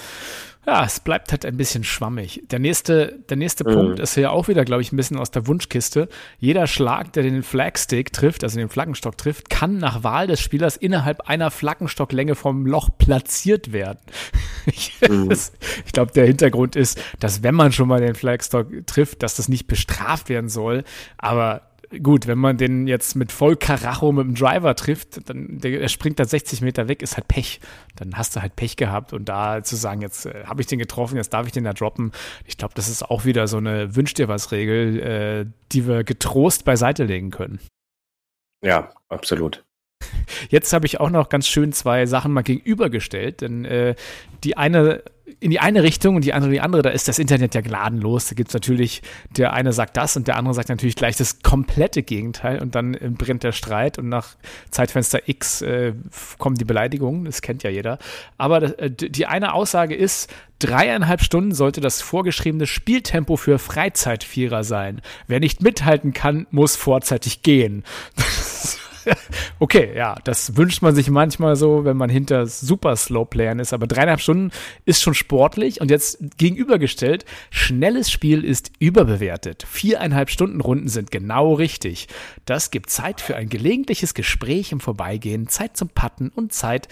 ja, 0.65 0.83
es 0.83 0.99
bleibt 0.99 1.31
halt 1.31 1.45
ein 1.45 1.57
bisschen 1.57 1.83
schwammig. 1.83 2.43
Der 2.49 2.59
nächste, 2.59 3.19
der 3.29 3.37
nächste 3.37 3.67
mhm. 3.67 3.73
Punkt 3.73 3.99
ist 3.99 4.15
ja 4.15 4.31
auch 4.31 4.47
wieder, 4.47 4.65
glaube 4.65 4.81
ich, 4.81 4.91
ein 4.91 4.97
bisschen 4.97 5.17
aus 5.17 5.31
der 5.31 5.47
Wunschkiste. 5.47 6.09
Jeder 6.39 6.67
Schlag, 6.67 7.13
der 7.13 7.23
den 7.23 7.43
Flagstick 7.43 8.11
trifft, 8.11 8.43
also 8.43 8.57
den 8.57 8.69
Flaggenstock 8.69 9.17
trifft, 9.17 9.49
kann 9.49 9.77
nach 9.77 10.03
Wahl 10.03 10.27
des 10.27 10.41
Spielers 10.41 10.75
innerhalb 10.75 11.21
einer 11.29 11.51
Flaggenstocklänge 11.51 12.35
vom 12.35 12.65
Loch 12.65 12.89
platziert 12.97 13.73
werden. 13.73 13.99
ich, 14.65 14.93
mhm. 15.07 15.31
ich 15.31 15.93
glaube, 15.93 16.11
der 16.13 16.25
Hintergrund 16.25 16.75
ist, 16.75 16.99
dass 17.19 17.43
wenn 17.43 17.55
man 17.55 17.71
schon 17.71 17.87
mal 17.87 18.01
den 18.01 18.15
Flagstock 18.15 18.67
trifft, 18.87 19.21
dass 19.23 19.35
das 19.35 19.47
nicht 19.47 19.67
bestraft 19.67 20.29
werden 20.29 20.49
soll. 20.49 20.83
Aber 21.17 21.61
gut, 22.01 22.27
wenn 22.27 22.37
man 22.37 22.57
den 22.57 22.87
jetzt 22.87 23.15
mit 23.15 23.31
voll 23.31 23.55
Karacho 23.55 24.11
mit 24.11 24.25
dem 24.25 24.35
Driver 24.35 24.75
trifft, 24.75 25.29
dann 25.29 25.59
der, 25.59 25.79
der 25.79 25.87
springt 25.87 26.19
dann 26.19 26.27
60 26.27 26.61
Meter 26.61 26.87
weg, 26.87 27.01
ist 27.01 27.17
halt 27.17 27.27
Pech. 27.27 27.59
Dann 27.95 28.17
hast 28.17 28.35
du 28.35 28.41
halt 28.41 28.55
Pech 28.55 28.77
gehabt 28.77 29.13
und 29.13 29.29
da 29.29 29.63
zu 29.63 29.75
sagen, 29.75 30.01
jetzt 30.01 30.25
äh, 30.25 30.45
habe 30.45 30.61
ich 30.61 30.67
den 30.67 30.79
getroffen, 30.79 31.17
jetzt 31.17 31.33
darf 31.33 31.45
ich 31.45 31.51
den 31.51 31.63
da 31.63 31.73
droppen. 31.73 32.11
Ich 32.45 32.57
glaube, 32.57 32.73
das 32.75 32.89
ist 32.89 33.03
auch 33.03 33.25
wieder 33.25 33.47
so 33.47 33.57
eine 33.57 33.95
Wünsch 33.95 34.13
dir 34.13 34.27
was 34.27 34.51
Regel, 34.51 34.99
äh, 34.99 35.45
die 35.71 35.87
wir 35.87 36.03
getrost 36.03 36.65
beiseite 36.65 37.03
legen 37.03 37.31
können. 37.31 37.59
Ja, 38.63 38.91
absolut. 39.09 39.63
Jetzt 40.49 40.73
habe 40.73 40.85
ich 40.85 40.99
auch 40.99 41.09
noch 41.09 41.29
ganz 41.29 41.47
schön 41.47 41.71
zwei 41.71 42.05
Sachen 42.05 42.33
mal 42.33 42.43
gegenübergestellt, 42.43 43.41
denn 43.41 43.65
äh, 43.65 43.95
die 44.43 44.57
eine 44.57 45.03
in 45.39 45.51
die 45.51 45.59
eine 45.59 45.83
Richtung 45.83 46.15
und 46.15 46.23
die 46.23 46.33
andere 46.33 46.49
in 46.49 46.53
die 46.53 46.61
andere, 46.61 46.81
da 46.81 46.89
ist 46.89 47.07
das 47.07 47.19
Internet 47.19 47.55
ja 47.55 47.61
gnadenlos. 47.61 48.27
Da 48.27 48.35
gibt 48.35 48.49
es 48.49 48.53
natürlich, 48.53 49.01
der 49.35 49.53
eine 49.53 49.73
sagt 49.73 49.97
das 49.97 50.15
und 50.15 50.27
der 50.27 50.37
andere 50.37 50.53
sagt 50.53 50.69
natürlich 50.69 50.95
gleich 50.95 51.15
das 51.15 51.41
komplette 51.41 52.03
Gegenteil 52.03 52.61
und 52.61 52.75
dann 52.75 52.93
äh, 52.93 53.09
brennt 53.09 53.43
der 53.43 53.51
Streit 53.51 53.97
und 53.97 54.09
nach 54.09 54.35
Zeitfenster 54.71 55.27
X 55.27 55.61
äh, 55.61 55.93
kommen 56.37 56.55
die 56.55 56.65
Beleidigungen, 56.65 57.25
das 57.25 57.41
kennt 57.41 57.63
ja 57.63 57.69
jeder. 57.69 57.99
Aber 58.37 58.79
äh, 58.79 58.89
die 58.89 59.25
eine 59.25 59.53
Aussage 59.53 59.95
ist, 59.95 60.33
dreieinhalb 60.59 61.21
Stunden 61.21 61.53
sollte 61.53 61.81
das 61.81 62.01
vorgeschriebene 62.01 62.67
Spieltempo 62.67 63.35
für 63.35 63.59
Freizeitvierer 63.59 64.63
sein. 64.63 65.01
Wer 65.27 65.39
nicht 65.39 65.61
mithalten 65.61 66.13
kann, 66.13 66.47
muss 66.51 66.75
vorzeitig 66.75 67.41
gehen. 67.41 67.83
okay, 69.59 69.91
ja, 69.95 70.15
das 70.23 70.57
wünscht 70.57 70.81
man 70.81 70.95
sich 70.95 71.09
manchmal 71.09 71.55
so, 71.55 71.85
wenn 71.85 71.97
man 71.97 72.09
hinter 72.09 72.47
super 72.47 72.95
Slow 72.95 73.25
Playern 73.25 73.59
ist, 73.59 73.73
aber 73.73 73.87
dreieinhalb 73.87 74.19
Stunden 74.19 74.51
ist 74.85 75.01
schon 75.01 75.13
sportlich 75.13 75.81
und 75.81 75.91
jetzt 75.91 76.19
gegenübergestellt, 76.37 77.25
schnelles 77.49 78.11
Spiel 78.11 78.43
ist 78.43 78.71
überbewertet. 78.79 79.65
Viereinhalb 79.69 80.29
Stunden 80.29 80.61
Runden 80.61 80.87
sind 80.87 81.11
genau 81.11 81.53
richtig. 81.53 82.07
Das 82.45 82.71
gibt 82.71 82.89
Zeit 82.89 83.21
für 83.21 83.35
ein 83.35 83.49
gelegentliches 83.49 84.13
Gespräch 84.13 84.71
im 84.71 84.79
Vorbeigehen, 84.79 85.47
Zeit 85.47 85.77
zum 85.77 85.89
Patten 85.89 86.29
und 86.29 86.53
Zeit, 86.53 86.87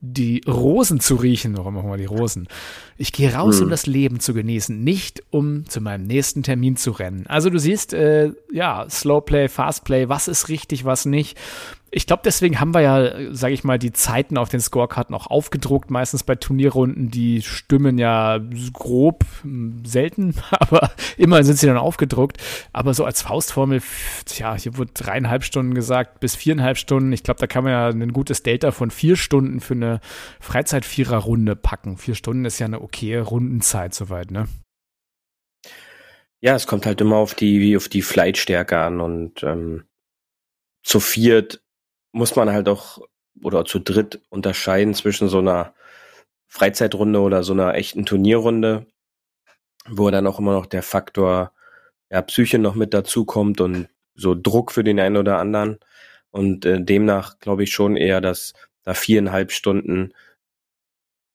die 0.00 0.42
Rosen 0.46 1.00
zu 1.00 1.16
riechen. 1.16 1.56
Warum 1.56 1.74
machen 1.74 1.90
wir 1.90 1.96
die 1.96 2.04
Rosen? 2.04 2.48
Ich 2.96 3.12
gehe 3.12 3.34
raus, 3.34 3.56
hm. 3.56 3.64
um 3.64 3.70
das 3.70 3.86
Leben 3.86 4.20
zu 4.20 4.32
genießen, 4.32 4.82
nicht 4.82 5.22
um 5.30 5.68
zu 5.68 5.80
meinem 5.80 6.04
nächsten 6.04 6.42
Termin 6.42 6.76
zu 6.76 6.92
rennen. 6.92 7.26
Also 7.26 7.50
du 7.50 7.58
siehst, 7.58 7.92
äh, 7.94 8.32
ja, 8.52 8.86
Slowplay, 8.88 9.48
Fastplay, 9.48 10.08
was 10.08 10.28
ist 10.28 10.48
richtig, 10.48 10.84
was 10.84 11.04
nicht 11.04 11.38
ich 11.90 12.06
glaube, 12.06 12.22
deswegen 12.24 12.60
haben 12.60 12.74
wir 12.74 12.80
ja, 12.80 13.34
sage 13.34 13.54
ich 13.54 13.64
mal, 13.64 13.78
die 13.78 13.92
Zeiten 13.92 14.36
auf 14.36 14.48
den 14.48 14.60
Scorekarten 14.60 15.14
auch 15.14 15.28
aufgedruckt. 15.28 15.90
Meistens 15.90 16.22
bei 16.22 16.34
Turnierrunden, 16.34 17.10
die 17.10 17.40
stimmen 17.42 17.96
ja 17.96 18.38
grob, 18.72 19.24
hm, 19.42 19.84
selten, 19.84 20.34
aber 20.50 20.90
immer 21.16 21.42
sind 21.44 21.58
sie 21.58 21.66
dann 21.66 21.78
aufgedruckt. 21.78 22.38
Aber 22.72 22.92
so 22.92 23.04
als 23.04 23.22
Faustformel, 23.22 23.82
tja, 24.26 24.54
hier 24.56 24.76
wurde 24.76 24.92
dreieinhalb 24.92 25.44
Stunden 25.44 25.74
gesagt, 25.74 26.20
bis 26.20 26.36
viereinhalb 26.36 26.76
Stunden. 26.76 27.12
Ich 27.12 27.22
glaube, 27.22 27.40
da 27.40 27.46
kann 27.46 27.64
man 27.64 27.72
ja 27.72 27.88
ein 27.88 28.12
gutes 28.12 28.42
Delta 28.42 28.70
von 28.70 28.90
vier 28.90 29.16
Stunden 29.16 29.60
für 29.60 29.74
eine 29.74 30.00
Freizeitviererrunde 30.40 31.56
packen. 31.56 31.96
Vier 31.96 32.14
Stunden 32.14 32.44
ist 32.44 32.58
ja 32.58 32.66
eine 32.66 32.82
okaye 32.82 33.20
Rundenzeit 33.20 33.94
soweit, 33.94 34.30
ne? 34.30 34.46
Ja, 36.40 36.54
es 36.54 36.66
kommt 36.66 36.86
halt 36.86 37.00
immer 37.00 37.16
auf 37.16 37.34
die, 37.34 37.76
auf 37.76 37.88
die 37.88 38.02
Flightstärke 38.02 38.78
an 38.78 39.00
und 39.00 39.42
ähm, 39.42 39.84
zu 40.84 41.00
viert 41.00 41.62
muss 42.12 42.36
man 42.36 42.50
halt 42.50 42.68
auch 42.68 42.98
oder 43.42 43.64
zu 43.64 43.78
dritt 43.78 44.20
unterscheiden 44.30 44.94
zwischen 44.94 45.28
so 45.28 45.38
einer 45.38 45.74
Freizeitrunde 46.48 47.20
oder 47.20 47.42
so 47.42 47.52
einer 47.52 47.74
echten 47.74 48.06
Turnierrunde, 48.06 48.86
wo 49.88 50.10
dann 50.10 50.26
auch 50.26 50.38
immer 50.38 50.52
noch 50.52 50.66
der 50.66 50.82
Faktor 50.82 51.52
ja, 52.10 52.22
Psyche 52.22 52.58
noch 52.58 52.74
mit 52.74 52.94
dazukommt 52.94 53.60
und 53.60 53.88
so 54.14 54.34
Druck 54.34 54.72
für 54.72 54.84
den 54.84 54.98
einen 55.00 55.16
oder 55.16 55.38
anderen. 55.38 55.78
Und 56.30 56.64
äh, 56.64 56.82
demnach 56.82 57.38
glaube 57.38 57.64
ich 57.64 57.72
schon 57.72 57.96
eher, 57.96 58.20
dass 58.20 58.54
da 58.82 58.94
viereinhalb 58.94 59.52
Stunden 59.52 60.12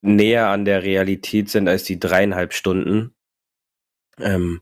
näher 0.02 0.48
an 0.50 0.66
der 0.66 0.84
Realität 0.84 1.50
sind 1.50 1.68
als 1.68 1.84
die 1.84 2.00
dreieinhalb 2.00 2.54
Stunden. 2.54 3.16
Ähm, 4.20 4.62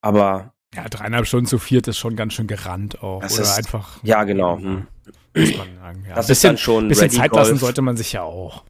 aber 0.00 0.54
ja, 0.76 0.88
dreieinhalb 0.88 1.26
Stunden 1.26 1.46
zu 1.46 1.58
viert 1.58 1.88
ist 1.88 1.98
schon 1.98 2.16
ganz 2.16 2.34
schön 2.34 2.46
gerannt 2.46 3.02
auch. 3.02 3.20
Das 3.20 3.34
Oder 3.34 3.42
ist, 3.42 3.58
einfach. 3.58 3.98
Ja, 4.04 4.24
genau. 4.24 4.58
Hm. 4.58 4.86
Muss 5.34 5.56
man 5.56 5.76
sagen, 5.76 6.04
ja. 6.08 6.14
Das 6.14 6.26
bisschen, 6.26 6.32
ist 6.32 6.44
dann 6.44 6.58
schon. 6.58 6.88
bisschen 6.88 7.04
Ready 7.04 7.16
Zeit 7.16 7.30
Golf. 7.30 7.48
lassen 7.48 7.58
sollte 7.58 7.82
man 7.82 7.96
sich 7.96 8.12
ja 8.12 8.22
auch. 8.22 8.64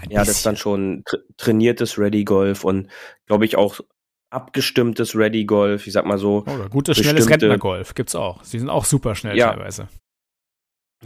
Ein 0.00 0.10
ja, 0.10 0.20
bisschen. 0.20 0.26
das 0.26 0.28
ist 0.28 0.46
dann 0.46 0.56
schon 0.56 1.02
tra 1.06 1.18
trainiertes 1.36 1.98
Ready 1.98 2.24
Golf 2.24 2.64
und 2.64 2.88
glaube 3.26 3.44
ich 3.44 3.56
auch 3.56 3.80
abgestimmtes 4.30 5.16
Ready 5.16 5.44
Golf. 5.44 5.86
Ich 5.86 5.92
sag 5.92 6.04
mal 6.04 6.18
so. 6.18 6.42
Oder 6.42 6.68
gutes, 6.68 6.98
schnelles 6.98 7.28
Rentnergolf 7.28 7.94
gibt's 7.94 8.14
auch. 8.14 8.42
Sie 8.44 8.58
sind 8.58 8.68
auch 8.68 8.84
super 8.84 9.14
schnell 9.14 9.36
ja. 9.36 9.52
teilweise 9.52 9.88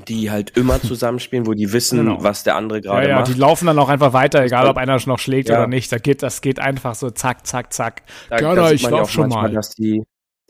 die 0.08 0.30
halt 0.30 0.56
immer 0.56 0.80
zusammenspielen, 0.82 1.46
wo 1.46 1.54
die 1.54 1.72
wissen, 1.72 1.98
genau. 1.98 2.22
was 2.22 2.44
der 2.44 2.56
andere 2.56 2.80
gerade 2.80 3.04
ja, 3.04 3.08
ja, 3.10 3.18
macht. 3.20 3.28
Die 3.28 3.38
laufen 3.38 3.66
dann 3.66 3.78
auch 3.78 3.88
einfach 3.88 4.12
weiter, 4.12 4.42
egal 4.42 4.66
ob 4.66 4.76
einer 4.76 4.98
noch 5.06 5.18
schlägt 5.18 5.48
ja. 5.48 5.58
oder 5.58 5.66
nicht. 5.66 5.92
Da 5.92 5.98
geht, 5.98 6.22
das 6.22 6.40
geht 6.40 6.58
einfach 6.58 6.94
so 6.94 7.10
zack, 7.10 7.46
zack, 7.46 7.72
zack. 7.72 8.02
Da, 8.30 8.54
da 8.54 8.70
ich 8.70 8.88
lauf 8.88 9.10
schon 9.10 9.28
mal. 9.28 9.52
Dass 9.52 9.70
die, 9.70 10.02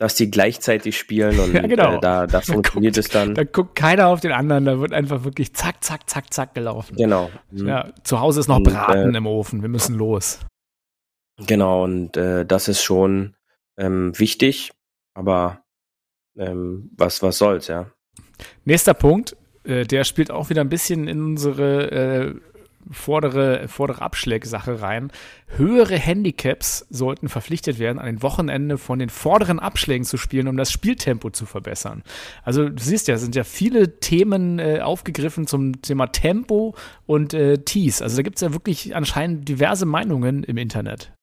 dass 0.03 0.15
die 0.15 0.29
gleichzeitig 0.29 0.97
spielen 0.97 1.39
und 1.39 1.53
ja, 1.53 1.61
genau. 1.61 1.95
äh, 1.95 1.99
da, 2.01 2.27
da 2.27 2.41
funktioniert 2.41 2.95
guckt, 2.95 3.05
es 3.05 3.09
dann. 3.09 3.35
Da 3.35 3.45
guckt 3.45 3.73
keiner 3.73 4.07
auf 4.07 4.19
den 4.19 4.33
anderen, 4.33 4.65
da 4.65 4.77
wird 4.77 4.91
einfach 4.91 5.23
wirklich 5.23 5.53
zack, 5.53 5.81
zack, 5.81 6.09
zack, 6.09 6.33
zack 6.33 6.53
gelaufen. 6.53 6.97
Genau. 6.97 7.31
Mhm. 7.51 7.67
Ja, 7.69 7.93
zu 8.03 8.19
Hause 8.19 8.41
ist 8.41 8.49
noch 8.49 8.57
und, 8.57 8.63
Braten 8.63 9.15
äh, 9.15 9.17
im 9.17 9.25
Ofen, 9.25 9.61
wir 9.61 9.69
müssen 9.69 9.95
los. 9.95 10.41
Genau, 11.47 11.85
und 11.85 12.17
äh, 12.17 12.45
das 12.45 12.67
ist 12.67 12.83
schon 12.83 13.37
ähm, 13.77 14.11
wichtig, 14.19 14.73
aber 15.13 15.63
ähm, 16.37 16.91
was, 16.97 17.23
was 17.23 17.37
soll's, 17.37 17.67
ja. 17.67 17.89
Nächster 18.65 18.93
Punkt, 18.93 19.37
äh, 19.63 19.85
der 19.85 20.03
spielt 20.03 20.31
auch 20.31 20.49
wieder 20.49 20.59
ein 20.59 20.69
bisschen 20.69 21.07
in 21.07 21.23
unsere 21.23 21.91
äh, 21.91 22.35
vordere, 22.91 23.67
vordere 23.67 24.01
Abschlägsache 24.01 24.81
rein. 24.81 25.11
Höhere 25.47 25.97
Handicaps 25.97 26.85
sollten 26.89 27.29
verpflichtet 27.29 27.79
werden, 27.79 27.99
an 27.99 28.05
den 28.05 28.21
Wochenende 28.21 28.77
von 28.77 28.99
den 28.99 29.09
vorderen 29.09 29.59
Abschlägen 29.59 30.05
zu 30.05 30.17
spielen, 30.17 30.47
um 30.47 30.57
das 30.57 30.71
Spieltempo 30.71 31.29
zu 31.29 31.45
verbessern. 31.45 32.03
Also 32.43 32.69
du 32.69 32.81
siehst 32.81 33.07
ja, 33.07 33.15
es 33.15 33.21
sind 33.21 33.35
ja 33.35 33.43
viele 33.43 33.99
Themen 33.99 34.59
äh, 34.59 34.79
aufgegriffen 34.81 35.47
zum 35.47 35.81
Thema 35.81 36.07
Tempo 36.07 36.75
und 37.05 37.33
äh, 37.33 37.59
Tees. 37.59 38.01
Also 38.01 38.17
da 38.17 38.21
gibt 38.23 38.37
es 38.37 38.41
ja 38.41 38.53
wirklich 38.53 38.95
anscheinend 38.95 39.47
diverse 39.47 39.85
Meinungen 39.85 40.43
im 40.43 40.57
Internet. 40.57 41.13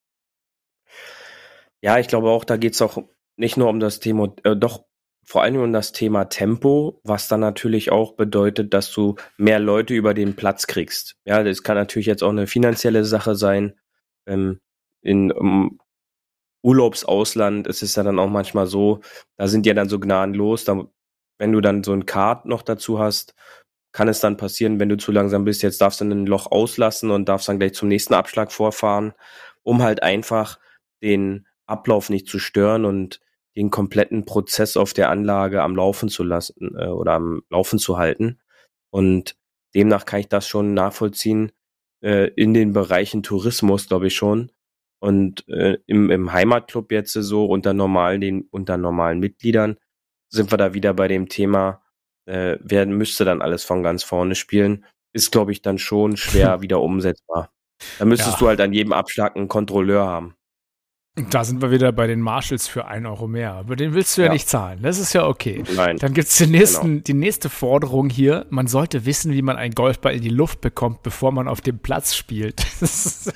Ja, 1.83 1.99
ich 1.99 2.09
glaube 2.09 2.29
auch, 2.29 2.45
da 2.45 2.57
geht's 2.57 2.83
auch 2.83 2.99
nicht 3.37 3.57
nur 3.57 3.69
um 3.69 3.81
das 3.81 4.01
Thema, 4.01 4.35
äh, 4.45 4.55
doch 4.55 4.85
vor 5.31 5.45
allem 5.45 5.63
um 5.63 5.73
das 5.73 5.93
Thema 5.93 6.25
Tempo, 6.25 7.01
was 7.05 7.29
dann 7.29 7.39
natürlich 7.39 7.93
auch 7.93 8.17
bedeutet, 8.17 8.75
dass 8.75 8.91
du 8.91 9.15
mehr 9.37 9.61
Leute 9.61 9.95
über 9.95 10.13
den 10.13 10.35
Platz 10.35 10.67
kriegst. 10.67 11.15
Ja, 11.25 11.45
das 11.45 11.63
kann 11.63 11.77
natürlich 11.77 12.07
jetzt 12.07 12.25
auch 12.25 12.31
eine 12.31 12.49
finanzielle 12.49 13.05
Sache 13.05 13.37
sein. 13.37 13.79
Ähm, 14.27 14.59
in 15.03 15.31
um, 15.31 15.79
Urlaubsausland 16.63 17.69
ist 17.69 17.85
es 17.85 17.95
ja 17.95 18.03
dann 18.03 18.19
auch 18.19 18.29
manchmal 18.29 18.67
so, 18.67 19.03
da 19.37 19.47
sind 19.47 19.67
ja 19.67 19.75
dann 19.75 19.89
so 19.89 20.01
gnadenlos, 20.01 20.65
da, 20.65 20.85
wenn 21.39 21.53
du 21.53 21.61
dann 21.61 21.85
so 21.85 21.93
ein 21.93 22.07
Kart 22.07 22.45
noch 22.47 22.63
dazu 22.63 22.99
hast, 22.99 23.37
kann 23.93 24.09
es 24.09 24.19
dann 24.19 24.37
passieren, 24.37 24.81
wenn 24.81 24.89
du 24.89 24.97
zu 24.97 25.13
langsam 25.13 25.45
bist, 25.45 25.63
jetzt 25.63 25.81
darfst 25.81 26.01
du 26.01 26.07
ein 26.07 26.27
Loch 26.27 26.51
auslassen 26.51 27.13
und 27.13 27.29
darfst 27.29 27.49
dann 27.49 27.61
gleich 27.61 27.75
zum 27.75 27.87
nächsten 27.87 28.15
Abschlag 28.15 28.51
vorfahren, 28.51 29.13
um 29.63 29.81
halt 29.81 30.03
einfach 30.03 30.59
den 31.05 31.47
Ablauf 31.67 32.11
nicht 32.11 32.27
zu 32.27 32.41
stören 32.41 32.85
und 32.85 33.21
den 33.57 33.71
kompletten 33.71 34.25
Prozess 34.25 34.77
auf 34.77 34.93
der 34.93 35.11
Anlage 35.11 35.63
am 35.63 35.75
Laufen 35.75 36.09
zu 36.09 36.23
lassen 36.23 36.75
äh, 36.77 36.87
oder 36.87 37.13
am 37.13 37.43
Laufen 37.51 37.79
zu 37.79 37.99
halten. 37.99 38.41
Und 38.91 39.37
demnach 39.75 40.05
kann 40.05 40.21
ich 40.21 40.29
das 40.29 40.47
schon 40.47 40.75
nachvollziehen 40.75 41.53
äh, 42.03 42.29
in 42.35 42.55
den 42.55 42.73
Bereichen 42.73 43.23
Tourismus, 43.23 43.89
glaube 43.89 44.09
ich 44.09 44.15
schon. 44.15 44.53
Und 45.01 45.49
äh, 45.49 45.79
im, 45.87 46.11
im 46.11 46.33
Heimatclub 46.33 46.93
jetzt 46.93 47.13
so 47.13 47.47
unter 47.47 47.73
normalen, 47.73 48.21
den 48.21 48.43
unter 48.51 48.77
normalen 48.77 49.19
Mitgliedern 49.19 49.79
sind 50.29 50.53
wir 50.53 50.59
da 50.59 50.75
wieder 50.75 50.95
bei 50.95 51.09
dem 51.09 51.29
Thema, 51.29 51.83
äh, 52.27 52.59
wer 52.61 52.87
müsste 52.87 53.25
dann 53.25 53.43
alles 53.43 53.65
von 53.65 53.83
ganz 53.83 54.05
vorne 54.05 54.35
spielen, 54.35 54.85
ist, 55.13 55.33
glaube 55.33 55.53
ich, 55.53 55.63
dann 55.63 55.79
schon 55.79 56.17
schwer 56.17 56.61
wieder 56.61 56.81
umsetzbar. 56.81 57.51
Da 57.99 58.05
müsstest 58.05 58.35
ja. 58.35 58.39
du 58.39 58.49
halt 58.49 58.61
an 58.61 58.73
jedem 58.73 58.93
Abschlag 58.93 59.37
einen 59.37 59.49
Kontrolleur 59.49 60.07
haben. 60.07 60.37
Da 61.31 61.45
sind 61.45 61.61
wir 61.63 61.71
wieder 61.71 61.93
bei 61.93 62.07
den 62.07 62.21
Marshalls 62.21 62.69
für 62.69 62.87
ein 62.87 63.07
Euro 63.07 63.27
mehr. 63.27 63.53
Aber 63.55 63.77
den 63.77 63.95
willst 63.95 64.17
du 64.17 64.23
ja, 64.23 64.29
ja 64.29 64.33
nicht 64.33 64.49
zahlen. 64.49 64.81
Das 64.83 64.99
ist 64.99 65.13
ja 65.13 65.27
okay. 65.27 65.63
Nein. 65.75 65.97
Dann 65.99 66.15
gibt 66.15 66.29
es 66.29 66.39
genau. 66.39 67.01
die 67.05 67.15
nächste 67.15 67.49
Forderung 67.49 68.09
hier. 68.11 68.47
Man 68.51 68.67
sollte 68.67 69.05
wissen, 69.07 69.33
wie 69.33 69.43
man 69.43 69.57
einen 69.57 69.75
Golfball 69.75 70.15
in 70.15 70.23
die 70.23 70.31
Luft 70.31 70.61
bekommt, 70.61 71.03
bevor 71.03 71.33
man 71.33 71.49
auf 71.49 71.61
dem 71.61 71.79
Platz 71.79 72.15
spielt. 72.15 72.65
Das 72.81 73.07
ist 73.07 73.35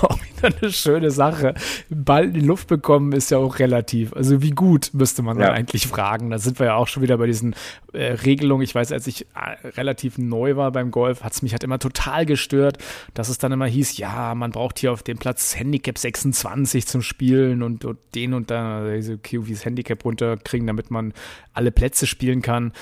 auch 0.00 0.18
wieder 0.18 0.56
eine 0.56 0.72
schöne 0.72 1.10
Sache. 1.10 1.54
Ball 1.90 2.24
in 2.26 2.32
die 2.32 2.40
Luft 2.40 2.68
bekommen 2.68 3.12
ist 3.12 3.30
ja 3.30 3.38
auch 3.38 3.58
relativ. 3.58 4.14
Also 4.14 4.40
wie 4.40 4.52
gut 4.52 4.90
müsste 4.94 5.22
man 5.22 5.38
ja. 5.38 5.46
dann 5.46 5.54
eigentlich 5.54 5.86
fragen. 5.86 6.30
Da 6.30 6.38
sind 6.38 6.58
wir 6.58 6.66
ja 6.66 6.74
auch 6.76 6.88
schon 6.88 7.02
wieder 7.02 7.18
bei 7.18 7.26
diesen 7.26 7.54
äh, 7.92 8.12
Regelungen. 8.12 8.62
Ich 8.62 8.74
weiß, 8.74 8.92
als 8.92 9.06
ich 9.06 9.26
äh, 9.34 9.68
relativ 9.76 10.16
neu 10.16 10.56
war 10.56 10.72
beim 10.72 10.90
Golf, 10.90 11.22
hat 11.22 11.34
es 11.34 11.42
mich 11.42 11.52
halt 11.52 11.64
immer 11.64 11.78
total 11.78 12.24
gestört, 12.24 12.78
dass 13.14 13.28
es 13.28 13.38
dann 13.38 13.52
immer 13.52 13.66
hieß, 13.66 13.98
ja, 13.98 14.34
man 14.34 14.52
braucht 14.52 14.78
hier 14.78 14.92
auf 14.92 15.02
dem 15.02 15.18
Platz 15.18 15.56
Handicap 15.56 15.98
26 15.98 16.45
20 16.46 16.86
zum 16.86 17.02
Spielen 17.02 17.62
und, 17.62 17.84
und 17.84 17.98
den 18.14 18.32
und 18.32 18.50
da 18.50 18.88
diese 18.94 19.18
QVs 19.18 19.64
Handicap 19.64 20.04
runterkriegen, 20.04 20.66
damit 20.66 20.90
man 20.92 21.12
alle 21.52 21.72
Plätze 21.72 22.06
spielen 22.06 22.40
kann. 22.40 22.72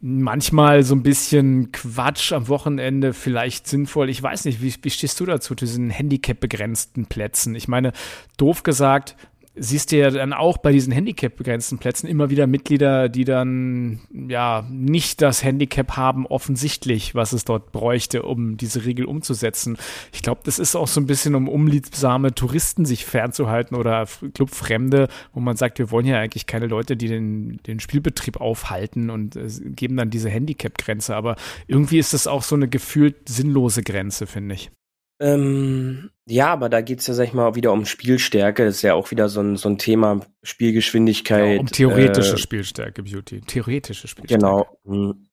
Manchmal 0.00 0.82
so 0.82 0.94
ein 0.94 1.02
bisschen 1.02 1.70
Quatsch 1.72 2.32
am 2.32 2.48
Wochenende, 2.48 3.14
vielleicht 3.14 3.68
sinnvoll. 3.68 4.10
Ich 4.10 4.22
weiß 4.22 4.44
nicht, 4.44 4.60
wie, 4.60 4.74
wie 4.82 4.90
stehst 4.90 5.20
du 5.20 5.26
dazu, 5.26 5.54
diesen 5.54 5.88
Handicap-begrenzten 5.88 7.06
Plätzen? 7.06 7.54
Ich 7.54 7.68
meine, 7.68 7.92
doof 8.36 8.64
gesagt, 8.64 9.16
siehst 9.56 9.92
du 9.92 9.96
ja 9.96 10.10
dann 10.10 10.32
auch 10.32 10.58
bei 10.58 10.72
diesen 10.72 10.92
Handicap-begrenzten 10.92 11.78
Plätzen 11.78 12.06
immer 12.06 12.30
wieder 12.30 12.46
Mitglieder, 12.46 13.08
die 13.08 13.24
dann 13.24 14.00
ja 14.12 14.66
nicht 14.70 15.22
das 15.22 15.42
Handicap 15.42 15.96
haben, 15.96 16.26
offensichtlich, 16.26 17.14
was 17.14 17.32
es 17.32 17.44
dort 17.44 17.72
bräuchte, 17.72 18.22
um 18.22 18.56
diese 18.56 18.84
Regel 18.84 19.06
umzusetzen. 19.06 19.78
Ich 20.12 20.22
glaube, 20.22 20.42
das 20.44 20.58
ist 20.58 20.76
auch 20.76 20.88
so 20.88 21.00
ein 21.00 21.06
bisschen, 21.06 21.34
um 21.34 21.48
unliebsame 21.48 22.34
Touristen 22.34 22.84
sich 22.84 23.04
fernzuhalten 23.04 23.76
oder 23.76 24.06
Clubfremde, 24.34 25.08
wo 25.32 25.40
man 25.40 25.56
sagt, 25.56 25.78
wir 25.78 25.90
wollen 25.90 26.06
ja 26.06 26.20
eigentlich 26.20 26.46
keine 26.46 26.66
Leute, 26.66 26.96
die 26.96 27.08
den, 27.08 27.58
den 27.66 27.80
Spielbetrieb 27.80 28.40
aufhalten 28.40 29.10
und 29.10 29.36
äh, 29.36 29.48
geben 29.64 29.96
dann 29.96 30.10
diese 30.10 30.28
Handicap-Grenze. 30.28 31.16
Aber 31.16 31.36
irgendwie 31.66 31.98
ist 31.98 32.12
das 32.12 32.26
auch 32.26 32.42
so 32.42 32.54
eine 32.54 32.68
gefühlt 32.68 33.28
sinnlose 33.28 33.82
Grenze, 33.82 34.26
finde 34.26 34.54
ich. 34.54 34.70
Ähm, 35.18 36.10
ja, 36.26 36.48
aber 36.48 36.68
da 36.68 36.80
geht's 36.80 37.06
ja, 37.06 37.14
sag 37.14 37.24
ich 37.24 37.32
mal, 37.32 37.54
wieder 37.54 37.72
um 37.72 37.86
Spielstärke. 37.86 38.64
Das 38.64 38.76
ist 38.76 38.82
ja 38.82 38.94
auch 38.94 39.10
wieder 39.10 39.28
so 39.28 39.40
ein, 39.40 39.56
so 39.56 39.68
ein 39.68 39.78
Thema 39.78 40.20
Spielgeschwindigkeit. 40.42 41.54
Ja, 41.54 41.60
um 41.60 41.66
theoretische 41.66 42.34
äh, 42.34 42.38
Spielstärke, 42.38 43.02
Beauty. 43.02 43.40
Theoretische 43.40 44.08
Spielstärke. 44.08 44.42
Genau. 44.42 44.78
Mhm. 44.84 45.28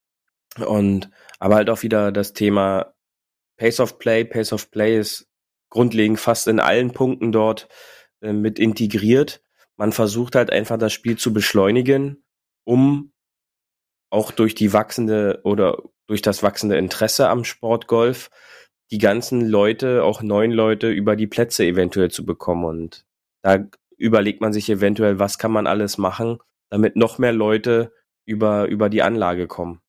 Und 0.66 1.10
aber 1.40 1.56
halt 1.56 1.70
auch 1.70 1.82
wieder 1.82 2.12
das 2.12 2.34
Thema 2.34 2.94
Pace 3.58 3.80
of 3.80 4.00
Play. 4.00 4.24
Pace 4.24 4.54
of 4.54 4.72
Play 4.72 5.00
ist 5.00 5.28
grundlegend 5.70 6.20
fast 6.20 6.48
in 6.48 6.60
allen 6.60 6.92
Punkten 6.92 7.32
dort 7.32 7.68
äh, 8.22 8.34
mit 8.34 8.60
integriert. 8.60 9.42
Man 9.76 9.92
versucht 9.92 10.36
halt 10.36 10.52
einfach 10.52 10.78
das 10.78 10.94
Spiel 10.94 11.18
zu 11.18 11.34
beschleunigen, 11.34 12.24
um 12.64 13.12
auch 14.12 14.32
durch 14.32 14.54
die 14.54 14.72
wachsende 14.72 15.42
oder 15.44 15.82
durch 16.06 16.22
das 16.22 16.44
wachsende 16.44 16.78
Interesse 16.78 17.30
am 17.30 17.44
Sportgolf 17.44 18.30
die 18.92 18.98
ganzen 18.98 19.48
Leute, 19.48 20.04
auch 20.04 20.22
neun 20.22 20.52
Leute, 20.52 20.90
über 20.90 21.16
die 21.16 21.28
Plätze 21.28 21.66
eventuell 21.66 22.12
zu 22.12 22.26
bekommen. 22.26 22.66
Und 22.66 23.06
da 23.42 23.66
überlegt 23.98 24.42
man 24.42 24.54
sich 24.54 24.70
eventuell, 24.70 25.20
was 25.20 25.38
kann 25.38 25.52
man 25.52 25.68
alles 25.68 25.98
machen, 25.98 26.38
damit 26.70 26.96
noch 26.96 27.18
mehr 27.18 27.34
Leute 27.34 27.92
über, 28.26 28.68
über 28.68 28.90
die 28.90 29.02
Anlage 29.02 29.48
kommen. 29.48 29.80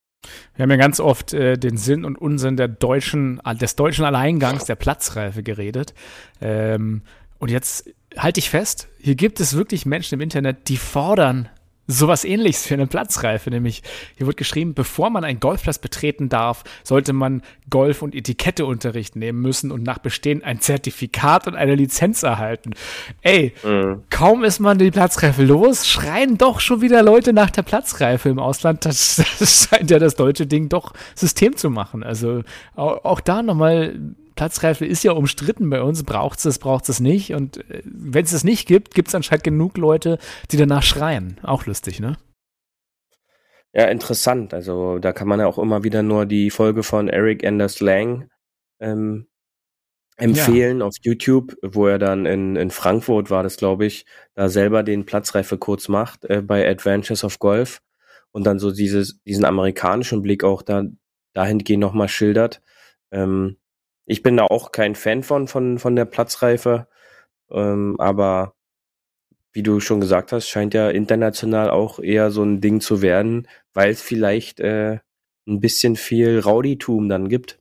Wir 0.55 0.63
haben 0.63 0.71
ja 0.71 0.77
ganz 0.77 1.01
oft 1.01 1.35
äh, 1.35 1.59
den 1.59 1.77
Sinn 1.77 2.05
und 2.05 2.17
Unsinn 2.17 2.57
der 2.57 2.69
deutschen, 2.69 3.41
des 3.61 3.77
deutschen 3.77 4.05
Alleingangs 4.05 4.65
der 4.65 4.77
Platzreife 4.77 5.43
geredet. 5.43 5.95
Ähm, 6.41 7.03
und 7.39 7.51
jetzt 7.51 7.91
halte 8.17 8.39
ich 8.39 8.49
fest, 8.49 8.89
hier 8.99 9.17
gibt 9.17 9.41
es 9.41 9.57
wirklich 9.57 9.85
Menschen 9.85 10.15
im 10.15 10.21
Internet, 10.21 10.69
die 10.69 10.77
fordern 10.77 11.49
sowas 11.87 12.25
ähnliches 12.25 12.67
für 12.67 12.75
eine 12.75 12.87
Platzreife, 12.87 13.51
nämlich 13.51 13.83
hier 14.17 14.27
wird 14.27 14.37
geschrieben, 14.37 14.75
bevor 14.75 15.11
man 15.11 15.25
einen 15.25 15.41
Golfplatz 15.41 15.79
betreten 15.79 16.29
darf, 16.29 16.65
sollte 16.83 17.13
man 17.13 17.43
Golf- 17.69 18.03
und 18.03 18.15
Etiketteunterricht 18.15 19.17
nehmen 19.17 19.41
müssen 19.41 19.71
und 19.71 19.83
nach 19.83 19.99
Bestehen 19.99 20.43
ein 20.43 20.61
Zertifikat 20.61 21.47
und 21.47 21.55
eine 21.55 21.75
Lizenz 21.75 22.23
erhalten. 22.23 22.75
Ey, 23.23 23.53
mhm. 23.63 24.03
kaum 24.11 24.45
ist 24.45 24.61
man 24.61 24.79
die 24.79 24.91
Platzreife 24.91 25.45
los, 25.45 25.87
schreien 25.87 26.39
doch 26.39 26.61
schon 26.61 26.81
wieder 26.81 27.03
Leute 27.03 27.33
nach 27.33 27.51
der 27.51 27.63
Platzreife 27.63 28.29
im 28.29 28.39
Ausland. 28.39 28.85
Das, 28.85 29.23
das 29.39 29.69
scheint 29.71 29.91
ja 29.91 29.99
das 29.99 30.17
deutsche 30.17 30.47
Ding 30.47 30.69
doch 30.69 30.93
System 31.15 31.57
zu 31.57 31.71
machen. 31.71 32.03
Also 32.03 32.43
auch, 32.75 33.05
auch 33.05 33.21
da 33.21 33.43
nochmal 33.43 33.99
Platzreife 34.35 34.85
ist 34.85 35.05
ja 35.05 35.13
umstritten 35.13 35.71
bei 35.71 35.83
uns. 35.83 36.03
Braucht 36.03 36.45
es, 36.45 36.59
braucht 36.59 36.89
es 36.89 37.01
nicht. 37.01 37.35
Und 37.35 37.59
äh, 37.71 37.83
wenn 37.85 38.25
es 38.25 38.33
es 38.33 38.45
nicht 38.45 38.67
gibt, 38.67 38.95
gibt 38.95 39.09
es 39.09 39.15
anscheinend 39.15 39.45
genug 39.45 39.79
Leute, 39.79 40.19
die 40.51 40.57
danach 40.57 40.83
schreien. 40.83 41.39
Auch 41.43 41.67
lustig, 41.67 42.01
ne? 42.01 42.17
Ja, 43.73 43.87
interessant. 43.87 44.55
Also 44.55 44.99
da 44.99 45.13
kann 45.13 45.27
man 45.27 45.41
ja 45.41 45.47
auch 45.47 45.59
immer 45.59 45.83
wieder 45.83 46.03
nur 46.03 46.27
die 46.27 46.51
Folge 46.51 46.83
von 46.83 47.09
Eric 47.09 47.45
Anders 47.45 47.81
Lang 47.81 48.29
ähm, 48.81 49.27
empfehlen 50.17 50.79
ja. 50.79 50.87
auf 50.87 50.95
YouTube, 51.03 51.57
wo 51.63 51.87
er 51.89 51.99
dann 51.99 52.25
in, 52.25 52.55
in 52.55 52.71
Frankfurt 52.71 53.31
war 53.31 53.43
das, 53.43 53.57
glaube 53.57 53.87
ich, 53.87 54.07
da 54.35 54.49
selber 54.49 54.85
den 54.85 55.05
Platzreife 55.05 55.59
kurz 55.59 55.89
macht 55.89 56.25
äh, 56.27 56.41
bei 56.41 56.69
Adventures 56.69 57.25
of 57.25 57.41
Golf 57.41 57.81
und 58.31 58.45
dann 58.45 58.59
so 58.61 58.71
dieses, 58.71 59.21
diesen 59.23 59.45
amerikanischen 59.45 60.23
Blick 60.23 60.45
auch 60.45 60.63
da 60.63 60.85
dahingehend 61.33 61.81
nochmal 61.81 62.09
schildert. 62.09 62.63
Ähm, 63.11 63.57
ich 64.07 64.23
bin 64.23 64.37
da 64.37 64.45
auch 64.45 64.73
kein 64.73 64.95
Fan 64.95 65.23
von, 65.23 65.49
von, 65.49 65.79
von 65.79 65.97
der 65.97 66.05
Platzreife. 66.05 66.89
Ähm, 67.51 67.97
aber 67.99 68.55
wie 69.53 69.63
du 69.63 69.81
schon 69.81 70.01
gesagt 70.01 70.33
hast, 70.33 70.49
scheint 70.49 70.75
ja 70.75 70.91
international 70.91 71.71
auch 71.71 72.01
eher 72.01 72.31
so 72.31 72.43
ein 72.43 72.61
Ding 72.61 72.81
zu 72.81 73.03
werden, 73.03 73.49
weil 73.73 73.91
es 73.91 74.03
vielleicht 74.03 74.61
äh, 74.61 74.99
ein 75.47 75.61
bisschen 75.61 75.97
viel 75.97 76.41
Rauditum 76.41 77.09
dann 77.09 77.29
gibt. 77.29 77.61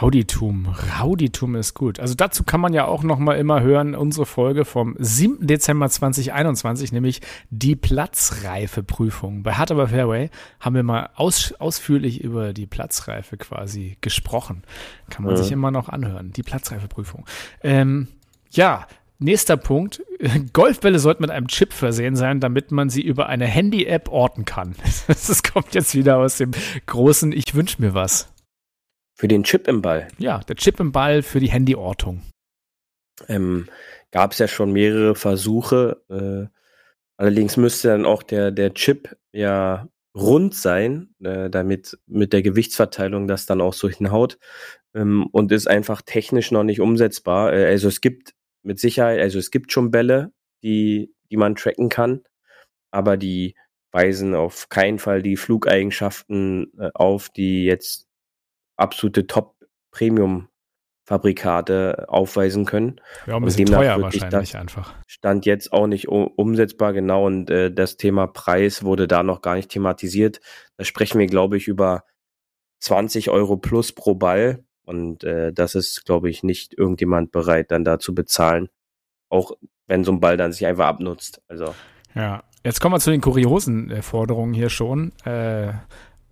Rauditum, 0.00 0.74
Rauditum 1.00 1.56
ist 1.56 1.74
gut. 1.74 1.98
Also 1.98 2.14
dazu 2.14 2.44
kann 2.44 2.60
man 2.60 2.72
ja 2.72 2.84
auch 2.86 3.02
noch 3.02 3.18
mal 3.18 3.34
immer 3.34 3.60
hören, 3.62 3.94
unsere 3.94 4.26
Folge 4.26 4.64
vom 4.64 4.94
7. 4.98 5.46
Dezember 5.46 5.88
2021, 5.88 6.92
nämlich 6.92 7.20
die 7.50 7.76
Platzreifeprüfung. 7.76 9.42
Bei 9.42 9.54
Hard 9.54 9.72
Aber 9.72 9.88
Fairway 9.88 10.30
haben 10.60 10.74
wir 10.74 10.82
mal 10.82 11.10
aus, 11.14 11.52
ausführlich 11.58 12.22
über 12.22 12.52
die 12.52 12.66
Platzreife 12.66 13.36
quasi 13.36 13.96
gesprochen. 14.00 14.62
Kann 15.10 15.24
man 15.24 15.36
ja. 15.36 15.42
sich 15.42 15.52
immer 15.52 15.70
noch 15.70 15.88
anhören, 15.88 16.32
die 16.32 16.42
Platzreifeprüfung. 16.42 17.26
Ähm, 17.62 18.08
Ja, 18.50 18.86
nächster 19.18 19.56
Punkt. 19.56 20.02
Golfbälle 20.52 20.98
sollten 20.98 21.22
mit 21.22 21.30
einem 21.30 21.48
Chip 21.48 21.72
versehen 21.72 22.16
sein, 22.16 22.40
damit 22.40 22.70
man 22.70 22.90
sie 22.90 23.02
über 23.02 23.28
eine 23.28 23.46
Handy-App 23.46 24.08
orten 24.08 24.44
kann. 24.44 24.74
Das 25.08 25.42
kommt 25.42 25.74
jetzt 25.74 25.94
wieder 25.94 26.18
aus 26.18 26.36
dem 26.36 26.52
großen 26.86 27.32
Ich 27.32 27.54
wünsche 27.54 27.80
mir 27.80 27.94
was. 27.94 28.31
Für 29.22 29.28
den 29.28 29.44
Chip 29.44 29.68
im 29.68 29.82
Ball. 29.82 30.08
Ja, 30.18 30.40
der 30.40 30.56
Chip 30.56 30.80
im 30.80 30.90
Ball 30.90 31.22
für 31.22 31.38
die 31.38 31.52
Handyortung. 31.52 32.22
Ähm, 33.28 33.68
Gab 34.10 34.32
es 34.32 34.38
ja 34.38 34.48
schon 34.48 34.72
mehrere 34.72 35.14
Versuche. 35.14 36.02
Äh, 36.10 36.52
allerdings 37.16 37.56
müsste 37.56 37.86
dann 37.86 38.04
auch 38.04 38.24
der, 38.24 38.50
der 38.50 38.74
Chip 38.74 39.16
ja 39.30 39.88
rund 40.12 40.56
sein, 40.56 41.14
äh, 41.22 41.50
damit 41.50 42.00
mit 42.06 42.32
der 42.32 42.42
Gewichtsverteilung 42.42 43.28
das 43.28 43.46
dann 43.46 43.60
auch 43.60 43.74
so 43.74 43.88
hinhaut. 43.88 44.40
Ähm, 44.92 45.28
und 45.30 45.52
ist 45.52 45.68
einfach 45.68 46.02
technisch 46.02 46.50
noch 46.50 46.64
nicht 46.64 46.80
umsetzbar. 46.80 47.52
Äh, 47.52 47.66
also 47.66 47.86
es 47.86 48.00
gibt 48.00 48.34
mit 48.64 48.80
Sicherheit, 48.80 49.20
also 49.20 49.38
es 49.38 49.52
gibt 49.52 49.70
schon 49.70 49.92
Bälle, 49.92 50.32
die, 50.64 51.14
die 51.30 51.36
man 51.36 51.54
tracken 51.54 51.90
kann, 51.90 52.24
aber 52.90 53.16
die 53.16 53.54
weisen 53.92 54.34
auf 54.34 54.68
keinen 54.68 54.98
Fall 54.98 55.22
die 55.22 55.36
Flugeigenschaften 55.36 56.72
äh, 56.76 56.90
auf, 56.92 57.28
die 57.28 57.66
jetzt 57.66 58.08
absolute 58.82 59.26
Top-Premium-Fabrikate 59.26 62.04
aufweisen 62.08 62.66
können. 62.66 63.00
Ja, 63.26 63.36
ein 63.36 63.44
bisschen 63.44 63.66
teuer 63.66 64.00
wahrscheinlich 64.00 64.56
einfach. 64.56 64.94
Stand 65.06 65.44
jetzt 65.46 65.72
auch 65.72 65.86
nicht 65.86 66.08
umsetzbar, 66.08 66.92
genau. 66.92 67.26
Und 67.26 67.50
äh, 67.50 67.72
das 67.72 67.96
Thema 67.96 68.26
Preis 68.26 68.84
wurde 68.84 69.08
da 69.08 69.22
noch 69.22 69.40
gar 69.40 69.54
nicht 69.54 69.70
thematisiert. 69.70 70.40
Da 70.76 70.84
sprechen 70.84 71.18
wir, 71.18 71.26
glaube 71.26 71.56
ich, 71.56 71.68
über 71.68 72.04
20 72.80 73.30
Euro 73.30 73.56
plus 73.56 73.92
pro 73.92 74.14
Ball. 74.14 74.62
Und 74.84 75.24
äh, 75.24 75.52
das 75.52 75.74
ist, 75.74 76.04
glaube 76.04 76.28
ich, 76.28 76.42
nicht 76.42 76.76
irgendjemand 76.76 77.32
bereit, 77.32 77.70
dann 77.70 77.84
da 77.84 77.98
zu 77.98 78.14
bezahlen. 78.14 78.68
Auch 79.28 79.52
wenn 79.86 80.04
so 80.04 80.12
ein 80.12 80.20
Ball 80.20 80.36
dann 80.36 80.52
sich 80.52 80.66
einfach 80.66 80.86
abnutzt. 80.86 81.40
Also. 81.48 81.74
Ja, 82.14 82.42
jetzt 82.64 82.80
kommen 82.80 82.94
wir 82.94 83.00
zu 83.00 83.10
den 83.10 83.20
kuriosen 83.20 83.90
äh, 83.90 84.02
Forderungen 84.02 84.54
hier 84.54 84.70
schon. 84.70 85.12
Äh, 85.24 85.72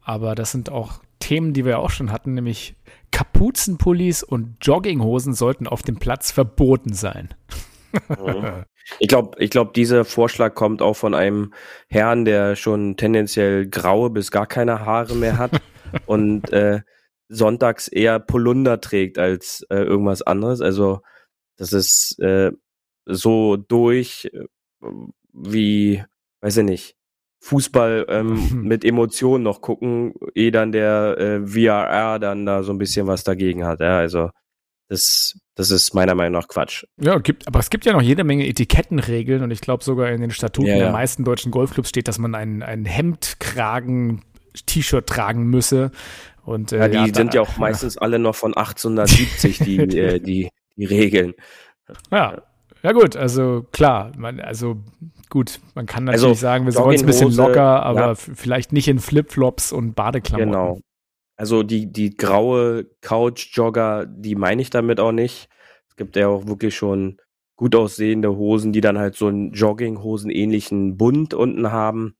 aber 0.03 0.34
das 0.34 0.51
sind 0.51 0.70
auch 0.70 1.01
Themen, 1.20 1.52
die 1.52 1.64
wir 1.64 1.78
auch 1.78 1.90
schon 1.90 2.10
hatten, 2.10 2.34
nämlich 2.34 2.74
Kapuzenpullis 3.12 4.22
und 4.22 4.56
Jogginghosen 4.60 5.34
sollten 5.34 5.66
auf 5.66 5.82
dem 5.82 5.98
Platz 5.98 6.32
verboten 6.32 6.92
sein. 6.92 7.34
Mhm. 8.08 8.64
ich 8.98 9.08
glaube, 9.08 9.36
ich 9.42 9.50
glaube, 9.50 9.72
dieser 9.74 10.04
Vorschlag 10.04 10.54
kommt 10.54 10.82
auch 10.82 10.94
von 10.94 11.14
einem 11.14 11.52
Herrn, 11.88 12.24
der 12.24 12.56
schon 12.56 12.96
tendenziell 12.96 13.68
graue 13.68 14.10
bis 14.10 14.30
gar 14.30 14.46
keine 14.46 14.84
Haare 14.84 15.14
mehr 15.14 15.38
hat 15.38 15.60
und 16.06 16.52
äh, 16.52 16.80
sonntags 17.28 17.88
eher 17.88 18.18
Polunder 18.18 18.80
trägt 18.80 19.18
als 19.18 19.64
äh, 19.70 19.76
irgendwas 19.76 20.22
anderes. 20.22 20.60
Also 20.60 21.00
das 21.56 21.72
ist 21.72 22.18
äh, 22.20 22.52
so 23.06 23.56
durch 23.56 24.30
äh, 24.32 24.46
wie, 25.32 26.02
weiß 26.40 26.58
ich 26.58 26.64
nicht, 26.64 26.96
Fußball 27.41 28.07
ähm, 28.09 28.62
mit 28.62 28.84
Emotionen 28.84 29.45
noch 29.45 29.61
gucken, 29.61 30.14
eh 30.34 30.51
dann 30.51 30.72
der 30.72 31.16
äh, 31.18 31.47
VRR 31.47 32.18
dann 32.18 32.47
da 32.47 32.62
so 32.62 32.72
ein 32.72 32.78
bisschen 32.78 33.07
was 33.07 33.24
dagegen 33.24 33.64
hat. 33.64 33.80
Ja, 33.80 33.99
also 33.99 34.30
das, 34.88 35.38
das 35.55 35.70
ist 35.70 35.95
meiner 35.95 36.14
Meinung 36.14 36.41
nach 36.41 36.49
Quatsch. 36.49 36.84
Ja, 37.01 37.18
gibt, 37.18 37.47
aber 37.47 37.61
es 37.61 37.70
gibt 37.70 37.84
ja 37.86 37.93
noch 37.93 38.03
jede 38.03 38.24
Menge 38.24 38.47
Etikettenregeln 38.47 39.43
und 39.43 39.51
ich 39.51 39.61
glaube 39.61 39.84
sogar 39.84 40.11
in 40.11 40.20
den 40.20 40.30
Statuten 40.30 40.68
ja, 40.68 40.76
ja. 40.76 40.82
der 40.84 40.93
meisten 40.93 41.24
deutschen 41.24 41.53
Golfclubs 41.53 41.88
steht, 41.88 42.09
dass 42.09 42.18
man 42.18 42.34
ein, 42.34 42.62
ein 42.62 42.84
Hemdkragen 42.84 44.22
T-Shirt 44.66 45.07
tragen 45.07 45.45
müsse. 45.45 45.93
Und, 46.45 46.72
äh, 46.72 46.78
ja, 46.78 46.88
die 46.88 47.11
ja, 47.11 47.14
sind 47.14 47.34
ja 47.34 47.41
auch 47.43 47.57
meistens 47.57 47.97
alle 47.99 48.18
noch 48.18 48.34
von 48.34 48.55
1870, 48.55 49.59
die, 49.61 49.78
äh, 49.97 50.20
die, 50.20 50.51
die 50.76 50.84
Regeln. 50.84 51.34
Ja, 52.11 52.43
ja 52.82 52.92
gut, 52.92 53.16
also 53.16 53.66
klar, 53.72 54.12
man, 54.16 54.40
also 54.40 54.76
gut, 55.28 55.60
man 55.74 55.86
kann 55.86 56.04
natürlich 56.04 56.28
also, 56.28 56.40
sagen, 56.40 56.64
wir 56.64 56.72
sollen 56.72 56.94
es 56.94 57.02
ein 57.02 57.06
bisschen 57.06 57.34
locker, 57.34 57.82
aber 57.82 58.06
ja. 58.06 58.14
vielleicht 58.14 58.72
nicht 58.72 58.88
in 58.88 58.98
Flipflops 58.98 59.72
und 59.72 59.94
Badeklamotten. 59.94 60.52
Genau. 60.52 60.80
Also 61.36 61.62
die, 61.62 61.90
die 61.90 62.16
graue 62.16 62.84
Couch-Jogger, 63.00 64.04
die 64.06 64.34
meine 64.34 64.60
ich 64.60 64.68
damit 64.68 65.00
auch 65.00 65.12
nicht. 65.12 65.48
Es 65.88 65.96
gibt 65.96 66.16
ja 66.16 66.28
auch 66.28 66.46
wirklich 66.46 66.76
schon 66.76 67.18
gut 67.56 67.74
aussehende 67.74 68.36
Hosen, 68.36 68.72
die 68.72 68.80
dann 68.80 68.98
halt 68.98 69.16
so 69.16 69.26
einen 69.26 69.52
Jogginghosen 69.52 70.30
ähnlichen 70.30 70.96
Bund 70.96 71.32
unten 71.32 71.72
haben. 71.72 72.14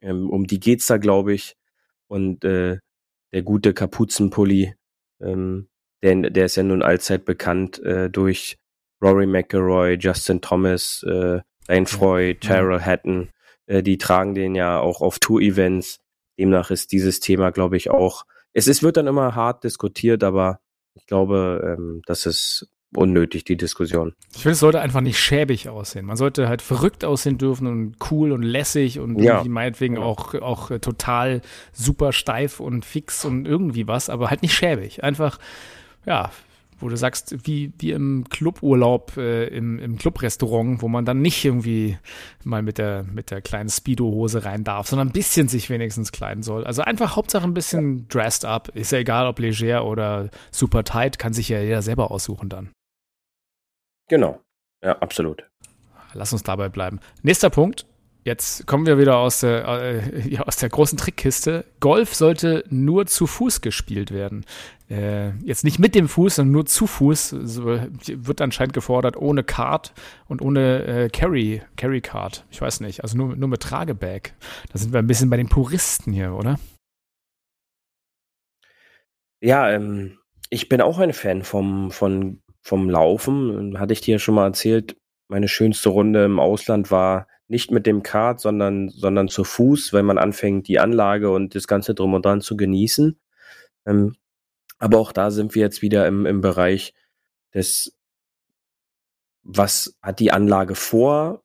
Ähm, 0.00 0.30
um 0.30 0.46
die 0.46 0.60
geht's 0.60 0.86
da, 0.86 0.98
glaube 0.98 1.34
ich. 1.34 1.56
Und 2.06 2.44
äh, 2.44 2.78
der 3.32 3.42
gute 3.42 3.74
Kapuzenpulli, 3.74 4.74
ähm, 5.20 5.68
der, 6.02 6.30
der 6.30 6.46
ist 6.46 6.56
ja 6.56 6.62
nun 6.62 6.82
allzeit 6.82 7.24
bekannt 7.24 7.80
äh, 7.80 8.08
durch 8.08 8.56
Rory 9.02 9.26
McIlroy, 9.26 9.96
Justin 9.98 10.40
Thomas, 10.40 11.04
äh, 11.08 11.40
Lane 11.68 11.86
Freud, 11.86 12.40
Terrell 12.40 12.80
Hatton, 12.80 13.28
äh, 13.66 13.82
die 13.82 13.98
tragen 13.98 14.34
den 14.34 14.54
ja 14.54 14.80
auch 14.80 15.00
auf 15.00 15.18
Tour-Events. 15.18 16.00
Demnach 16.38 16.70
ist 16.70 16.92
dieses 16.92 17.20
Thema, 17.20 17.50
glaube 17.50 17.76
ich, 17.76 17.90
auch. 17.90 18.24
Es 18.52 18.66
ist, 18.66 18.82
wird 18.82 18.96
dann 18.96 19.06
immer 19.06 19.34
hart 19.34 19.64
diskutiert, 19.64 20.24
aber 20.24 20.60
ich 20.94 21.06
glaube, 21.06 21.76
ähm, 21.78 22.02
das 22.06 22.26
ist 22.26 22.68
unnötig, 22.94 23.44
die 23.44 23.56
Diskussion. 23.56 24.14
Ich 24.34 24.42
finde, 24.42 24.52
es 24.52 24.60
sollte 24.60 24.80
einfach 24.80 25.02
nicht 25.02 25.18
schäbig 25.18 25.68
aussehen. 25.68 26.06
Man 26.06 26.16
sollte 26.16 26.48
halt 26.48 26.62
verrückt 26.62 27.04
aussehen 27.04 27.36
dürfen 27.36 27.66
und 27.66 27.96
cool 28.10 28.32
und 28.32 28.42
lässig 28.42 28.98
und 28.98 29.20
ja. 29.20 29.44
meinetwegen 29.44 29.96
ja. 29.96 30.02
auch, 30.02 30.34
auch 30.34 30.70
total 30.78 31.42
super 31.72 32.12
steif 32.12 32.60
und 32.60 32.84
fix 32.84 33.24
und 33.24 33.46
irgendwie 33.46 33.86
was, 33.86 34.08
aber 34.08 34.30
halt 34.30 34.42
nicht 34.42 34.54
schäbig. 34.54 35.04
Einfach, 35.04 35.38
ja, 36.06 36.30
wo 36.78 36.88
du 36.88 36.96
sagst, 36.96 37.46
wie, 37.46 37.72
wie 37.78 37.92
im 37.92 38.24
Cluburlaub, 38.28 39.16
äh, 39.16 39.46
im, 39.48 39.78
im 39.78 39.98
Clubrestaurant, 39.98 40.82
wo 40.82 40.88
man 40.88 41.04
dann 41.04 41.20
nicht 41.20 41.44
irgendwie 41.44 41.98
mal 42.44 42.62
mit 42.62 42.78
der, 42.78 43.04
mit 43.04 43.30
der 43.30 43.40
kleinen 43.40 43.68
Speedo-Hose 43.68 44.44
rein 44.44 44.64
darf, 44.64 44.88
sondern 44.88 45.08
ein 45.08 45.12
bisschen 45.12 45.48
sich 45.48 45.70
wenigstens 45.70 46.12
kleiden 46.12 46.42
soll. 46.42 46.64
Also 46.64 46.82
einfach 46.82 47.16
Hauptsache 47.16 47.44
ein 47.44 47.54
bisschen 47.54 48.08
dressed 48.08 48.44
up. 48.44 48.68
Ist 48.74 48.92
ja 48.92 48.98
egal, 48.98 49.26
ob 49.26 49.38
leger 49.38 49.84
oder 49.84 50.30
super 50.50 50.84
tight, 50.84 51.18
kann 51.18 51.32
sich 51.32 51.48
ja 51.48 51.60
jeder 51.60 51.82
selber 51.82 52.10
aussuchen 52.10 52.48
dann. 52.48 52.70
Genau. 54.08 54.40
Ja, 54.82 54.98
absolut. 54.98 55.44
Lass 56.14 56.32
uns 56.32 56.42
dabei 56.42 56.68
bleiben. 56.68 57.00
Nächster 57.22 57.50
Punkt. 57.50 57.86
Jetzt 58.24 58.66
kommen 58.66 58.86
wir 58.86 58.98
wieder 58.98 59.16
aus 59.16 59.40
der, 59.40 59.66
äh, 59.66 60.28
ja, 60.28 60.42
aus 60.42 60.56
der 60.56 60.68
großen 60.68 60.98
Trickkiste. 60.98 61.64
Golf 61.80 62.14
sollte 62.14 62.64
nur 62.68 63.06
zu 63.06 63.26
Fuß 63.26 63.60
gespielt 63.60 64.10
werden. 64.10 64.44
Äh, 64.90 65.30
jetzt 65.44 65.64
nicht 65.64 65.78
mit 65.78 65.94
dem 65.94 66.08
Fuß, 66.08 66.36
sondern 66.36 66.52
nur 66.52 66.66
zu 66.66 66.86
Fuß. 66.86 67.30
So 67.30 67.64
wird 67.66 68.40
anscheinend 68.40 68.74
gefordert, 68.74 69.16
ohne 69.16 69.44
Card 69.44 69.92
und 70.26 70.42
ohne 70.42 70.84
äh, 70.84 71.08
Carry, 71.08 71.62
Carry 71.76 72.00
Card. 72.00 72.44
Ich 72.50 72.60
weiß 72.60 72.80
nicht. 72.80 73.02
Also 73.02 73.16
nur, 73.16 73.36
nur 73.36 73.48
mit 73.48 73.62
Tragebag. 73.62 74.32
Da 74.72 74.78
sind 74.78 74.92
wir 74.92 74.98
ein 74.98 75.06
bisschen 75.06 75.30
bei 75.30 75.36
den 75.36 75.48
Puristen 75.48 76.12
hier, 76.12 76.34
oder? 76.34 76.58
Ja, 79.40 79.70
ähm, 79.70 80.18
ich 80.50 80.68
bin 80.68 80.80
auch 80.80 80.98
ein 80.98 81.12
Fan 81.12 81.42
vom, 81.42 81.90
von 81.90 82.42
vom 82.68 82.90
Laufen. 82.90 83.78
Hatte 83.78 83.94
ich 83.94 84.00
dir 84.00 84.18
schon 84.18 84.34
mal 84.34 84.46
erzählt, 84.46 84.96
meine 85.28 85.48
schönste 85.48 85.88
Runde 85.88 86.24
im 86.24 86.38
Ausland 86.38 86.90
war 86.90 87.26
nicht 87.48 87.70
mit 87.70 87.86
dem 87.86 88.02
Kart, 88.02 88.40
sondern, 88.40 88.90
sondern 88.90 89.28
zu 89.28 89.42
Fuß, 89.42 89.92
weil 89.92 90.02
man 90.02 90.18
anfängt, 90.18 90.68
die 90.68 90.78
Anlage 90.78 91.30
und 91.30 91.54
das 91.54 91.66
Ganze 91.66 91.94
drum 91.94 92.14
und 92.14 92.24
dran 92.24 92.42
zu 92.42 92.56
genießen. 92.56 93.18
Ähm, 93.86 94.16
aber 94.78 94.98
auch 94.98 95.12
da 95.12 95.30
sind 95.30 95.54
wir 95.54 95.62
jetzt 95.62 95.82
wieder 95.82 96.06
im, 96.06 96.26
im 96.26 96.40
Bereich 96.40 96.94
des, 97.54 97.96
was 99.42 99.96
hat 100.02 100.20
die 100.20 100.30
Anlage 100.30 100.74
vor? 100.74 101.42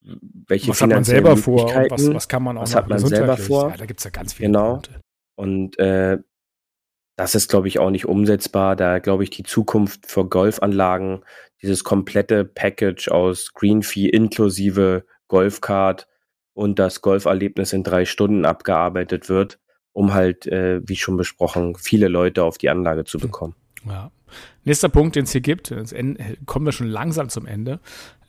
Welche 0.00 0.68
was 0.68 0.82
hat 0.82 0.90
man 0.90 1.04
selber 1.04 1.36
vor? 1.36 1.72
Was, 1.88 2.12
was, 2.12 2.28
kann 2.28 2.42
man 2.42 2.58
auch 2.58 2.62
was 2.62 2.74
hat 2.74 2.88
man 2.88 2.98
selber 2.98 3.36
vor? 3.36 3.70
Ja, 3.70 3.76
da 3.76 3.86
gibt 3.86 4.00
es 4.00 4.04
ja 4.04 4.10
ganz 4.10 4.34
viele 4.34 4.48
Genau. 4.48 4.72
Punkte. 4.72 5.00
Und 5.36 5.78
äh, 5.78 6.18
das 7.16 7.34
ist, 7.34 7.48
glaube 7.48 7.68
ich, 7.68 7.78
auch 7.78 7.90
nicht 7.90 8.06
umsetzbar. 8.06 8.76
Da 8.76 8.98
glaube 8.98 9.22
ich, 9.22 9.30
die 9.30 9.44
Zukunft 9.44 10.06
für 10.06 10.28
Golfanlagen, 10.28 11.24
dieses 11.62 11.84
komplette 11.84 12.44
Package 12.44 13.08
aus 13.08 13.52
Greenfee 13.54 14.08
inklusive 14.08 15.06
Golfcard 15.34 16.06
und 16.52 16.78
das 16.78 17.00
Golferlebnis 17.00 17.72
in 17.72 17.82
drei 17.82 18.04
Stunden 18.04 18.44
abgearbeitet 18.44 19.28
wird, 19.28 19.58
um 19.92 20.14
halt, 20.14 20.46
äh, 20.46 20.80
wie 20.88 20.94
schon 20.94 21.16
besprochen, 21.16 21.74
viele 21.74 22.06
Leute 22.06 22.44
auf 22.44 22.56
die 22.56 22.70
Anlage 22.70 23.04
zu 23.04 23.18
hm. 23.18 23.22
bekommen. 23.22 23.54
Ja. 23.84 24.12
Nächster 24.62 24.88
Punkt, 24.88 25.16
den 25.16 25.24
es 25.24 25.32
hier 25.32 25.40
gibt, 25.40 25.74
kommen 26.46 26.66
wir 26.66 26.72
schon 26.72 26.86
langsam 26.86 27.30
zum 27.30 27.46
Ende, 27.46 27.80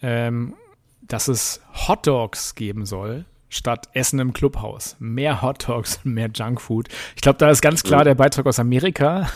ähm, 0.02 0.56
dass 1.04 1.28
es 1.28 1.62
Hot 1.88 2.08
Dogs 2.08 2.56
geben 2.56 2.86
soll 2.86 3.26
statt 3.50 3.88
Essen 3.94 4.20
im 4.20 4.34
Clubhaus. 4.34 4.96
Mehr 4.98 5.44
Hot 5.44 5.68
Dogs, 5.68 6.00
mehr 6.04 6.30
Junkfood. 6.34 6.88
Ich 7.16 7.22
glaube, 7.22 7.38
da 7.38 7.52
ist 7.52 7.62
ganz 7.62 7.84
klar 7.84 8.04
der 8.04 8.16
Beitrag 8.16 8.48
aus 8.48 8.60
Amerika. 8.60 9.30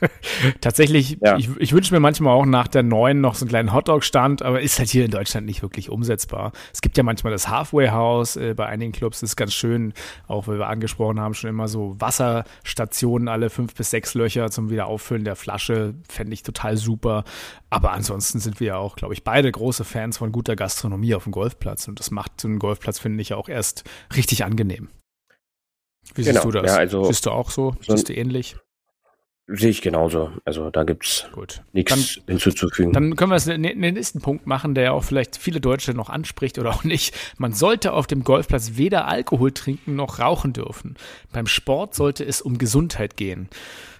Tatsächlich, 0.60 1.18
ja. 1.22 1.36
ich, 1.36 1.48
ich 1.58 1.72
wünsche 1.72 1.94
mir 1.94 2.00
manchmal 2.00 2.34
auch 2.34 2.46
nach 2.46 2.68
der 2.68 2.82
neuen 2.82 3.20
noch 3.20 3.34
so 3.34 3.44
einen 3.44 3.50
kleinen 3.50 3.72
Hotdog-Stand, 3.72 4.42
aber 4.42 4.60
ist 4.60 4.78
halt 4.78 4.88
hier 4.88 5.04
in 5.04 5.10
Deutschland 5.10 5.46
nicht 5.46 5.62
wirklich 5.62 5.90
umsetzbar. 5.90 6.52
Es 6.72 6.80
gibt 6.80 6.96
ja 6.96 7.02
manchmal 7.02 7.32
das 7.32 7.48
Halfway 7.48 7.90
House 7.90 8.36
äh, 8.36 8.54
bei 8.54 8.66
einigen 8.66 8.92
Clubs, 8.92 9.20
das 9.20 9.30
ist 9.30 9.36
ganz 9.36 9.54
schön, 9.54 9.92
auch 10.26 10.46
weil 10.46 10.58
wir 10.58 10.68
angesprochen 10.68 11.20
haben, 11.20 11.34
schon 11.34 11.50
immer 11.50 11.68
so 11.68 11.96
Wasserstationen 11.98 13.28
alle 13.28 13.50
fünf 13.50 13.74
bis 13.74 13.90
sechs 13.90 14.14
Löcher 14.14 14.50
zum 14.50 14.70
Wiederauffüllen 14.70 15.24
der 15.24 15.36
Flasche, 15.36 15.94
fände 16.08 16.34
ich 16.34 16.42
total 16.42 16.76
super. 16.76 17.24
Aber 17.70 17.92
ansonsten 17.92 18.38
sind 18.38 18.60
wir 18.60 18.66
ja 18.68 18.76
auch, 18.76 18.96
glaube 18.96 19.14
ich, 19.14 19.24
beide 19.24 19.50
große 19.50 19.84
Fans 19.84 20.18
von 20.18 20.32
guter 20.32 20.56
Gastronomie 20.56 21.14
auf 21.14 21.24
dem 21.24 21.32
Golfplatz 21.32 21.88
und 21.88 21.98
das 21.98 22.10
macht 22.10 22.40
so 22.40 22.48
einen 22.48 22.58
Golfplatz, 22.58 22.98
finde 22.98 23.22
ich, 23.22 23.34
auch 23.34 23.48
erst 23.48 23.84
richtig 24.14 24.44
angenehm. 24.44 24.88
Wie 26.14 26.22
siehst 26.22 26.40
genau. 26.40 26.52
du 26.52 26.60
das? 26.60 26.72
Ja, 26.72 26.78
also, 26.78 27.04
Siehst 27.04 27.26
du 27.26 27.30
auch 27.30 27.50
so? 27.50 27.74
so 27.80 27.94
Siehst 27.94 28.08
du 28.08 28.14
ähnlich? 28.14 28.56
Sehe 29.46 29.68
ich 29.68 29.82
genauso. 29.82 30.32
Also 30.46 30.70
da 30.70 30.84
gibt's 30.84 31.26
nichts 31.72 32.18
hinzuzufügen. 32.26 32.92
Dann 32.94 33.14
können 33.14 33.30
wir 33.30 33.36
es 33.36 33.46
in 33.46 33.62
den 33.62 33.78
nächsten 33.78 34.22
Punkt 34.22 34.46
machen, 34.46 34.74
der 34.74 34.84
ja 34.84 34.92
auch 34.92 35.04
vielleicht 35.04 35.36
viele 35.36 35.60
Deutsche 35.60 35.92
noch 35.92 36.08
anspricht 36.08 36.58
oder 36.58 36.70
auch 36.70 36.84
nicht. 36.84 37.14
Man 37.36 37.52
sollte 37.52 37.92
auf 37.92 38.06
dem 38.06 38.24
Golfplatz 38.24 38.72
weder 38.76 39.06
Alkohol 39.06 39.52
trinken 39.52 39.96
noch 39.96 40.18
rauchen 40.18 40.54
dürfen. 40.54 40.96
Beim 41.30 41.46
Sport 41.46 41.94
sollte 41.94 42.24
es 42.24 42.40
um 42.40 42.56
Gesundheit 42.56 43.18
gehen 43.18 43.50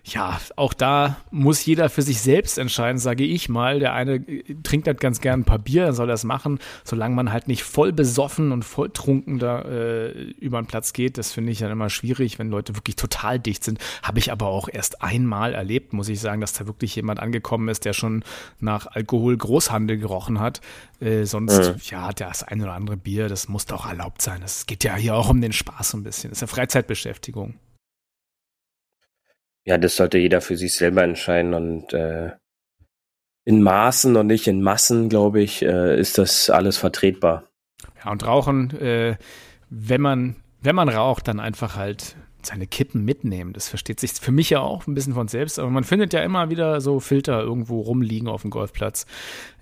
ja, 0.06 0.38
auch 0.56 0.74
da 0.74 1.16
muss 1.30 1.64
jeder 1.64 1.88
für 1.88 2.02
sich 2.02 2.20
selbst 2.20 2.58
entscheiden, 2.58 2.98
sage 2.98 3.24
ich 3.24 3.48
mal. 3.48 3.78
Der 3.78 3.94
eine 3.94 4.16
äh, 4.16 4.54
trinkt 4.62 4.86
halt 4.86 5.00
ganz 5.00 5.22
gern 5.22 5.40
ein 5.40 5.44
paar 5.44 5.58
Bier, 5.58 5.86
dann 5.86 5.94
soll 5.94 6.10
er 6.10 6.14
es 6.14 6.24
machen, 6.24 6.58
solange 6.84 7.14
man 7.14 7.32
halt 7.32 7.48
nicht 7.48 7.62
voll 7.62 7.90
besoffen 7.92 8.52
und 8.52 8.64
voll 8.64 8.90
trunken 8.90 9.38
da 9.38 9.62
äh, 9.62 10.10
über 10.38 10.60
den 10.60 10.66
Platz 10.66 10.92
geht. 10.92 11.16
Das 11.16 11.32
finde 11.32 11.52
ich 11.52 11.58
dann 11.60 11.70
immer 11.70 11.88
schwierig, 11.88 12.38
wenn 12.38 12.50
Leute 12.50 12.76
wirklich 12.76 12.96
total 12.96 13.40
dicht 13.40 13.64
sind. 13.64 13.78
Habe 14.02 14.18
ich 14.18 14.30
aber 14.30 14.48
auch 14.48 14.68
erst 14.70 15.02
einmal 15.02 15.54
erlebt, 15.54 15.94
muss 15.94 16.10
ich 16.10 16.20
sagen, 16.20 16.42
dass 16.42 16.52
da 16.52 16.66
wirklich 16.66 16.94
jemand 16.96 17.20
angekommen 17.20 17.68
ist, 17.68 17.86
der 17.86 17.94
schon 17.94 18.24
nach 18.60 18.86
Alkohol 18.86 19.38
Großhandel 19.38 19.96
gerochen 19.96 20.38
hat. 20.38 20.60
Äh, 21.00 21.24
sonst, 21.24 21.58
mhm. 21.58 21.80
ja, 21.84 22.12
das 22.12 22.42
ein 22.42 22.60
oder 22.60 22.74
andere 22.74 22.98
Bier, 22.98 23.28
das 23.28 23.48
muss 23.48 23.64
doch 23.64 23.86
erlaubt 23.86 24.20
sein. 24.20 24.42
Es 24.44 24.66
geht 24.66 24.84
ja 24.84 24.96
hier 24.96 25.14
auch 25.14 25.30
um 25.30 25.40
den 25.40 25.52
Spaß 25.52 25.90
so 25.90 25.96
ein 25.96 26.02
bisschen. 26.02 26.28
Das 26.28 26.38
ist 26.38 26.42
ja 26.42 26.46
Freizeitbeschäftigung 26.46 27.54
ja, 29.64 29.78
das 29.78 29.96
sollte 29.96 30.18
jeder 30.18 30.40
für 30.40 30.56
sich 30.56 30.74
selber 30.74 31.02
entscheiden 31.02 31.54
und 31.54 31.92
äh, 31.92 32.32
in 33.44 33.62
Maßen 33.62 34.16
und 34.16 34.26
nicht 34.26 34.46
in 34.46 34.62
Massen, 34.62 35.08
glaube 35.08 35.42
ich, 35.42 35.62
äh, 35.62 35.98
ist 35.98 36.18
das 36.18 36.50
alles 36.50 36.76
vertretbar. 36.76 37.48
Ja, 38.04 38.10
und 38.10 38.26
Rauchen, 38.26 38.70
äh, 38.80 39.16
wenn 39.68 40.00
man, 40.00 40.36
wenn 40.60 40.74
man 40.74 40.88
raucht, 40.88 41.28
dann 41.28 41.40
einfach 41.40 41.76
halt 41.76 42.16
seine 42.46 42.66
Kippen 42.66 43.04
mitnehmen. 43.04 43.52
Das 43.52 43.68
versteht 43.68 44.00
sich 44.00 44.12
für 44.12 44.32
mich 44.32 44.50
ja 44.50 44.60
auch 44.60 44.86
ein 44.86 44.94
bisschen 44.94 45.14
von 45.14 45.28
selbst, 45.28 45.58
aber 45.58 45.70
man 45.70 45.84
findet 45.84 46.12
ja 46.12 46.22
immer 46.22 46.50
wieder 46.50 46.80
so 46.80 47.00
Filter 47.00 47.40
irgendwo 47.40 47.80
rumliegen 47.80 48.28
auf 48.28 48.42
dem 48.42 48.50
Golfplatz. 48.50 49.06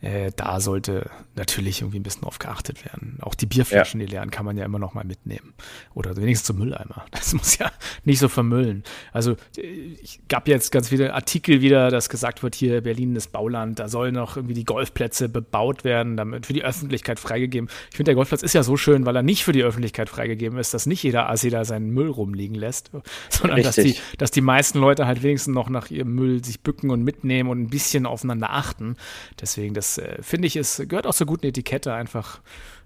Äh, 0.02 0.32
da 0.34 0.60
sollte 0.60 1.10
natürlich 1.36 1.80
irgendwie 1.80 2.00
ein 2.00 2.02
bisschen 2.02 2.22
drauf 2.22 2.40
geachtet 2.40 2.84
werden. 2.84 3.18
Auch 3.22 3.36
die 3.36 3.46
Bierflaschen, 3.46 4.00
ja. 4.00 4.06
die 4.06 4.12
leeren, 4.12 4.32
kann 4.32 4.44
man 4.44 4.56
ja 4.56 4.64
immer 4.64 4.80
noch 4.80 4.94
mal 4.94 5.04
mitnehmen. 5.04 5.54
Oder 5.94 6.16
wenigstens 6.16 6.46
zum 6.46 6.58
Mülleimer. 6.58 7.04
Das 7.12 7.34
muss 7.34 7.56
ja 7.56 7.70
nicht 8.04 8.18
so 8.18 8.28
vermüllen. 8.28 8.82
Also 9.12 9.36
ich 9.56 10.20
gab 10.28 10.48
jetzt 10.48 10.72
ganz 10.72 10.88
viele 10.88 11.14
Artikel 11.14 11.60
wieder, 11.60 11.88
dass 11.90 12.08
gesagt 12.08 12.42
wird, 12.42 12.56
hier 12.56 12.80
Berlin 12.80 13.14
ist 13.14 13.30
Bauland, 13.30 13.78
da 13.78 13.88
sollen 13.88 14.14
noch 14.14 14.36
irgendwie 14.36 14.54
die 14.54 14.64
Golfplätze 14.64 15.28
bebaut 15.28 15.84
werden, 15.84 16.16
damit 16.16 16.46
für 16.46 16.52
die 16.52 16.64
Öffentlichkeit 16.64 17.20
freigegeben. 17.20 17.68
Ich 17.90 17.96
finde, 17.96 18.08
der 18.10 18.16
Golfplatz 18.16 18.42
ist 18.42 18.54
ja 18.54 18.64
so 18.64 18.76
schön, 18.76 19.06
weil 19.06 19.14
er 19.14 19.22
nicht 19.22 19.44
für 19.44 19.52
die 19.52 19.62
Öffentlichkeit 19.62 20.08
freigegeben 20.08 20.58
ist, 20.58 20.74
dass 20.74 20.86
nicht 20.86 21.02
jeder 21.04 21.30
Assi 21.30 21.50
da 21.50 21.64
seinen 21.64 21.90
Müll 21.90 22.08
rumliegen 22.08 22.56
lässt, 22.56 22.71
sondern 23.28 23.62
dass 23.62 23.76
die, 23.76 23.96
dass 24.18 24.30
die 24.30 24.40
meisten 24.40 24.78
Leute 24.78 25.06
halt 25.06 25.22
wenigstens 25.22 25.54
noch 25.54 25.68
nach 25.68 25.90
ihrem 25.90 26.14
Müll 26.14 26.44
sich 26.44 26.60
bücken 26.60 26.90
und 26.90 27.02
mitnehmen 27.02 27.50
und 27.50 27.60
ein 27.60 27.68
bisschen 27.68 28.06
aufeinander 28.06 28.50
achten. 28.50 28.96
Deswegen, 29.40 29.74
das 29.74 29.98
äh, 29.98 30.22
finde 30.22 30.46
ich, 30.46 30.56
es 30.56 30.82
gehört 30.86 31.06
auch 31.06 31.14
zur 31.14 31.26
guten 31.26 31.46
Etikette, 31.46 31.92
einfach 31.92 32.40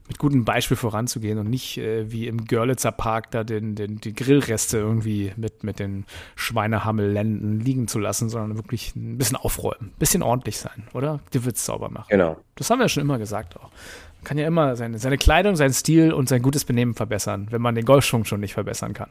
mit 0.08 0.18
gutem 0.18 0.44
Beispiel 0.44 0.76
voranzugehen 0.76 1.38
und 1.38 1.50
nicht 1.50 1.78
äh, 1.78 2.10
wie 2.10 2.26
im 2.26 2.44
Görlitzer 2.44 2.92
Park 2.92 3.30
da 3.30 3.44
den, 3.44 3.74
den, 3.74 3.96
die 4.00 4.14
Grillreste 4.14 4.78
irgendwie 4.78 5.32
mit, 5.36 5.64
mit 5.64 5.78
den 5.78 6.04
Schweinehammellenden 6.36 7.60
liegen 7.60 7.88
zu 7.88 7.98
lassen, 7.98 8.28
sondern 8.28 8.56
wirklich 8.56 8.94
ein 8.94 9.18
bisschen 9.18 9.36
aufräumen, 9.36 9.88
ein 9.88 9.98
bisschen 9.98 10.22
ordentlich 10.22 10.58
sein, 10.58 10.84
oder? 10.92 11.20
Die 11.32 11.44
Witz 11.44 11.64
sauber 11.64 11.90
machen. 11.90 12.06
Genau. 12.08 12.38
Das 12.54 12.70
haben 12.70 12.78
wir 12.78 12.84
ja 12.84 12.88
schon 12.88 13.02
immer 13.02 13.18
gesagt 13.18 13.56
auch. 13.56 13.70
Man 14.16 14.24
kann 14.24 14.38
ja 14.38 14.46
immer 14.46 14.76
seine, 14.76 14.98
seine 14.98 15.18
Kleidung, 15.18 15.56
seinen 15.56 15.74
Stil 15.74 16.12
und 16.12 16.28
sein 16.28 16.42
gutes 16.42 16.64
Benehmen 16.64 16.94
verbessern, 16.94 17.48
wenn 17.50 17.62
man 17.62 17.74
den 17.74 17.84
Golfschwung 17.84 18.24
schon 18.24 18.40
nicht 18.40 18.54
verbessern 18.54 18.92
kann. 18.92 19.10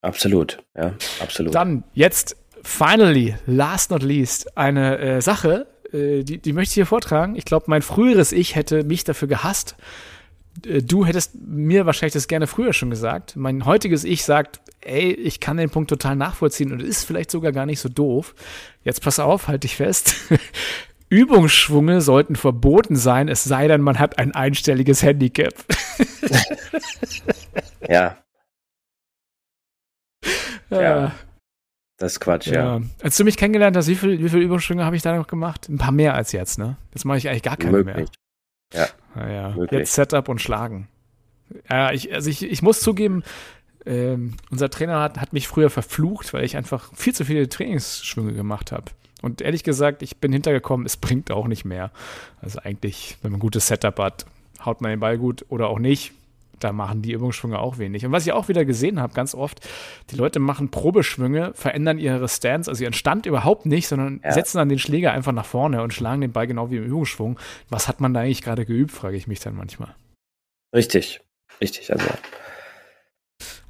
Absolut, 0.00 0.62
ja, 0.76 0.94
absolut. 1.20 1.54
Dann 1.54 1.84
jetzt 1.92 2.36
finally, 2.62 3.36
last 3.46 3.90
not 3.90 4.02
least, 4.02 4.56
eine 4.56 4.98
äh, 4.98 5.20
Sache, 5.20 5.66
äh, 5.92 6.22
die, 6.22 6.38
die 6.38 6.52
möchte 6.52 6.72
ich 6.72 6.74
hier 6.74 6.86
vortragen. 6.86 7.36
Ich 7.36 7.44
glaube, 7.44 7.66
mein 7.68 7.82
früheres 7.82 8.32
Ich 8.32 8.54
hätte 8.54 8.84
mich 8.84 9.04
dafür 9.04 9.28
gehasst. 9.28 9.76
Äh, 10.66 10.82
du 10.82 11.04
hättest 11.04 11.34
mir 11.34 11.86
wahrscheinlich 11.86 12.14
das 12.14 12.28
gerne 12.28 12.46
früher 12.46 12.72
schon 12.72 12.90
gesagt. 12.90 13.36
Mein 13.36 13.64
heutiges 13.64 14.04
Ich 14.04 14.24
sagt, 14.24 14.60
ey, 14.80 15.12
ich 15.12 15.40
kann 15.40 15.56
den 15.56 15.70
Punkt 15.70 15.90
total 15.90 16.16
nachvollziehen 16.16 16.72
und 16.72 16.82
ist 16.82 17.04
vielleicht 17.04 17.30
sogar 17.30 17.52
gar 17.52 17.66
nicht 17.66 17.80
so 17.80 17.88
doof. 17.88 18.34
Jetzt 18.84 19.02
pass 19.02 19.18
auf, 19.18 19.48
halt 19.48 19.64
dich 19.64 19.76
fest. 19.76 20.14
Übungsschwunge 21.10 22.02
sollten 22.02 22.36
verboten 22.36 22.94
sein, 22.94 23.28
es 23.28 23.42
sei 23.42 23.66
denn, 23.66 23.80
man 23.80 23.98
hat 23.98 24.18
ein 24.18 24.32
einstelliges 24.32 25.02
Handicap. 25.02 25.54
ja. 27.88 28.18
Ja. 30.70 31.12
Das 31.98 32.12
ist 32.12 32.20
Quatsch, 32.20 32.46
ja. 32.46 32.78
ja. 32.78 32.82
Als 33.02 33.16
du 33.16 33.24
mich 33.24 33.36
kennengelernt 33.36 33.76
hast, 33.76 33.88
wie 33.88 33.96
viele 33.96 34.18
wie 34.20 34.28
viel 34.28 34.40
Übungsschwünge 34.40 34.84
habe 34.84 34.94
ich 34.94 35.02
da 35.02 35.16
noch 35.16 35.26
gemacht? 35.26 35.68
Ein 35.68 35.78
paar 35.78 35.92
mehr 35.92 36.14
als 36.14 36.30
jetzt, 36.32 36.58
ne? 36.58 36.76
Jetzt 36.94 37.04
mache 37.04 37.18
ich 37.18 37.28
eigentlich 37.28 37.42
gar 37.42 37.56
keine 37.56 37.72
Möglich. 37.72 37.96
mehr. 37.96 38.06
Ja. 38.72 38.86
Naja, 39.14 39.56
jetzt 39.70 39.94
Setup 39.94 40.28
und 40.28 40.40
Schlagen. 40.40 40.88
Ja, 41.68 41.92
ich, 41.92 42.12
also 42.12 42.30
ich, 42.30 42.42
ich 42.44 42.62
muss 42.62 42.80
zugeben, 42.80 43.24
ähm, 43.86 44.34
unser 44.50 44.70
Trainer 44.70 45.00
hat, 45.00 45.18
hat 45.18 45.32
mich 45.32 45.48
früher 45.48 45.70
verflucht, 45.70 46.32
weil 46.34 46.44
ich 46.44 46.56
einfach 46.56 46.92
viel 46.94 47.14
zu 47.14 47.24
viele 47.24 47.48
Trainingsschwünge 47.48 48.34
gemacht 48.34 48.70
habe. 48.70 48.92
Und 49.22 49.40
ehrlich 49.40 49.64
gesagt, 49.64 50.02
ich 50.02 50.18
bin 50.18 50.32
hintergekommen, 50.32 50.86
es 50.86 50.96
bringt 50.96 51.30
auch 51.32 51.48
nicht 51.48 51.64
mehr. 51.64 51.90
Also 52.40 52.60
eigentlich, 52.60 53.16
wenn 53.22 53.32
man 53.32 53.38
ein 53.38 53.40
gutes 53.40 53.66
Setup 53.66 53.98
hat, 53.98 54.26
haut 54.64 54.80
man 54.80 54.90
den 54.90 55.00
Ball 55.00 55.18
gut 55.18 55.44
oder 55.48 55.68
auch 55.68 55.78
nicht 55.78 56.12
da 56.60 56.72
machen 56.72 57.02
die 57.02 57.12
Übungsschwünge 57.12 57.58
auch 57.58 57.78
wenig. 57.78 58.04
Und 58.04 58.12
was 58.12 58.26
ich 58.26 58.32
auch 58.32 58.48
wieder 58.48 58.64
gesehen 58.64 59.00
habe, 59.00 59.14
ganz 59.14 59.34
oft, 59.34 59.66
die 60.10 60.16
Leute 60.16 60.38
machen 60.38 60.70
Probeschwünge, 60.70 61.52
verändern 61.54 61.98
ihre 61.98 62.28
Stance, 62.28 62.70
also 62.70 62.82
ihren 62.82 62.92
Stand 62.92 63.26
überhaupt 63.26 63.66
nicht, 63.66 63.88
sondern 63.88 64.20
ja. 64.24 64.32
setzen 64.32 64.58
dann 64.58 64.68
den 64.68 64.78
Schläger 64.78 65.12
einfach 65.12 65.32
nach 65.32 65.46
vorne 65.46 65.82
und 65.82 65.94
schlagen 65.94 66.20
den 66.20 66.32
Ball 66.32 66.46
genau 66.46 66.70
wie 66.70 66.76
im 66.76 66.84
Übungsschwung. 66.84 67.38
Was 67.68 67.88
hat 67.88 68.00
man 68.00 68.14
da 68.14 68.20
eigentlich 68.20 68.42
gerade 68.42 68.64
geübt, 68.64 68.90
frage 68.90 69.16
ich 69.16 69.26
mich 69.26 69.40
dann 69.40 69.56
manchmal. 69.56 69.94
Richtig, 70.74 71.20
richtig. 71.60 71.92
Also 71.92 72.06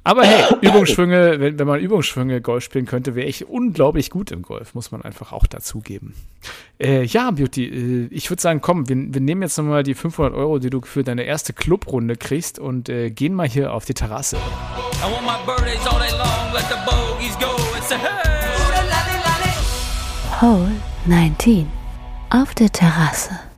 aber 0.09 0.23
hey, 0.25 0.55
Übungsschwünge, 0.61 1.39
wenn, 1.39 1.59
wenn 1.59 1.67
man 1.67 1.79
Übungsschwünge 1.79 2.41
Golf 2.41 2.63
spielen 2.63 2.87
könnte, 2.87 3.13
wäre 3.13 3.27
ich 3.27 3.47
unglaublich 3.47 4.09
gut 4.09 4.31
im 4.31 4.41
Golf, 4.41 4.73
muss 4.73 4.91
man 4.91 5.03
einfach 5.03 5.31
auch 5.31 5.45
dazugeben. 5.45 6.15
Äh, 6.79 7.03
ja, 7.03 7.29
Beauty, 7.29 7.65
äh, 7.65 8.07
ich 8.09 8.27
würde 8.31 8.41
sagen, 8.41 8.59
komm, 8.59 8.89
wir, 8.89 8.95
wir 8.95 9.21
nehmen 9.21 9.43
jetzt 9.43 9.57
nochmal 9.59 9.83
die 9.83 9.93
500 9.93 10.33
Euro, 10.33 10.57
die 10.57 10.71
du 10.71 10.81
für 10.81 11.03
deine 11.03 11.23
erste 11.23 11.53
Clubrunde 11.53 12.15
kriegst 12.15 12.57
und 12.57 12.89
äh, 12.89 13.11
gehen 13.11 13.35
mal 13.35 13.47
hier 13.47 13.71
auf 13.71 13.85
die 13.85 13.93
Terrasse. 13.93 14.37
Hole 20.41 20.71
19 21.05 21.67
auf 22.31 22.55
der 22.55 22.71
Terrasse. 22.71 23.48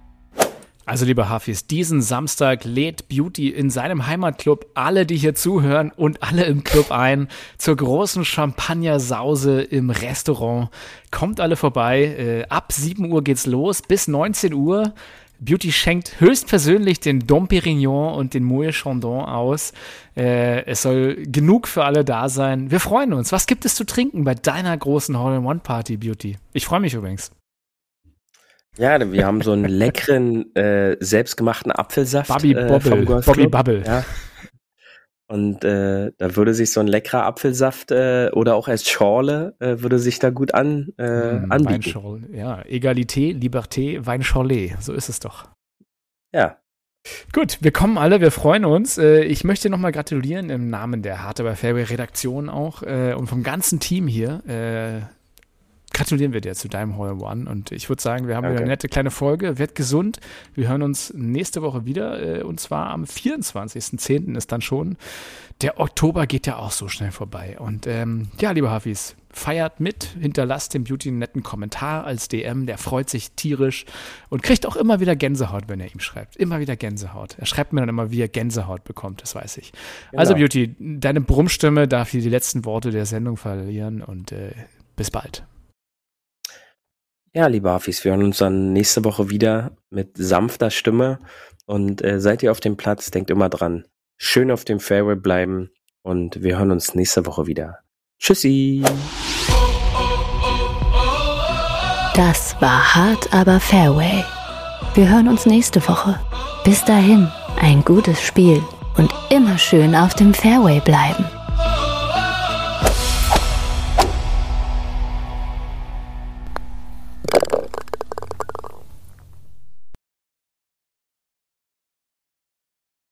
Also, 0.85 1.05
liebe 1.05 1.29
Hafis, 1.29 1.67
diesen 1.67 2.01
Samstag 2.01 2.63
lädt 2.65 3.07
Beauty 3.07 3.49
in 3.49 3.69
seinem 3.69 4.07
Heimatclub 4.07 4.65
alle, 4.73 5.05
die 5.05 5.15
hier 5.15 5.35
zuhören 5.35 5.91
und 5.91 6.23
alle 6.23 6.43
im 6.45 6.63
Club 6.63 6.91
ein 6.91 7.27
zur 7.57 7.75
großen 7.75 8.25
Champagnersause 8.25 9.61
im 9.61 9.91
Restaurant. 9.91 10.69
Kommt 11.11 11.39
alle 11.39 11.55
vorbei. 11.55 12.03
Äh, 12.03 12.45
ab 12.49 12.71
7 12.71 13.11
Uhr 13.11 13.23
geht's 13.23 13.45
los 13.45 13.81
bis 13.81 14.07
19 14.07 14.53
Uhr. 14.53 14.93
Beauty 15.39 15.71
schenkt 15.71 16.19
höchstpersönlich 16.21 16.99
den 16.99 17.25
Dom 17.25 17.47
Pérignon 17.47 18.13
und 18.13 18.35
den 18.35 18.43
Moet 18.43 18.73
Chandon 18.73 19.25
aus. 19.25 19.73
Äh, 20.15 20.65
es 20.65 20.83
soll 20.83 21.15
genug 21.25 21.67
für 21.67 21.83
alle 21.83 22.05
da 22.05 22.29
sein. 22.29 22.69
Wir 22.69 22.79
freuen 22.79 23.13
uns. 23.13 23.31
Was 23.31 23.47
gibt 23.47 23.65
es 23.65 23.73
zu 23.73 23.83
trinken 23.83 24.23
bei 24.23 24.35
deiner 24.35 24.77
großen 24.77 25.17
Hall-in-One-Party, 25.17 25.97
Beauty? 25.97 26.37
Ich 26.53 26.65
freue 26.65 26.79
mich 26.79 26.93
übrigens. 26.93 27.31
Ja, 28.77 29.11
wir 29.11 29.25
haben 29.25 29.41
so 29.41 29.51
einen 29.51 29.65
leckeren, 29.65 30.55
äh, 30.55 30.97
selbstgemachten 30.99 31.71
Apfelsaft 31.71 32.29
Bobby 32.29 32.53
äh, 32.53 32.79
vom 32.79 33.05
Bobby 33.05 33.47
Bubble. 33.47 33.83
Ja. 33.85 34.05
Und 35.27 35.63
äh, 35.63 36.11
da 36.17 36.35
würde 36.35 36.53
sich 36.53 36.71
so 36.73 36.81
ein 36.81 36.87
leckerer 36.87 37.23
Apfelsaft 37.23 37.91
äh, 37.91 38.29
oder 38.33 38.55
auch 38.55 38.67
als 38.67 38.89
Schorle 38.89 39.55
äh, 39.59 39.77
würde 39.79 39.97
sich 39.97 40.19
da 40.19 40.29
gut 40.29 40.53
an, 40.53 40.89
äh, 40.97 41.35
mm, 41.35 41.51
anbieten. 41.51 41.85
Weinschorle, 41.85 42.27
ja. 42.33 42.61
Egalité, 42.65 43.31
Liberté, 43.31 44.05
Weinschorle, 44.05 44.75
so 44.81 44.91
ist 44.91 45.07
es 45.07 45.21
doch. 45.21 45.47
Ja. 46.33 46.57
Gut, 47.31 47.59
wir 47.61 47.71
kommen 47.71 47.97
alle, 47.97 48.19
wir 48.19 48.31
freuen 48.31 48.65
uns. 48.65 48.97
Äh, 48.97 49.23
ich 49.23 49.45
möchte 49.45 49.69
nochmal 49.69 49.93
gratulieren 49.93 50.49
im 50.49 50.69
Namen 50.69 51.01
der 51.01 51.23
Hard 51.23 51.39
Aber 51.39 51.55
Fairway 51.55 51.83
Redaktion 51.83 52.49
auch 52.49 52.83
äh, 52.83 53.13
und 53.13 53.27
vom 53.27 53.41
ganzen 53.41 53.79
Team 53.79 54.07
hier. 54.07 54.41
Äh, 55.93 55.97
gratulieren 55.97 56.33
wir 56.33 56.41
dir 56.41 56.55
zu 56.55 56.67
deinem 56.67 56.97
Hole 56.97 57.15
One. 57.15 57.49
Und 57.49 57.71
ich 57.71 57.89
würde 57.89 58.01
sagen, 58.01 58.27
wir 58.27 58.35
haben 58.35 58.47
wieder 58.47 58.57
eine 58.57 58.67
nette 58.67 58.87
kleine 58.87 59.11
Folge. 59.11 59.57
Werd 59.57 59.75
gesund. 59.75 60.19
Wir 60.53 60.69
hören 60.69 60.81
uns 60.81 61.13
nächste 61.15 61.61
Woche 61.61 61.85
wieder. 61.85 62.45
Und 62.45 62.59
zwar 62.59 62.89
am 62.89 63.03
24.10. 63.03 64.35
ist 64.37 64.51
dann 64.51 64.61
schon. 64.61 64.97
Der 65.61 65.79
Oktober 65.79 66.25
geht 66.25 66.47
ja 66.47 66.57
auch 66.57 66.71
so 66.71 66.87
schnell 66.87 67.11
vorbei. 67.11 67.57
Und 67.59 67.85
ähm, 67.87 68.29
ja, 68.39 68.51
liebe 68.51 68.71
Hafis, 68.71 69.15
feiert 69.33 69.79
mit, 69.79 70.15
hinterlasst 70.19 70.73
dem 70.73 70.83
Beauty 70.83 71.09
einen 71.09 71.19
netten 71.19 71.43
Kommentar 71.43 72.03
als 72.03 72.27
DM, 72.27 72.65
der 72.65 72.77
freut 72.77 73.09
sich 73.09 73.31
tierisch 73.31 73.85
und 74.29 74.43
kriegt 74.43 74.65
auch 74.65 74.75
immer 74.75 74.99
wieder 74.99 75.15
Gänsehaut, 75.15 75.63
wenn 75.67 75.79
er 75.79 75.93
ihm 75.93 75.99
schreibt. 75.99 76.35
Immer 76.35 76.59
wieder 76.59 76.75
Gänsehaut. 76.75 77.35
Er 77.37 77.45
schreibt 77.45 77.73
mir 77.73 77.81
dann 77.81 77.89
immer, 77.89 78.11
wie 78.11 78.21
er 78.21 78.27
Gänsehaut 78.27 78.83
bekommt, 78.83 79.21
das 79.21 79.35
weiß 79.35 79.57
ich. 79.57 79.71
Genau. 80.11 80.19
Also 80.19 80.35
Beauty, 80.35 80.75
deine 80.79 81.21
Brummstimme 81.21 81.87
darf 81.87 82.09
hier 82.09 82.21
die 82.21 82.29
letzten 82.29 82.65
Worte 82.65 82.91
der 82.91 83.05
Sendung 83.05 83.37
verlieren 83.37 84.01
und 84.01 84.31
äh, 84.31 84.51
bis 84.95 85.11
bald. 85.11 85.43
Ja, 87.33 87.47
liebe 87.47 87.69
Hafis, 87.69 88.03
wir 88.03 88.11
hören 88.11 88.25
uns 88.25 88.39
dann 88.39 88.73
nächste 88.73 89.05
Woche 89.05 89.29
wieder 89.29 89.71
mit 89.89 90.17
sanfter 90.17 90.69
Stimme 90.69 91.19
und 91.65 92.03
äh, 92.03 92.19
seid 92.19 92.43
ihr 92.43 92.51
auf 92.51 92.59
dem 92.59 92.75
Platz, 92.75 93.09
denkt 93.09 93.29
immer 93.29 93.47
dran, 93.47 93.85
schön 94.17 94.51
auf 94.51 94.65
dem 94.65 94.81
Fairway 94.81 95.15
bleiben 95.15 95.69
und 96.01 96.43
wir 96.43 96.57
hören 96.57 96.71
uns 96.71 96.93
nächste 96.93 97.25
Woche 97.25 97.47
wieder. 97.47 97.79
Tschüssi. 98.19 98.83
Das 102.15 102.59
war 102.59 102.95
hart, 102.95 103.33
aber 103.33 103.61
Fairway. 103.61 104.25
Wir 104.93 105.09
hören 105.09 105.29
uns 105.29 105.45
nächste 105.45 105.81
Woche. 105.87 106.19
Bis 106.65 106.83
dahin, 106.83 107.31
ein 107.61 107.85
gutes 107.85 108.21
Spiel 108.21 108.61
und 108.97 109.09
immer 109.29 109.57
schön 109.57 109.95
auf 109.95 110.15
dem 110.15 110.33
Fairway 110.33 110.81
bleiben. 110.81 111.25